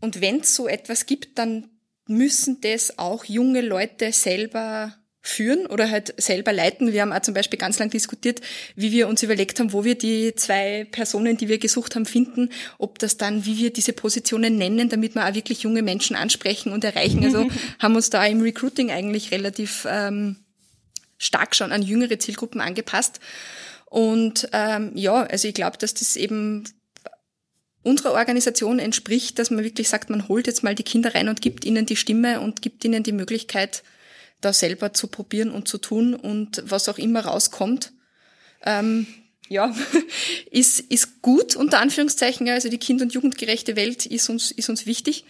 und 0.00 0.20
wenn 0.20 0.40
es 0.40 0.56
so 0.56 0.66
etwas 0.66 1.06
gibt, 1.06 1.38
dann 1.38 1.68
müssen 2.08 2.60
das 2.60 2.98
auch 2.98 3.24
junge 3.24 3.60
Leute 3.60 4.12
selber 4.12 4.96
führen 5.24 5.66
oder 5.66 5.88
halt 5.88 6.20
selber 6.20 6.52
leiten. 6.52 6.92
Wir 6.92 7.02
haben 7.02 7.12
auch 7.12 7.22
zum 7.22 7.32
Beispiel 7.32 7.58
ganz 7.58 7.78
lang 7.78 7.90
diskutiert, 7.90 8.40
wie 8.74 8.90
wir 8.90 9.06
uns 9.06 9.22
überlegt 9.22 9.60
haben, 9.60 9.72
wo 9.72 9.84
wir 9.84 9.94
die 9.96 10.34
zwei 10.34 10.84
Personen, 10.90 11.36
die 11.36 11.48
wir 11.48 11.58
gesucht 11.58 11.94
haben, 11.94 12.06
finden, 12.06 12.50
ob 12.78 12.98
das 12.98 13.18
dann, 13.18 13.46
wie 13.46 13.56
wir 13.56 13.72
diese 13.72 13.92
Positionen 13.92 14.56
nennen, 14.56 14.88
damit 14.88 15.14
wir 15.14 15.26
auch 15.26 15.34
wirklich 15.34 15.62
junge 15.62 15.82
Menschen 15.82 16.16
ansprechen 16.16 16.72
und 16.72 16.82
erreichen. 16.82 17.24
Also 17.24 17.48
haben 17.78 17.94
uns 17.94 18.10
da 18.10 18.26
im 18.26 18.42
Recruiting 18.42 18.90
eigentlich 18.90 19.30
relativ 19.30 19.86
ähm, 19.88 20.38
stark 21.18 21.54
schon 21.54 21.70
an 21.70 21.82
jüngere 21.82 22.18
Zielgruppen 22.18 22.60
angepasst. 22.60 23.20
Und 23.86 24.48
ähm, 24.52 24.90
ja, 24.96 25.22
also 25.22 25.46
ich 25.46 25.54
glaube, 25.54 25.78
dass 25.78 25.94
das 25.94 26.16
eben 26.16 26.64
unserer 27.84 28.12
Organisation 28.12 28.80
entspricht, 28.80 29.38
dass 29.38 29.50
man 29.50 29.62
wirklich 29.62 29.88
sagt, 29.88 30.10
man 30.10 30.26
holt 30.26 30.48
jetzt 30.48 30.64
mal 30.64 30.74
die 30.74 30.82
Kinder 30.82 31.14
rein 31.14 31.28
und 31.28 31.42
gibt 31.42 31.64
ihnen 31.64 31.86
die 31.86 31.96
Stimme 31.96 32.40
und 32.40 32.60
gibt 32.60 32.84
ihnen 32.84 33.04
die 33.04 33.12
Möglichkeit, 33.12 33.84
da 34.42 34.52
selber 34.52 34.92
zu 34.92 35.06
probieren 35.06 35.50
und 35.50 35.68
zu 35.68 35.78
tun 35.78 36.14
und 36.14 36.62
was 36.66 36.88
auch 36.88 36.98
immer 36.98 37.24
rauskommt, 37.24 37.92
ähm, 38.64 39.06
ja, 39.48 39.74
ist, 40.50 40.80
ist 40.80 41.22
gut, 41.22 41.56
unter 41.56 41.80
Anführungszeichen. 41.80 42.48
Also 42.48 42.68
die 42.68 42.78
kind- 42.78 43.02
und 43.02 43.12
jugendgerechte 43.12 43.76
Welt 43.76 44.06
ist 44.06 44.28
uns, 44.28 44.50
ist 44.50 44.68
uns 44.68 44.86
wichtig. 44.86 45.24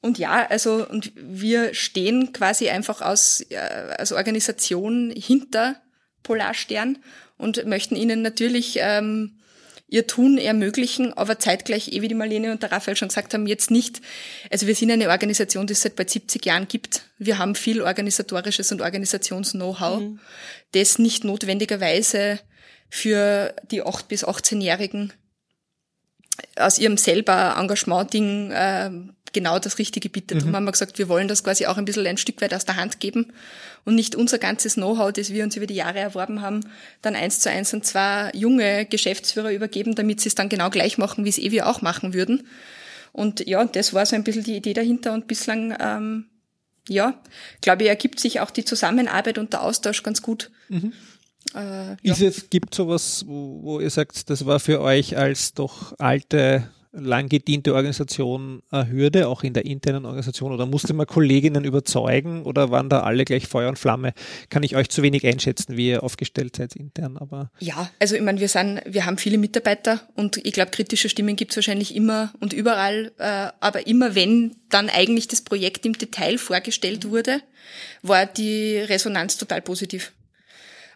Und 0.00 0.18
ja, 0.18 0.46
also, 0.48 0.86
und 0.86 1.12
wir 1.16 1.72
stehen 1.72 2.32
quasi 2.32 2.68
einfach 2.68 3.00
als, 3.00 3.40
äh, 3.50 3.56
als 3.56 4.12
Organisation 4.12 5.10
hinter 5.16 5.80
Polarstern 6.22 6.98
und 7.38 7.64
möchten 7.66 7.96
ihnen 7.96 8.22
natürlich 8.22 8.76
ähm, 8.80 9.38
ihr 9.94 10.08
Tun 10.08 10.38
ermöglichen, 10.38 11.12
aber 11.12 11.38
zeitgleich, 11.38 11.92
eh 11.92 12.02
wie 12.02 12.08
die 12.08 12.16
Marlene 12.16 12.50
und 12.50 12.64
der 12.64 12.72
Raphael 12.72 12.96
schon 12.96 13.08
gesagt 13.08 13.32
haben, 13.32 13.46
jetzt 13.46 13.70
nicht, 13.70 14.00
also 14.50 14.66
wir 14.66 14.74
sind 14.74 14.90
eine 14.90 15.08
Organisation, 15.08 15.68
die 15.68 15.74
es 15.74 15.82
seit 15.82 15.94
bald 15.94 16.10
70 16.10 16.44
Jahren 16.44 16.66
gibt. 16.66 17.02
Wir 17.16 17.38
haben 17.38 17.54
viel 17.54 17.80
organisatorisches 17.80 18.72
und 18.72 18.82
Organisations-Know-how, 18.82 20.00
Mhm. 20.00 20.18
das 20.72 20.98
nicht 20.98 21.22
notwendigerweise 21.22 22.40
für 22.90 23.54
die 23.70 23.84
8- 23.84 24.08
bis 24.08 24.24
18-Jährigen 24.24 25.12
aus 26.56 26.78
ihrem 26.80 26.96
selber 26.96 27.54
Engagement-Ding 27.56 28.50
äh, 28.50 28.90
genau 29.34 29.58
das 29.58 29.78
Richtige 29.78 30.08
bietet. 30.08 30.40
Darum 30.40 30.56
haben 30.56 30.64
wir 30.64 30.72
gesagt, 30.72 30.98
wir 30.98 31.08
wollen 31.08 31.28
das 31.28 31.44
quasi 31.44 31.66
auch 31.66 31.76
ein 31.76 31.84
bisschen 31.84 32.06
ein 32.06 32.16
Stück 32.16 32.40
weit 32.40 32.54
aus 32.54 32.64
der 32.64 32.76
Hand 32.76 33.00
geben 33.00 33.32
und 33.84 33.94
nicht 33.94 34.14
unser 34.14 34.38
ganzes 34.38 34.74
Know-how, 34.74 35.12
das 35.12 35.30
wir 35.30 35.44
uns 35.44 35.56
über 35.56 35.66
die 35.66 35.74
Jahre 35.74 35.98
erworben 35.98 36.40
haben, 36.40 36.60
dann 37.02 37.14
eins 37.14 37.40
zu 37.40 37.50
eins 37.50 37.74
an 37.74 37.82
zwei 37.82 38.30
junge 38.32 38.86
Geschäftsführer 38.86 39.52
übergeben, 39.52 39.94
damit 39.94 40.20
sie 40.20 40.28
es 40.28 40.34
dann 40.34 40.48
genau 40.48 40.70
gleich 40.70 40.96
machen, 40.96 41.26
wie 41.26 41.28
es 41.28 41.38
eh 41.38 41.50
wir 41.50 41.68
auch 41.68 41.82
machen 41.82 42.14
würden. 42.14 42.46
Und 43.12 43.46
ja, 43.46 43.64
das 43.64 43.92
war 43.92 44.06
so 44.06 44.16
ein 44.16 44.24
bisschen 44.24 44.44
die 44.44 44.56
Idee 44.56 44.72
dahinter 44.72 45.12
und 45.12 45.26
bislang, 45.26 45.76
ähm, 45.78 46.26
ja, 46.88 47.20
glaube 47.60 47.82
ich, 47.82 47.88
ergibt 47.88 48.18
sich 48.18 48.40
auch 48.40 48.50
die 48.50 48.64
Zusammenarbeit 48.64 49.38
und 49.38 49.52
der 49.52 49.62
Austausch 49.62 50.02
ganz 50.02 50.22
gut. 50.22 50.50
Äh, 51.54 51.96
ja. 52.02 52.12
Ist 52.12 52.22
es, 52.22 52.50
gibt 52.50 52.74
sowas, 52.74 53.24
wo, 53.26 53.62
wo 53.62 53.80
ihr 53.80 53.90
sagt, 53.90 54.30
das 54.30 54.46
war 54.46 54.60
für 54.60 54.80
euch 54.80 55.16
als 55.16 55.54
doch 55.54 55.94
alte 55.98 56.68
lang 56.94 57.28
gediente 57.28 57.74
Organisation 57.74 58.62
eine 58.70 58.90
Hürde, 58.90 59.28
auch 59.28 59.42
in 59.42 59.52
der 59.52 59.64
internen 59.64 60.04
Organisation? 60.04 60.52
Oder 60.52 60.66
musste 60.66 60.94
man 60.94 61.06
Kolleginnen 61.06 61.64
überzeugen 61.64 62.42
oder 62.44 62.70
waren 62.70 62.88
da 62.88 63.00
alle 63.00 63.24
gleich 63.24 63.46
Feuer 63.46 63.68
und 63.68 63.78
Flamme? 63.78 64.12
Kann 64.48 64.62
ich 64.62 64.76
euch 64.76 64.88
zu 64.88 65.02
wenig 65.02 65.26
einschätzen, 65.26 65.76
wie 65.76 65.88
ihr 65.88 66.02
aufgestellt 66.02 66.56
seid 66.56 66.76
intern, 66.76 67.16
aber. 67.16 67.50
Ja, 67.58 67.90
also 67.98 68.14
ich 68.14 68.22
meine, 68.22 68.40
wir 68.40 68.48
sind, 68.48 68.80
wir 68.86 69.06
haben 69.06 69.18
viele 69.18 69.38
Mitarbeiter 69.38 70.00
und 70.14 70.38
ich 70.38 70.52
glaube, 70.52 70.70
kritische 70.70 71.08
Stimmen 71.08 71.36
gibt 71.36 71.52
es 71.52 71.56
wahrscheinlich 71.56 71.94
immer 71.94 72.32
und 72.40 72.52
überall, 72.52 73.12
äh, 73.18 73.48
aber 73.60 73.86
immer 73.86 74.14
wenn 74.14 74.56
dann 74.70 74.88
eigentlich 74.88 75.28
das 75.28 75.42
Projekt 75.42 75.86
im 75.86 75.98
Detail 75.98 76.38
vorgestellt 76.38 77.10
wurde, 77.10 77.40
war 78.02 78.26
die 78.26 78.78
Resonanz 78.78 79.36
total 79.36 79.62
positiv. 79.62 80.12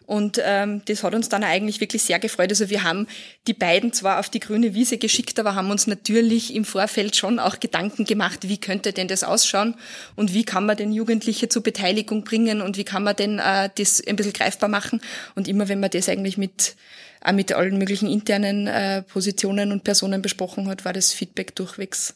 Und 0.09 0.41
ähm, 0.43 0.81
das 0.85 1.03
hat 1.03 1.13
uns 1.13 1.29
dann 1.29 1.43
eigentlich 1.43 1.81
wirklich 1.81 2.01
sehr 2.01 2.17
gefreut. 2.17 2.49
Also 2.49 2.71
wir 2.71 2.81
haben 2.81 3.05
die 3.45 3.53
beiden 3.53 3.93
zwar 3.93 4.19
auf 4.19 4.27
die 4.27 4.39
grüne 4.39 4.73
Wiese 4.73 4.97
geschickt, 4.97 5.37
aber 5.37 5.53
haben 5.53 5.69
uns 5.69 5.85
natürlich 5.85 6.55
im 6.55 6.65
Vorfeld 6.65 7.15
schon 7.15 7.37
auch 7.37 7.59
Gedanken 7.59 8.05
gemacht, 8.05 8.49
wie 8.49 8.57
könnte 8.57 8.91
denn 8.91 9.07
das 9.07 9.23
ausschauen 9.23 9.75
und 10.15 10.33
wie 10.33 10.43
kann 10.43 10.65
man 10.65 10.77
denn 10.77 10.91
Jugendliche 10.91 11.47
zur 11.47 11.61
Beteiligung 11.61 12.23
bringen 12.23 12.59
und 12.59 12.75
wie 12.75 12.85
kann 12.85 13.03
man 13.03 13.15
denn 13.17 13.37
äh, 13.37 13.69
das 13.77 14.01
ein 14.07 14.15
bisschen 14.15 14.33
greifbar 14.33 14.67
machen. 14.67 14.99
Und 15.35 15.47
immer 15.47 15.69
wenn 15.69 15.79
man 15.79 15.91
das 15.91 16.09
eigentlich 16.09 16.39
mit 16.39 16.75
auch 17.21 17.33
mit 17.33 17.51
allen 17.51 17.77
möglichen 17.77 18.09
internen 18.09 18.65
äh, 18.65 19.03
Positionen 19.03 19.71
und 19.71 19.83
Personen 19.83 20.23
besprochen 20.23 20.69
hat, 20.69 20.85
war 20.85 20.93
das 20.93 21.13
Feedback 21.13 21.55
durchwegs 21.55 22.15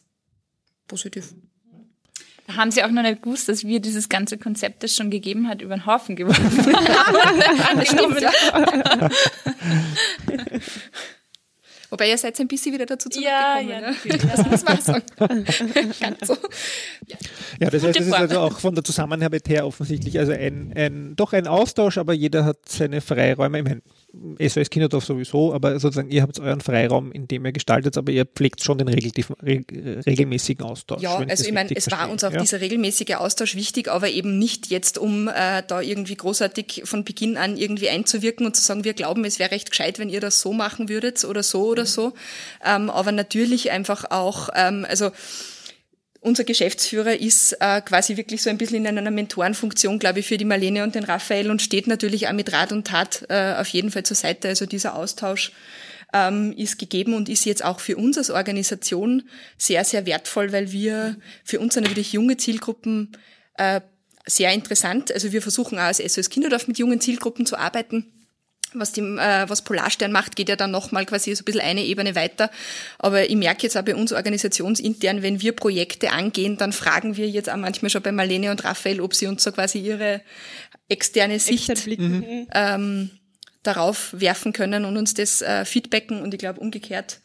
positiv. 0.88 1.32
Da 2.46 2.56
haben 2.56 2.70
sie 2.70 2.84
auch 2.84 2.90
noch 2.90 3.02
nicht 3.02 3.22
gewusst, 3.22 3.48
dass 3.48 3.64
wir 3.64 3.80
dieses 3.80 4.08
ganze 4.08 4.36
Konzept, 4.36 4.82
das 4.82 4.94
schon 4.94 5.10
gegeben 5.10 5.48
hat, 5.48 5.62
über 5.62 5.76
den 5.76 5.86
Haufen 5.86 6.14
geworfen 6.14 6.74
haben. 6.74 7.30
Wobei 11.94 12.10
ihr 12.10 12.18
seid 12.18 12.38
ein 12.40 12.48
bisschen 12.48 12.74
wieder 12.74 12.86
dazu 12.86 13.08
zurückgekommen. 13.08 13.68
Ja, 13.68 13.80
ja, 13.80 13.80
ne? 13.80 13.94
das 14.34 14.50
muss 14.50 14.64
man 14.64 14.80
sagen. 14.80 15.04
Ganz 16.00 16.26
so. 16.26 16.36
Ja, 17.06 17.16
ja 17.60 17.70
das, 17.70 17.84
heißt, 17.84 18.00
das 18.00 18.06
ist 18.08 18.12
also 18.12 18.40
auch 18.40 18.58
von 18.58 18.74
der 18.74 18.82
Zusammenarbeit 18.82 19.48
her 19.48 19.64
offensichtlich 19.64 20.18
also 20.18 20.32
ein, 20.32 20.72
ein, 20.74 21.14
doch 21.14 21.32
ein 21.32 21.46
Austausch, 21.46 21.96
aber 21.98 22.12
jeder 22.12 22.44
hat 22.44 22.68
seine 22.68 23.00
Freiräume. 23.00 23.58
Ich 23.58 23.64
meine, 23.64 23.82
SOS 24.38 24.70
Kinderdorf 24.70 25.04
sowieso, 25.04 25.52
aber 25.54 25.78
sozusagen 25.78 26.10
ihr 26.10 26.22
habt 26.22 26.38
euren 26.38 26.60
Freiraum, 26.60 27.12
in 27.12 27.28
dem 27.28 27.44
ihr 27.44 27.52
gestaltet, 27.52 27.96
aber 27.96 28.12
ihr 28.12 28.24
pflegt 28.24 28.62
schon 28.62 28.78
den 28.78 28.88
regelmäßigen 28.88 30.64
Austausch. 30.64 31.02
Ja, 31.02 31.16
also 31.16 31.44
ich 31.44 31.52
meine, 31.52 31.70
es 31.74 31.90
war 31.90 32.10
uns 32.10 32.24
auch 32.24 32.32
ja. 32.32 32.40
dieser 32.40 32.60
regelmäßige 32.60 33.14
Austausch 33.16 33.54
wichtig, 33.54 33.88
aber 33.88 34.08
eben 34.08 34.38
nicht 34.38 34.68
jetzt, 34.68 34.98
um 34.98 35.28
äh, 35.28 35.62
da 35.66 35.80
irgendwie 35.80 36.16
großartig 36.16 36.82
von 36.84 37.04
Beginn 37.04 37.36
an 37.36 37.56
irgendwie 37.56 37.88
einzuwirken 37.88 38.46
und 38.46 38.56
zu 38.56 38.62
sagen, 38.62 38.84
wir 38.84 38.94
glauben, 38.94 39.24
es 39.24 39.38
wäre 39.38 39.50
recht 39.50 39.70
gescheit, 39.70 39.98
wenn 39.98 40.08
ihr 40.08 40.20
das 40.20 40.40
so 40.40 40.52
machen 40.52 40.88
würdet 40.88 41.24
oder 41.24 41.42
so 41.42 41.66
oder 41.66 41.86
so. 41.86 42.14
Ähm, 42.64 42.90
aber 42.90 43.12
natürlich 43.12 43.70
einfach 43.70 44.10
auch, 44.10 44.48
ähm, 44.54 44.86
also 44.88 45.10
unser 46.24 46.44
Geschäftsführer 46.44 47.20
ist 47.20 47.52
äh, 47.60 47.82
quasi 47.82 48.16
wirklich 48.16 48.40
so 48.42 48.48
ein 48.48 48.56
bisschen 48.56 48.86
in 48.86 48.98
einer 48.98 49.10
Mentorenfunktion, 49.10 49.98
glaube 49.98 50.20
ich, 50.20 50.26
für 50.26 50.38
die 50.38 50.46
Marlene 50.46 50.82
und 50.82 50.94
den 50.94 51.04
Raphael 51.04 51.50
und 51.50 51.60
steht 51.60 51.86
natürlich 51.86 52.28
auch 52.28 52.32
mit 52.32 52.50
Rat 52.50 52.72
und 52.72 52.86
Tat 52.86 53.26
äh, 53.28 53.54
auf 53.58 53.68
jeden 53.68 53.90
Fall 53.90 54.04
zur 54.04 54.16
Seite. 54.16 54.48
Also 54.48 54.64
dieser 54.64 54.94
Austausch 54.94 55.52
ähm, 56.14 56.54
ist 56.56 56.78
gegeben 56.78 57.12
und 57.12 57.28
ist 57.28 57.44
jetzt 57.44 57.62
auch 57.62 57.78
für 57.78 57.96
uns 57.96 58.16
als 58.16 58.30
Organisation 58.30 59.24
sehr, 59.58 59.84
sehr 59.84 60.06
wertvoll, 60.06 60.50
weil 60.52 60.72
wir 60.72 61.16
für 61.44 61.60
uns 61.60 61.76
natürlich 61.76 62.14
junge 62.14 62.38
Zielgruppen 62.38 63.18
äh, 63.58 63.82
sehr 64.24 64.50
interessant. 64.54 65.12
Also 65.12 65.30
wir 65.30 65.42
versuchen 65.42 65.78
auch 65.78 65.82
als 65.82 65.98
SOS 65.98 66.30
Kinderdorf 66.30 66.68
mit 66.68 66.78
jungen 66.78 67.02
Zielgruppen 67.02 67.44
zu 67.44 67.58
arbeiten 67.58 68.23
was, 68.74 68.92
die, 68.92 69.00
äh, 69.00 69.48
was 69.48 69.62
Polarstern 69.62 70.12
macht, 70.12 70.36
geht 70.36 70.48
ja 70.48 70.56
dann 70.56 70.70
nochmal 70.70 71.06
quasi 71.06 71.34
so 71.34 71.42
ein 71.42 71.44
bisschen 71.44 71.60
eine 71.60 71.84
Ebene 71.84 72.14
weiter. 72.14 72.50
Aber 72.98 73.28
ich 73.28 73.36
merke 73.36 73.62
jetzt 73.62 73.76
auch 73.76 73.82
bei 73.82 73.94
uns 73.94 74.12
organisationsintern, 74.12 75.22
wenn 75.22 75.40
wir 75.40 75.52
Projekte 75.52 76.10
angehen, 76.12 76.56
dann 76.56 76.72
fragen 76.72 77.16
wir 77.16 77.28
jetzt 77.28 77.50
auch 77.50 77.56
manchmal 77.56 77.90
schon 77.90 78.02
bei 78.02 78.12
Marlene 78.12 78.50
und 78.50 78.64
Raphael, 78.64 79.00
ob 79.00 79.14
sie 79.14 79.26
uns 79.26 79.42
so 79.44 79.52
quasi 79.52 79.78
ihre 79.78 80.20
externe 80.88 81.38
Sicht 81.38 81.86
mhm. 81.86 82.46
ähm, 82.52 83.10
darauf 83.62 84.10
werfen 84.12 84.52
können 84.52 84.84
und 84.84 84.96
uns 84.96 85.14
das 85.14 85.42
äh, 85.42 85.64
feedbacken. 85.64 86.22
Und 86.22 86.34
ich 86.34 86.38
glaube 86.38 86.60
umgekehrt, 86.60 87.20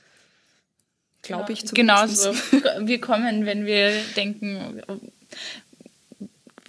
glaube 1.22 1.54
ich 1.54 1.66
Genau 1.74 2.08
so. 2.08 2.34
Wir 2.80 3.02
kommen, 3.02 3.46
wenn 3.46 3.66
wir 3.66 3.92
denken, 4.16 4.82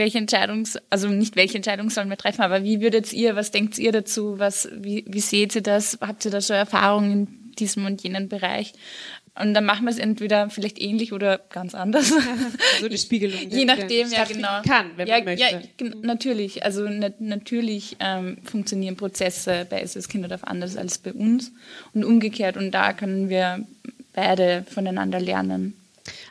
welche 0.01 0.19
Entscheidung, 0.19 0.67
also 0.89 1.09
nicht 1.09 1.37
welche 1.37 1.57
Entscheidung 1.57 1.91
sollen 1.91 2.09
wir 2.09 2.17
treffen, 2.17 2.41
aber 2.41 2.65
wie 2.65 2.81
würdet 2.81 3.13
ihr, 3.13 3.37
was 3.37 3.51
denkt 3.51 3.79
ihr 3.79 3.93
dazu, 3.93 4.39
was, 4.39 4.69
wie, 4.73 5.05
wie 5.07 5.21
seht 5.21 5.55
ihr 5.55 5.63
das, 5.63 5.99
habt 6.01 6.25
ihr 6.25 6.31
da 6.31 6.41
schon 6.41 6.57
Erfahrungen 6.57 7.13
in 7.13 7.53
diesem 7.55 7.85
und 7.85 8.03
jenen 8.03 8.29
Bereich? 8.29 8.73
Und 9.39 9.55
dann 9.55 9.65
machen 9.65 9.85
wir 9.85 9.91
es 9.91 9.99
entweder 9.99 10.51
vielleicht 10.51 10.81
ähnlich 10.81 11.13
oder 11.13 11.39
ganz 11.39 11.75
anders. 11.75 12.13
So 12.81 12.89
die 12.89 12.99
Spiegelung. 12.99 13.39
Je 13.51 13.65
nachdem, 13.65 14.11
ja 14.11 14.25
genau. 14.25 14.63
Kann, 14.67 14.93
wenn 14.97 15.07
ja, 15.07 15.17
man 15.17 15.25
möchte. 15.27 15.45
Ja, 15.45 15.91
natürlich. 16.03 16.65
Also 16.65 16.89
na 16.89 17.11
natürlich 17.19 17.97
ähm, 18.01 18.39
funktionieren 18.43 18.97
Prozesse 18.97 19.67
bei 19.69 19.81
SS 19.83 20.09
Kinderdorf 20.09 20.45
anders 20.45 20.77
als 20.77 20.99
bei 20.99 21.13
uns 21.13 21.53
und 21.93 22.05
umgekehrt. 22.05 22.57
Und 22.57 22.71
da 22.71 22.95
können 22.95 23.29
wir 23.29 23.67
beide 24.15 24.65
voneinander 24.69 25.21
lernen. 25.21 25.75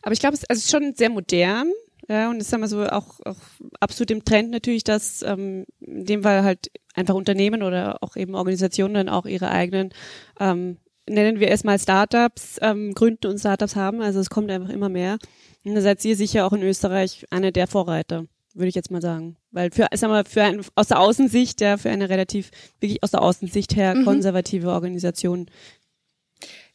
Aber 0.01 0.13
ich 0.13 0.19
glaube, 0.19 0.35
es 0.35 0.43
ist 0.43 0.71
schon 0.71 0.95
sehr 0.95 1.09
modern, 1.09 1.71
ja, 2.09 2.29
und 2.31 2.39
das 2.39 2.51
ist 2.51 2.59
wir 2.59 2.67
so 2.67 2.83
auch, 2.87 3.19
auch 3.23 3.37
absolut 3.79 4.09
im 4.09 4.25
Trend 4.25 4.49
natürlich, 4.49 4.83
dass 4.83 5.21
ähm, 5.21 5.65
in 5.79 6.05
dem 6.05 6.23
Fall 6.23 6.43
halt 6.43 6.71
einfach 6.95 7.13
Unternehmen 7.13 7.61
oder 7.61 8.01
auch 8.01 8.15
eben 8.15 8.33
Organisationen 8.33 8.95
dann 8.95 9.09
auch 9.09 9.27
ihre 9.27 9.51
eigenen, 9.51 9.93
ähm, 10.39 10.77
nennen 11.07 11.39
wir 11.39 11.49
erstmal 11.49 11.77
Startups, 11.77 12.57
ähm, 12.61 12.95
gründen 12.95 13.27
und 13.27 13.37
Startups 13.37 13.75
haben. 13.75 14.01
Also 14.01 14.19
es 14.19 14.31
kommt 14.31 14.49
einfach 14.49 14.69
immer 14.69 14.89
mehr. 14.89 15.19
Und 15.63 15.75
da 15.75 15.81
seid 15.81 16.03
ihr 16.03 16.15
sicher 16.15 16.47
auch 16.47 16.53
in 16.53 16.63
Österreich 16.63 17.27
eine 17.29 17.51
der 17.51 17.67
Vorreiter, 17.67 18.25
würde 18.55 18.69
ich 18.69 18.75
jetzt 18.75 18.89
mal 18.89 19.01
sagen. 19.01 19.37
Weil 19.51 19.69
für, 19.69 19.87
sagen 19.93 20.11
wir, 20.11 20.25
für 20.25 20.41
ein, 20.41 20.61
aus 20.73 20.87
der 20.87 20.99
Außensicht, 20.99 21.61
ja, 21.61 21.77
für 21.77 21.91
eine 21.91 22.09
relativ, 22.09 22.49
wirklich 22.79 23.03
aus 23.03 23.11
der 23.11 23.21
Außensicht 23.21 23.75
her 23.75 23.93
mhm. 23.93 24.05
konservative 24.05 24.71
Organisation 24.71 25.45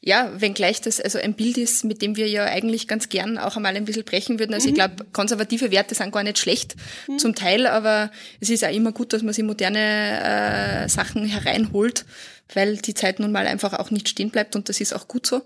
ja, 0.07 0.31
wenngleich 0.39 0.83
das 0.83 1.01
also 1.01 1.19
ein 1.19 1.33
Bild 1.33 1.57
ist, 1.57 1.83
mit 1.83 2.03
dem 2.03 2.17
wir 2.17 2.29
ja 2.29 2.45
eigentlich 2.45 2.87
ganz 2.87 3.09
gern 3.09 3.39
auch 3.39 3.57
einmal 3.57 3.75
ein 3.75 3.87
bisschen 3.87 4.05
brechen 4.05 4.39
würden. 4.39 4.53
Also 4.53 4.67
mhm. 4.67 4.73
ich 4.73 4.75
glaube, 4.75 5.07
konservative 5.13 5.71
Werte 5.71 5.95
sind 5.95 6.13
gar 6.13 6.23
nicht 6.23 6.39
schlecht 6.39 6.77
mhm. 7.09 7.19
zum 7.19 7.35
Teil, 7.35 7.67
aber 7.67 8.11
es 8.39 8.51
ist 8.51 8.65
auch 8.65 8.71
immer 8.71 8.93
gut, 8.93 9.15
dass 9.15 9.23
man 9.23 9.33
sich 9.33 9.45
moderne 9.45 10.85
äh, 10.85 10.89
Sachen 10.91 11.25
hereinholt, 11.25 12.05
weil 12.53 12.77
die 12.77 12.93
Zeit 12.93 13.19
nun 13.19 13.33
mal 13.33 13.47
einfach 13.47 13.73
auch 13.79 13.91
nicht 13.91 14.11
stehen 14.11 14.29
bleibt 14.29 14.55
und 14.55 14.69
das 14.69 14.79
ist 14.83 14.93
auch 14.93 15.09
gut 15.09 15.27
so. 15.27 15.41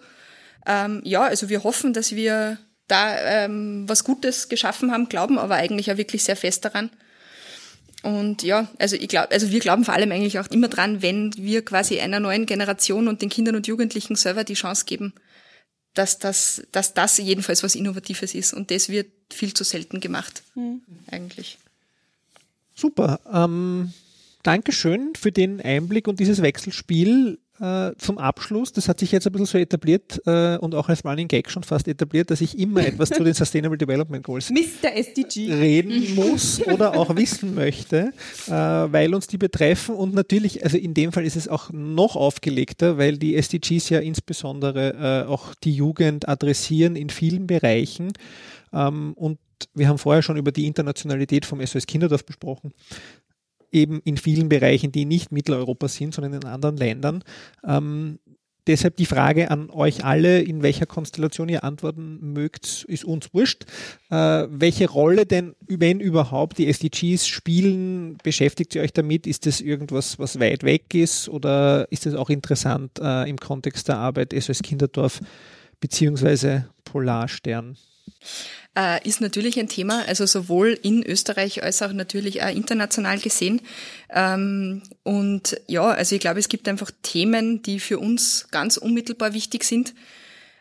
Ähm, 0.67 1.03
ja, 1.05 1.23
also 1.23 1.49
wir 1.49 1.63
hoffen, 1.63 1.93
dass 1.93 2.17
wir 2.17 2.59
da 2.89 3.45
ähm, 3.45 3.85
was 3.87 4.03
Gutes 4.03 4.49
geschaffen 4.49 4.91
haben, 4.91 5.09
glauben 5.09 5.39
aber 5.39 5.55
eigentlich 5.55 5.93
auch 5.93 5.99
wirklich 5.99 6.25
sehr 6.25 6.37
fest 6.37 6.65
daran. 6.65 6.91
Und 8.03 8.43
ja, 8.43 8.69
also 8.79 8.97
ich 8.97 9.09
glaube, 9.09 9.31
also 9.33 9.51
wir 9.51 9.61
glauben 9.61 9.85
vor 9.85 9.95
allem 9.95 10.13
eigentlich 10.13 10.39
auch 10.39 10.47
immer 10.49 10.69
dran, 10.69 11.03
wenn 11.03 11.35
wir 11.37 11.65
quasi 11.65 11.99
einer 11.99 12.21
neuen 12.21 12.47
Generation 12.47 13.09
und 13.09 13.23
den 13.23 13.29
Kindern 13.29 13.57
und 13.57 13.67
Jugendlichen 13.67 14.15
selber 14.15 14.45
die 14.45 14.55
Chance 14.55 14.85
geben, 14.85 15.15
dass 15.95 16.19
das, 16.19 16.63
dass 16.71 16.95
das 16.95 17.19
jedenfalls 17.19 17.63
was 17.63 17.75
Innovatives 17.75 18.35
ist. 18.35 18.55
Und 18.55 18.71
das 18.71 18.89
wird 18.89 19.09
viel 19.33 19.53
zu 19.53 19.65
selten 19.65 20.01
gemacht, 20.01 20.43
mhm. 20.55 20.83
eigentlich. 21.11 21.59
Super. 22.75 23.21
Ähm, 23.33 23.93
Dankeschön 24.45 25.15
für 25.17 25.33
den 25.33 25.61
Einblick 25.61 26.07
und 26.07 26.21
dieses 26.21 26.41
Wechselspiel 26.41 27.39
äh, 27.61 27.93
zum 27.99 28.19
Abschluss, 28.19 28.73
das 28.73 28.89
hat 28.89 29.01
sich 29.01 29.13
jetzt 29.13 29.27
ein 29.27 29.33
bisschen 29.33 29.47
so 29.47 29.59
etabliert 29.59 30.21
äh, 30.27 30.57
und 30.59 30.75
auch 30.75 30.89
als 30.89 31.05
Running 31.05 31.29
Gag 31.29 31.51
schon 31.51 31.63
fast 31.63 31.89
etabliert, 31.89 32.31
dass 32.31 32.41
ich 32.41 32.59
immer 32.59 32.87
etwas 32.87 33.11
zu 33.11 33.25
den 33.25 33.35
Sustainable 33.35 33.79
Development 33.79 34.23
Goals 34.25 34.51
reden 35.35 36.15
muss 36.15 36.61
oder 36.67 36.97
auch 36.97 37.15
wissen 37.17 37.55
möchte, 37.55 38.13
äh, 38.47 38.51
weil 38.51 39.15
uns 39.15 39.27
die 39.27 39.39
betreffen. 39.39 39.95
Und 39.95 40.15
natürlich, 40.15 40.63
also 40.65 40.77
in 40.77 40.95
dem 40.95 41.13
Fall 41.13 41.25
ist 41.25 41.37
es 41.37 41.49
auch 41.49 41.71
noch 41.73 42.17
aufgelegter, 42.17 42.99
weil 42.99 43.19
die 43.19 43.37
SDGs 43.37 43.89
ja 43.89 44.01
insbesondere 44.01 45.25
äh, 45.27 45.29
auch 45.29 45.55
die 45.55 45.73
Jugend 45.73 46.29
adressieren 46.29 46.97
in 46.97 47.11
vielen 47.11 47.47
Bereichen. 47.47 48.13
Ähm, 48.73 49.15
und 49.15 49.39
wir 49.75 49.89
haben 49.89 49.99
vorher 49.99 50.23
schon 50.23 50.37
über 50.37 50.53
die 50.53 50.67
Internationalität 50.67 51.45
vom 51.45 51.65
SOS 51.65 51.87
Kinderdorf 51.87 52.25
besprochen 52.25 52.73
eben 53.73 54.01
in 54.05 54.17
vielen 54.17 54.49
Bereichen, 54.49 54.93
die 54.93 55.05
nicht 55.05 55.33
Mitteleuropa 55.33 55.89
sind, 55.89 56.15
sondern 56.15 56.35
in 56.35 56.45
anderen 56.45 56.77
Ländern. 56.77 57.25
Ähm, 57.67 58.19
deshalb 58.69 58.97
die 58.97 59.07
Frage 59.07 59.51
an 59.51 59.71
euch 59.71 60.05
alle, 60.05 60.41
in 60.41 60.63
welcher 60.63 60.87
Konstellation 60.87 61.49
ihr 61.49 61.65
antworten 61.65 62.33
mögt, 62.33 62.85
ist 62.87 63.05
uns 63.05 63.33
wurscht. 63.33 63.65
Äh, 64.11 64.47
welche 64.51 64.89
Rolle 64.89 65.27
denn, 65.27 65.55
wenn 65.67 66.01
überhaupt, 66.01 66.59
die 66.59 66.69
SDGs 66.69 67.27
spielen? 67.27 68.19
Beschäftigt 68.23 68.75
ihr 68.75 68.83
euch 68.83 68.93
damit? 68.93 69.27
Ist 69.27 69.47
das 69.47 69.61
irgendwas, 69.61 70.19
was 70.19 70.39
weit 70.39 70.63
weg 70.63 70.95
ist 70.95 71.29
oder 71.29 71.91
ist 71.91 72.07
das 72.07 72.15
auch 72.15 72.31
interessant 72.31 72.99
äh, 73.01 73.29
im 73.29 73.39
Kontext 73.39 73.89
der 73.89 73.99
Arbeit 73.99 74.35
SOS 74.39 74.63
Kinderdorf 74.63 75.21
beziehungsweise 75.81 76.69
Polarstern? 76.85 77.77
Äh, 78.79 79.07
ist 79.07 79.21
natürlich 79.21 79.59
ein 79.59 79.69
Thema, 79.69 80.05
also 80.07 80.25
sowohl 80.25 80.79
in 80.83 81.03
Österreich 81.03 81.65
als 81.65 81.83
auch 81.83 81.93
natürlich 81.93 82.43
auch 82.43 82.55
international 82.55 83.19
gesehen. 83.19 83.61
Ähm, 84.11 84.83
und 85.03 85.61
ja, 85.67 85.83
also 85.83 86.15
ich 86.15 86.21
glaube, 86.21 86.39
es 86.39 86.49
gibt 86.49 86.69
einfach 86.69 86.91
Themen, 87.03 87.63
die 87.63 87.81
für 87.81 87.99
uns 87.99 88.47
ganz 88.53 88.77
unmittelbar 88.77 89.35
wichtig 89.35 89.65
sind. 89.65 89.95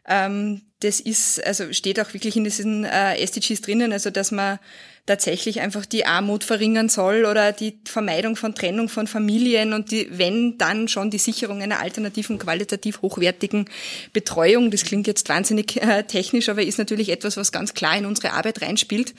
Ähm, 0.07 0.61
das 0.79 0.99
ist, 0.99 1.43
also 1.45 1.73
steht 1.73 1.99
auch 1.99 2.13
wirklich 2.13 2.35
in 2.35 2.43
diesen 2.43 2.85
äh, 2.85 3.17
SDGs 3.19 3.61
drinnen, 3.61 3.91
also 3.91 4.11
dass 4.11 4.31
man 4.31 4.59
tatsächlich 5.07 5.61
einfach 5.61 5.85
die 5.85 6.05
Armut 6.05 6.43
verringern 6.43 6.89
soll 6.89 7.25
oder 7.25 7.51
die 7.53 7.79
Vermeidung 7.85 8.35
von 8.35 8.53
Trennung 8.53 8.89
von 8.89 9.07
Familien 9.07 9.73
und 9.73 9.89
die, 9.89 10.07
wenn 10.11 10.57
dann 10.57 10.87
schon 10.87 11.09
die 11.09 11.17
Sicherung 11.17 11.61
einer 11.61 11.79
alternativen, 11.79 12.37
qualitativ 12.37 13.01
hochwertigen 13.01 13.69
Betreuung. 14.13 14.69
Das 14.69 14.83
klingt 14.83 15.07
jetzt 15.07 15.29
wahnsinnig 15.29 15.81
äh, 15.81 16.03
technisch, 16.03 16.49
aber 16.49 16.61
ist 16.61 16.77
natürlich 16.77 17.09
etwas, 17.09 17.37
was 17.37 17.51
ganz 17.51 17.73
klar 17.73 17.97
in 17.97 18.05
unsere 18.05 18.33
Arbeit 18.33 18.61
reinspielt. 18.61 19.15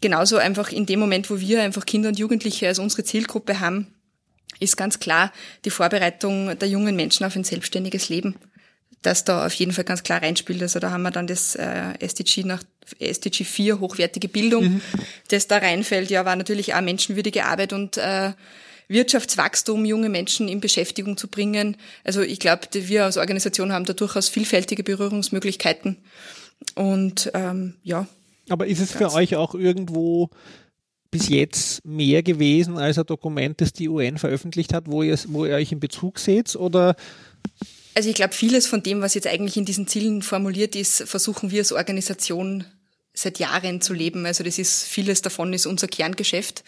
Genauso 0.00 0.36
einfach 0.36 0.70
in 0.70 0.86
dem 0.86 1.00
Moment, 1.00 1.30
wo 1.30 1.40
wir 1.40 1.62
einfach 1.62 1.86
Kinder 1.86 2.10
und 2.10 2.18
Jugendliche 2.18 2.68
als 2.68 2.78
unsere 2.78 3.02
Zielgruppe 3.02 3.60
haben, 3.60 3.86
ist 4.60 4.76
ganz 4.76 5.00
klar 5.00 5.32
die 5.64 5.70
Vorbereitung 5.70 6.56
der 6.58 6.68
jungen 6.68 6.94
Menschen 6.94 7.24
auf 7.24 7.34
ein 7.34 7.44
selbstständiges 7.44 8.10
Leben 8.10 8.36
das 9.04 9.24
da 9.24 9.46
auf 9.46 9.52
jeden 9.54 9.72
Fall 9.72 9.84
ganz 9.84 10.02
klar 10.02 10.22
reinspielt. 10.22 10.62
Also 10.62 10.80
da 10.80 10.90
haben 10.90 11.02
wir 11.02 11.10
dann 11.10 11.26
das 11.26 11.54
äh, 11.56 11.92
SDG 12.00 12.44
nach 12.44 12.62
SDG 12.98 13.44
4, 13.44 13.80
hochwertige 13.80 14.28
Bildung, 14.28 14.64
mhm. 14.64 14.80
das 15.28 15.46
da 15.46 15.58
reinfällt. 15.58 16.10
Ja, 16.10 16.24
war 16.24 16.36
natürlich 16.36 16.74
auch 16.74 16.80
menschenwürdige 16.80 17.44
Arbeit 17.44 17.72
und 17.72 17.98
äh, 17.98 18.32
Wirtschaftswachstum, 18.88 19.84
junge 19.84 20.08
Menschen 20.08 20.48
in 20.48 20.60
Beschäftigung 20.60 21.16
zu 21.16 21.28
bringen. 21.28 21.76
Also 22.02 22.22
ich 22.22 22.40
glaube, 22.40 22.66
wir 22.72 23.04
als 23.04 23.16
Organisation 23.16 23.72
haben 23.72 23.84
da 23.84 23.92
durchaus 23.92 24.28
vielfältige 24.28 24.82
Berührungsmöglichkeiten. 24.82 25.98
Und 26.74 27.30
ähm, 27.34 27.74
ja. 27.82 28.06
Aber 28.48 28.66
ist 28.66 28.80
es 28.80 28.92
für 28.92 29.12
euch 29.12 29.36
auch 29.36 29.54
irgendwo 29.54 30.30
bis 31.10 31.28
jetzt 31.28 31.84
mehr 31.84 32.22
gewesen 32.22 32.76
als 32.76 32.98
ein 32.98 33.06
Dokument, 33.06 33.60
das 33.60 33.72
die 33.72 33.88
UN 33.88 34.18
veröffentlicht 34.18 34.74
hat, 34.74 34.86
wo 34.86 35.02
ihr, 35.02 35.18
wo 35.28 35.46
ihr 35.46 35.54
euch 35.54 35.72
in 35.72 35.80
Bezug 35.80 36.18
seht? 36.18 36.56
Oder 36.56 36.96
also 37.94 38.08
ich 38.08 38.14
glaube, 38.14 38.34
vieles 38.34 38.66
von 38.66 38.82
dem, 38.82 39.00
was 39.00 39.14
jetzt 39.14 39.26
eigentlich 39.26 39.56
in 39.56 39.64
diesen 39.64 39.86
Zielen 39.86 40.22
formuliert 40.22 40.74
ist, 40.76 41.04
versuchen 41.08 41.50
wir 41.50 41.60
als 41.60 41.72
Organisation 41.72 42.64
seit 43.12 43.38
Jahren 43.38 43.80
zu 43.80 43.94
leben. 43.94 44.26
Also 44.26 44.42
das 44.42 44.58
ist 44.58 44.84
vieles 44.84 45.22
davon 45.22 45.52
ist 45.52 45.66
unser 45.66 45.86
Kerngeschäft. 45.86 46.64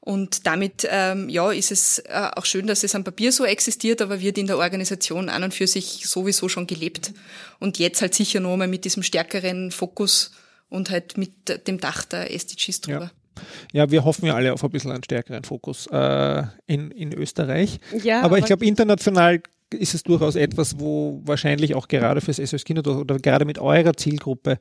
Und 0.00 0.46
damit 0.46 0.86
ähm, 0.90 1.30
ja, 1.30 1.50
ist 1.50 1.72
es 1.72 1.98
äh, 2.00 2.28
auch 2.36 2.44
schön, 2.44 2.66
dass 2.66 2.84
es 2.84 2.94
am 2.94 3.04
Papier 3.04 3.32
so 3.32 3.46
existiert, 3.46 4.02
aber 4.02 4.20
wird 4.20 4.36
in 4.36 4.46
der 4.46 4.58
Organisation 4.58 5.30
an 5.30 5.44
und 5.44 5.54
für 5.54 5.66
sich 5.66 6.06
sowieso 6.06 6.50
schon 6.50 6.66
gelebt. 6.66 7.14
Und 7.58 7.78
jetzt 7.78 8.02
halt 8.02 8.14
sicher 8.14 8.40
nur 8.40 8.56
mal 8.58 8.68
mit 8.68 8.84
diesem 8.84 9.02
stärkeren 9.02 9.70
Fokus 9.70 10.32
und 10.68 10.90
halt 10.90 11.16
mit 11.16 11.66
dem 11.66 11.80
Dach 11.80 12.04
der 12.04 12.34
SDGs 12.34 12.82
drüber. 12.82 13.12
Ja. 13.72 13.84
ja 13.84 13.90
wir 13.90 14.04
hoffen 14.04 14.26
ja 14.26 14.34
alle 14.34 14.52
auf 14.52 14.62
ein 14.62 14.70
bisschen 14.70 14.90
einen 14.90 15.04
stärkeren 15.04 15.44
Fokus 15.44 15.86
äh, 15.86 16.42
in, 16.66 16.90
in 16.90 17.14
Österreich. 17.14 17.80
Ja, 18.02 18.18
aber, 18.18 18.26
aber 18.26 18.38
ich 18.38 18.44
glaube, 18.44 18.66
international 18.66 19.40
ist 19.72 19.94
es 19.94 20.02
durchaus 20.02 20.36
etwas, 20.36 20.78
wo 20.78 21.22
wahrscheinlich 21.24 21.74
auch 21.74 21.88
gerade 21.88 22.20
fürs 22.20 22.36
SOS 22.36 22.64
Kinderdorf 22.64 22.98
oder 22.98 23.18
gerade 23.18 23.44
mit 23.44 23.58
eurer 23.58 23.94
Zielgruppe 23.94 24.58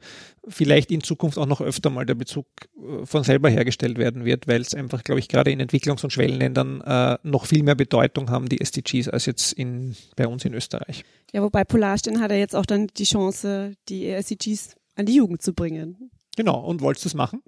vielleicht 0.47 0.91
in 0.91 1.01
Zukunft 1.01 1.37
auch 1.37 1.45
noch 1.45 1.61
öfter 1.61 1.89
mal 1.89 2.05
der 2.05 2.15
Bezug 2.15 2.45
äh, 2.77 3.05
von 3.05 3.23
selber 3.23 3.49
hergestellt 3.49 3.97
werden 3.97 4.25
wird, 4.25 4.47
weil 4.47 4.61
es 4.61 4.73
einfach, 4.73 5.03
glaube 5.03 5.19
ich, 5.19 5.27
gerade 5.27 5.51
in 5.51 5.61
Entwicklungs- 5.61 6.03
und 6.03 6.11
Schwellenländern 6.11 6.81
äh, 6.81 7.17
noch 7.23 7.45
viel 7.45 7.63
mehr 7.63 7.75
Bedeutung 7.75 8.29
haben, 8.29 8.49
die 8.49 8.61
SDGs, 8.61 9.09
als 9.09 9.25
jetzt 9.25 9.53
in, 9.53 9.95
bei 10.15 10.27
uns 10.27 10.45
in 10.45 10.53
Österreich. 10.53 11.03
Ja, 11.31 11.41
wobei 11.41 11.63
Polarstern 11.63 12.21
hat 12.21 12.31
er 12.31 12.37
jetzt 12.37 12.55
auch 12.55 12.65
dann 12.65 12.87
die 12.97 13.05
Chance, 13.05 13.73
die 13.89 14.07
SDGs 14.07 14.75
an 14.95 15.05
die 15.05 15.15
Jugend 15.15 15.41
zu 15.41 15.53
bringen. 15.53 16.11
Genau, 16.35 16.59
und 16.59 16.81
wolltest 16.81 17.05
du 17.05 17.09
es 17.09 17.13
machen? 17.13 17.41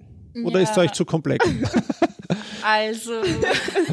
Oder 0.44 0.60
ja. 0.60 0.64
ist 0.64 0.72
es 0.72 0.78
euch 0.78 0.92
zu 0.92 1.06
komplex? 1.06 1.46
also 2.66 3.22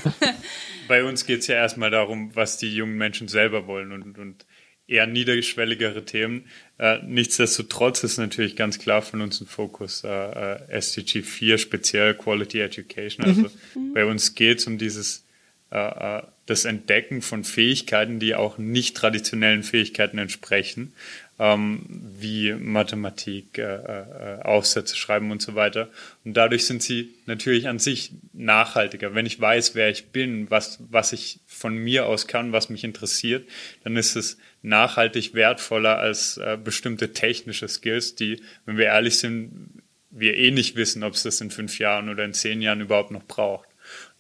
bei 0.89 1.05
uns 1.05 1.27
geht 1.27 1.41
es 1.41 1.47
ja 1.47 1.57
erstmal 1.57 1.91
darum, 1.91 2.35
was 2.35 2.57
die 2.57 2.75
jungen 2.75 2.97
Menschen 2.97 3.29
selber 3.29 3.67
wollen 3.67 3.93
und, 3.93 4.19
und 4.19 4.47
eher 4.87 5.07
niederschwelligere 5.07 6.07
Themen. 6.07 6.47
Äh, 6.79 7.01
nichtsdestotrotz 7.05 8.03
ist 8.03 8.17
natürlich 8.17 8.57
ganz 8.57 8.79
klar 8.79 9.03
von 9.03 9.21
uns 9.21 9.43
ein 9.43 9.47
Fokus 9.47 10.05
äh, 10.05 10.09
äh 10.09 10.71
SDG 10.71 11.23
4, 11.23 11.59
speziell 11.59 12.15
Quality 12.15 12.61
Education. 12.61 13.27
Also 13.27 13.51
mhm. 13.75 13.93
bei 13.93 14.07
uns 14.07 14.35
geht 14.35 14.61
es 14.61 14.67
um 14.67 14.79
dieses 14.79 15.27
äh, 15.71 16.19
äh, 16.19 16.23
das 16.47 16.65
Entdecken 16.65 17.21
von 17.21 17.45
Fähigkeiten, 17.45 18.19
die 18.19 18.35
auch 18.35 18.57
nicht 18.57 18.97
traditionellen 18.97 19.63
Fähigkeiten 19.63 20.17
entsprechen 20.17 20.95
ähm, 21.43 21.81
wie 21.89 22.53
Mathematik, 22.53 23.59
äh, 23.59 23.63
äh, 23.63 24.43
Aufsätze 24.43 24.95
schreiben 24.95 25.33
und 25.33 25.43
so 25.43 25.57
weiter. 25.57 25.91
Und 26.25 26.37
dadurch 26.37 26.67
sind 26.67 26.85
sie 26.85 27.17
natürlich 27.27 27.67
an 27.67 27.81
sich 27.81 28.13
nachhaltiger. 28.33 29.17
Wenn 29.17 29.27
ich 29.27 29.41
weiß, 29.41 29.75
wer 29.75 29.91
ich 29.91 30.11
bin, 30.11 30.49
was, 30.53 30.79
was 30.89 31.13
ich 31.13 31.41
von 31.49 31.75
mir 31.77 32.07
aus 32.07 32.29
kann, 32.29 32.53
was 32.53 32.71
mich 32.71 32.85
interessiert, 32.85 33.49
dann 33.83 33.97
ist 33.97 34.15
es 34.15 34.39
nachhaltig 34.63 35.35
wertvoller 35.35 35.99
als 35.99 36.37
äh, 36.37 36.57
bestimmte 36.63 37.13
technische 37.13 37.67
Skills, 37.67 38.15
die, 38.15 38.41
wenn 38.65 38.77
wir 38.77 38.87
ehrlich 38.87 39.19
sind, 39.19 39.83
wir 40.11 40.37
eh 40.37 40.53
nicht 40.53 40.77
wissen, 40.77 41.03
ob 41.03 41.15
es 41.15 41.25
das 41.25 41.41
in 41.41 41.51
fünf 41.51 41.81
Jahren 41.81 42.09
oder 42.09 42.25
in 42.25 42.35
zehn 42.35 42.63
Jahren 42.63 42.81
überhaupt 42.81 43.11
noch 43.11 43.25
braucht. 43.25 43.69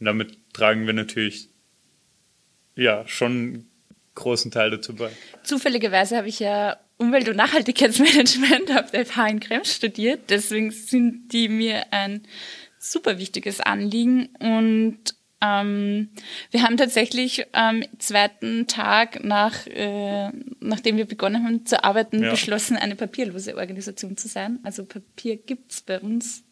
Und 0.01 0.07
damit 0.07 0.37
tragen 0.53 0.87
wir 0.87 0.93
natürlich 0.93 1.51
ja 2.75 3.07
schon 3.07 3.66
großen 4.16 4.51
Teil 4.51 4.70
dazu 4.70 4.97
bei. 4.97 5.11
Zufälligerweise 5.45 6.16
habe 6.16 6.29
ich 6.29 6.41
ja 6.41 6.79
Umwelt- 7.03 7.29
und 7.29 7.37
Nachhaltigkeitsmanagement 7.37 8.71
auf 8.79 8.91
der 8.91 9.05
FH 9.05 9.27
in 9.27 9.41
Krems 9.41 9.75
studiert. 9.75 10.31
Deswegen 10.31 10.71
sind 10.71 11.33
die 11.33 11.49
mir 11.49 11.93
ein 11.93 12.23
super 12.79 13.19
wichtiges 13.19 13.61
Anliegen. 13.61 14.29
Und 14.39 15.15
ähm, 15.43 16.11
wir 16.53 16.63
haben 16.63 16.77
tatsächlich 16.77 17.47
am 17.53 17.83
zweiten 17.99 18.69
Tag 18.69 19.25
nach, 19.25 19.67
äh, 19.67 20.31
nachdem 20.61 20.97
wir 20.97 21.07
begonnen 21.07 21.45
haben 21.45 21.67
zu 21.67 21.83
arbeiten, 21.83 22.23
ja. 22.23 22.31
beschlossen, 22.31 22.77
eine 22.77 22.95
papierlose 22.95 23.57
Organisation 23.57 24.17
zu 24.17 24.29
sein. 24.29 24.61
Also 24.63 24.85
Papier 24.85 25.37
gibt's 25.37 25.83
bei 25.83 25.99
uns 25.99 26.45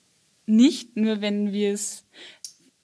nicht, 0.46 0.96
nur 0.96 1.20
wenn 1.20 1.52
wir 1.52 1.72
es 1.72 2.04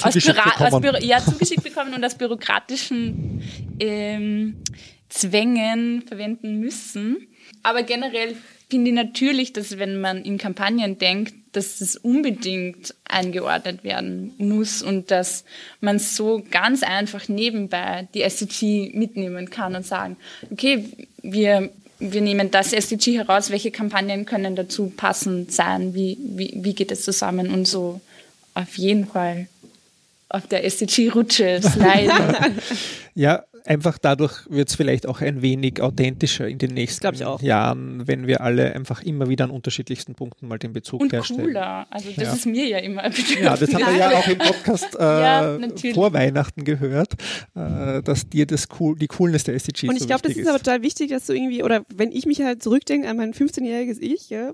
aus, 0.01 0.15
aus 0.17 0.81
Büro 0.81 0.99
ja, 1.01 1.19
zugeschickt 1.19 1.65
bekommen 1.65 1.95
und 1.95 2.05
aus 2.05 2.15
bürokratischen 2.15 3.43
ähm, 3.81 4.63
Zwängen 5.09 6.03
verwenden 6.03 6.61
müssen. 6.61 7.29
Aber 7.63 7.83
generell 7.83 8.37
finde 8.69 8.91
ich 8.91 8.97
natürlich, 8.97 9.53
dass 9.53 9.79
wenn 9.79 10.01
man 10.01 10.23
in 10.23 10.39
Kampagnen 10.39 10.99
denkt, 10.99 11.35
dass 11.53 11.79
das 11.79 11.97
unbedingt 11.97 12.95
eingeordnet 13.05 13.83
werden 13.83 14.35
muss 14.39 14.83
und 14.83 15.11
dass 15.11 15.45
man 15.81 15.99
so 15.99 16.43
ganz 16.51 16.83
einfach 16.83 17.29
nebenbei 17.29 18.09
die 18.13 18.23
SDG 18.23 18.91
mitnehmen 18.95 19.49
kann 19.51 19.75
und 19.75 19.87
sagen, 19.87 20.17
okay, 20.51 20.85
wir, 21.23 21.71
wir 21.99 22.21
nehmen 22.21 22.51
das 22.51 22.73
SDG 22.73 23.17
heraus, 23.17 23.51
welche 23.51 23.71
Kampagnen 23.71 24.27
können 24.27 24.55
dazu 24.55 24.93
passend 24.97 25.53
sein, 25.53 25.95
wie, 25.95 26.19
wie, 26.21 26.53
wie 26.57 26.75
geht 26.75 26.93
es 26.93 27.03
zusammen 27.03 27.51
und 27.51 27.67
so 27.67 28.01
auf 28.55 28.77
jeden 28.77 29.07
Fall 29.07 29.49
auf 30.29 30.47
der 30.49 30.65
SDG-Rutsche 30.65 31.61
sliden. 31.63 32.61
ja, 33.15 33.45
einfach 33.67 33.99
dadurch 33.99 34.49
wird 34.49 34.69
es 34.69 34.75
vielleicht 34.77 35.07
auch 35.07 35.21
ein 35.21 35.43
wenig 35.43 35.81
authentischer 35.81 36.49
in 36.49 36.59
den 36.59 36.75
nächsten 36.75 37.15
Jahren, 37.41 38.07
wenn 38.07 38.27
wir 38.27 38.41
alle 38.41 38.75
einfach 38.75 39.03
immer 39.03 39.29
wieder 39.29 39.45
an 39.45 39.51
unterschiedlichsten 39.51 40.15
Punkten 40.15 40.49
mal 40.49 40.59
den 40.59 40.73
Bezug 40.73 41.01
und 41.01 41.13
herstellen. 41.13 41.47
cooler. 41.47 41.87
Also 41.91 42.11
das 42.11 42.25
ja. 42.25 42.33
ist 42.33 42.47
mir 42.47 42.67
ja 42.67 42.79
immer 42.79 43.11
Ja, 43.43 43.57
das 43.57 43.73
haben 43.75 43.87
wir 43.87 43.97
ja 43.97 44.11
auch 44.11 44.29
im 44.29 44.39
Podcast 44.39 44.95
äh, 44.99 45.03
ja, 45.03 45.59
vor 45.95 46.13
Weihnachten 46.13 46.65
gehört, 46.65 47.15
äh, 47.55 48.03
dass 48.03 48.29
dir 48.29 48.47
das 48.47 48.69
cool, 48.79 48.97
die 48.97 49.09
Coolness 49.09 49.45
der 49.45 49.55
SDGs 49.55 49.89
Und 49.89 49.97
ich 49.97 50.03
so 50.03 50.07
glaube, 50.07 50.23
das 50.23 50.33
ist, 50.33 50.39
ist 50.39 50.49
aber 50.49 50.59
total 50.59 50.83
wichtig, 50.83 51.11
dass 51.11 51.27
du 51.27 51.33
irgendwie, 51.33 51.63
oder 51.63 51.85
wenn 51.95 52.13
ich 52.13 52.27
mich 52.27 52.41
halt 52.41 52.63
zurückdenke 52.63 53.09
an 53.09 53.17
mein 53.17 53.33
15-jähriges 53.33 53.99
Ich, 54.01 54.31
ja, 54.31 54.53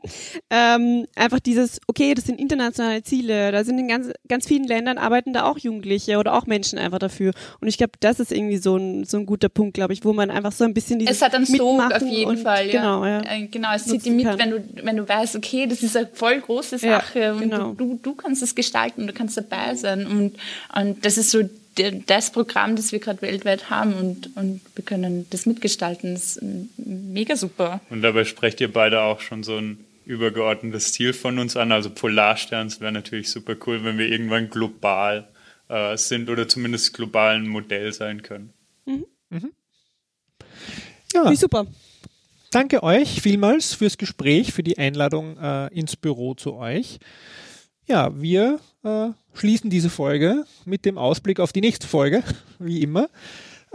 ähm, 0.50 1.06
einfach 1.14 1.40
dieses, 1.40 1.80
okay, 1.86 2.14
das 2.14 2.24
sind 2.24 2.40
internationale 2.40 3.02
Ziele, 3.02 3.52
da 3.52 3.64
sind 3.64 3.78
in 3.78 3.88
ganz, 3.88 4.10
ganz 4.28 4.46
vielen 4.46 4.64
Ländern 4.64 4.98
arbeiten 4.98 5.32
da 5.32 5.44
auch 5.44 5.58
Jugendliche 5.58 6.18
oder 6.18 6.34
auch 6.34 6.46
Menschen 6.46 6.78
einfach 6.78 6.98
dafür. 6.98 7.32
Und 7.60 7.68
ich 7.68 7.78
glaube, 7.78 7.92
das 8.00 8.20
ist 8.20 8.32
irgendwie 8.32 8.53
irgendwie 8.54 8.62
so 8.62 8.76
ein, 8.76 9.04
so 9.04 9.18
ein 9.18 9.26
guter 9.26 9.48
Punkt, 9.48 9.74
glaube 9.74 9.92
ich, 9.92 10.04
wo 10.04 10.12
man 10.12 10.30
einfach 10.30 10.52
so 10.52 10.64
ein 10.64 10.74
bisschen 10.74 10.98
dieses 10.98 11.16
Es 11.16 11.22
hat 11.22 11.34
einen 11.34 11.46
Sog 11.46 11.80
auf 11.92 12.02
jeden 12.02 12.30
und, 12.30 12.38
Fall, 12.38 12.66
ja. 12.66 12.80
Genau, 12.80 13.04
ja. 13.04 13.22
Äh, 13.22 13.46
genau 13.46 13.74
es 13.74 13.84
zieht 13.84 14.04
die 14.04 14.10
mit, 14.10 14.26
wenn 14.38 14.50
du, 14.50 14.64
wenn 14.82 14.96
du 14.96 15.08
weißt, 15.08 15.36
okay, 15.36 15.66
das 15.66 15.82
ist 15.82 15.96
eine 15.96 16.08
voll 16.12 16.40
große 16.40 16.78
Sache 16.78 17.20
ja, 17.20 17.34
genau. 17.34 17.70
und 17.70 17.80
du, 17.80 17.98
du 18.02 18.14
kannst 18.14 18.42
es 18.42 18.54
gestalten, 18.54 19.06
du 19.06 19.12
kannst 19.12 19.36
dabei 19.36 19.74
sein 19.74 20.06
und, 20.06 20.36
und 20.78 21.04
das 21.04 21.18
ist 21.18 21.30
so 21.30 21.42
das 22.06 22.30
Programm, 22.30 22.76
das 22.76 22.92
wir 22.92 23.00
gerade 23.00 23.20
weltweit 23.20 23.68
haben 23.68 23.94
und, 23.94 24.36
und 24.36 24.60
wir 24.76 24.84
können 24.84 25.26
das 25.30 25.44
mitgestalten. 25.44 26.14
Das 26.14 26.36
ist 26.36 26.42
mega 26.76 27.34
super. 27.34 27.80
Und 27.90 28.02
dabei 28.02 28.24
sprecht 28.24 28.60
ihr 28.60 28.72
beide 28.72 29.00
auch 29.00 29.20
schon 29.20 29.42
so 29.42 29.56
ein 29.56 29.78
übergeordnetes 30.06 30.92
Ziel 30.92 31.12
von 31.12 31.40
uns 31.40 31.56
an. 31.56 31.72
Also 31.72 31.90
Polarsterns 31.90 32.80
wäre 32.80 32.92
natürlich 32.92 33.28
super 33.28 33.56
cool, 33.66 33.82
wenn 33.82 33.98
wir 33.98 34.08
irgendwann 34.08 34.50
global 34.50 35.26
äh, 35.68 35.96
sind 35.96 36.28
oder 36.28 36.48
zumindest 36.48 36.94
globalen 36.94 37.48
Modell 37.48 37.92
sein 37.92 38.22
können. 38.22 38.52
Mhm. 38.86 39.06
Mhm. 39.30 39.52
Ja. 41.12 41.30
Wie 41.30 41.36
super. 41.36 41.66
Danke 42.50 42.82
euch 42.82 43.20
vielmals 43.20 43.74
fürs 43.74 43.98
Gespräch, 43.98 44.52
für 44.52 44.62
die 44.62 44.78
Einladung 44.78 45.36
äh, 45.38 45.66
ins 45.74 45.96
Büro 45.96 46.34
zu 46.34 46.54
euch. 46.54 46.98
Ja, 47.86 48.20
wir 48.20 48.60
äh, 48.84 49.08
schließen 49.34 49.70
diese 49.70 49.90
Folge 49.90 50.44
mit 50.64 50.84
dem 50.84 50.96
Ausblick 50.96 51.40
auf 51.40 51.52
die 51.52 51.60
nächste 51.60 51.86
Folge, 51.86 52.22
wie 52.58 52.82
immer. 52.82 53.08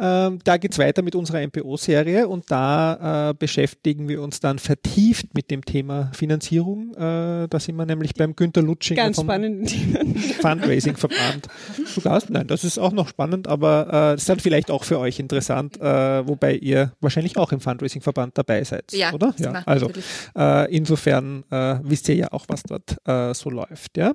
Ähm, 0.01 0.39
da 0.43 0.57
geht's 0.57 0.79
weiter 0.79 1.01
mit 1.01 1.13
unserer 1.15 1.45
MPO-Serie 1.45 2.27
und 2.27 2.49
da 2.49 3.29
äh, 3.29 3.33
beschäftigen 3.33 4.07
wir 4.07 4.21
uns 4.21 4.39
dann 4.39 4.57
vertieft 4.57 5.33
mit 5.33 5.51
dem 5.51 5.65
Thema 5.65 6.09
Finanzierung. 6.13 6.93
Äh, 6.95 7.47
da 7.49 7.59
sind 7.59 7.75
wir 7.75 7.85
nämlich 7.85 8.13
beim 8.13 8.35
Günter 8.35 8.61
Lutsching 8.61 8.95
Ganz 8.95 9.17
vom 9.17 9.25
spannenden 9.25 9.65
Themen. 9.65 10.15
Fundraising-Verband 10.41 11.47
zu 11.85 11.99
Gast. 12.01 12.29
Nein, 12.29 12.47
das 12.47 12.63
ist 12.63 12.77
auch 12.77 12.93
noch 12.93 13.09
spannend, 13.09 13.47
aber 13.47 13.87
äh, 13.87 13.91
das 13.91 14.21
ist 14.21 14.29
dann 14.29 14.39
vielleicht 14.39 14.71
auch 14.71 14.85
für 14.85 14.99
euch 14.99 15.19
interessant, 15.19 15.79
äh, 15.81 16.27
wobei 16.27 16.55
ihr 16.55 16.93
wahrscheinlich 17.01 17.35
auch 17.37 17.51
im 17.51 17.59
Fundraising-Verband 17.59 18.37
dabei 18.37 18.63
seid, 18.63 18.93
Ja, 18.93 19.11
oder? 19.13 19.33
wir, 19.37 19.67
also 19.67 19.91
äh, 20.37 20.73
insofern 20.73 21.43
äh, 21.51 21.79
wisst 21.83 22.07
ihr 22.07 22.15
ja 22.15 22.31
auch, 22.31 22.45
was 22.47 22.63
dort 22.63 22.95
äh, 23.05 23.33
so 23.33 23.49
läuft. 23.49 23.97
Ja? 23.97 24.13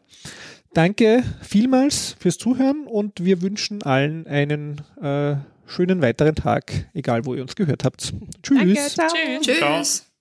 Danke 0.72 1.22
vielmals 1.42 2.16
fürs 2.18 2.38
Zuhören 2.38 2.86
und 2.86 3.24
wir 3.24 3.42
wünschen 3.42 3.82
allen 3.82 4.26
einen 4.26 4.80
äh, 5.00 5.36
schönen 5.66 6.02
weiteren 6.02 6.34
Tag, 6.34 6.88
egal 6.94 7.24
wo 7.24 7.34
ihr 7.34 7.42
uns 7.42 7.56
gehört 7.56 7.84
habt. 7.84 8.14
Tschüss. 8.42 8.58
Danke, 8.58 8.74
ciao. 8.74 9.08
Tschüss. 9.08 9.46
Tschüss. 9.46 9.58
Ciao. 9.58 10.13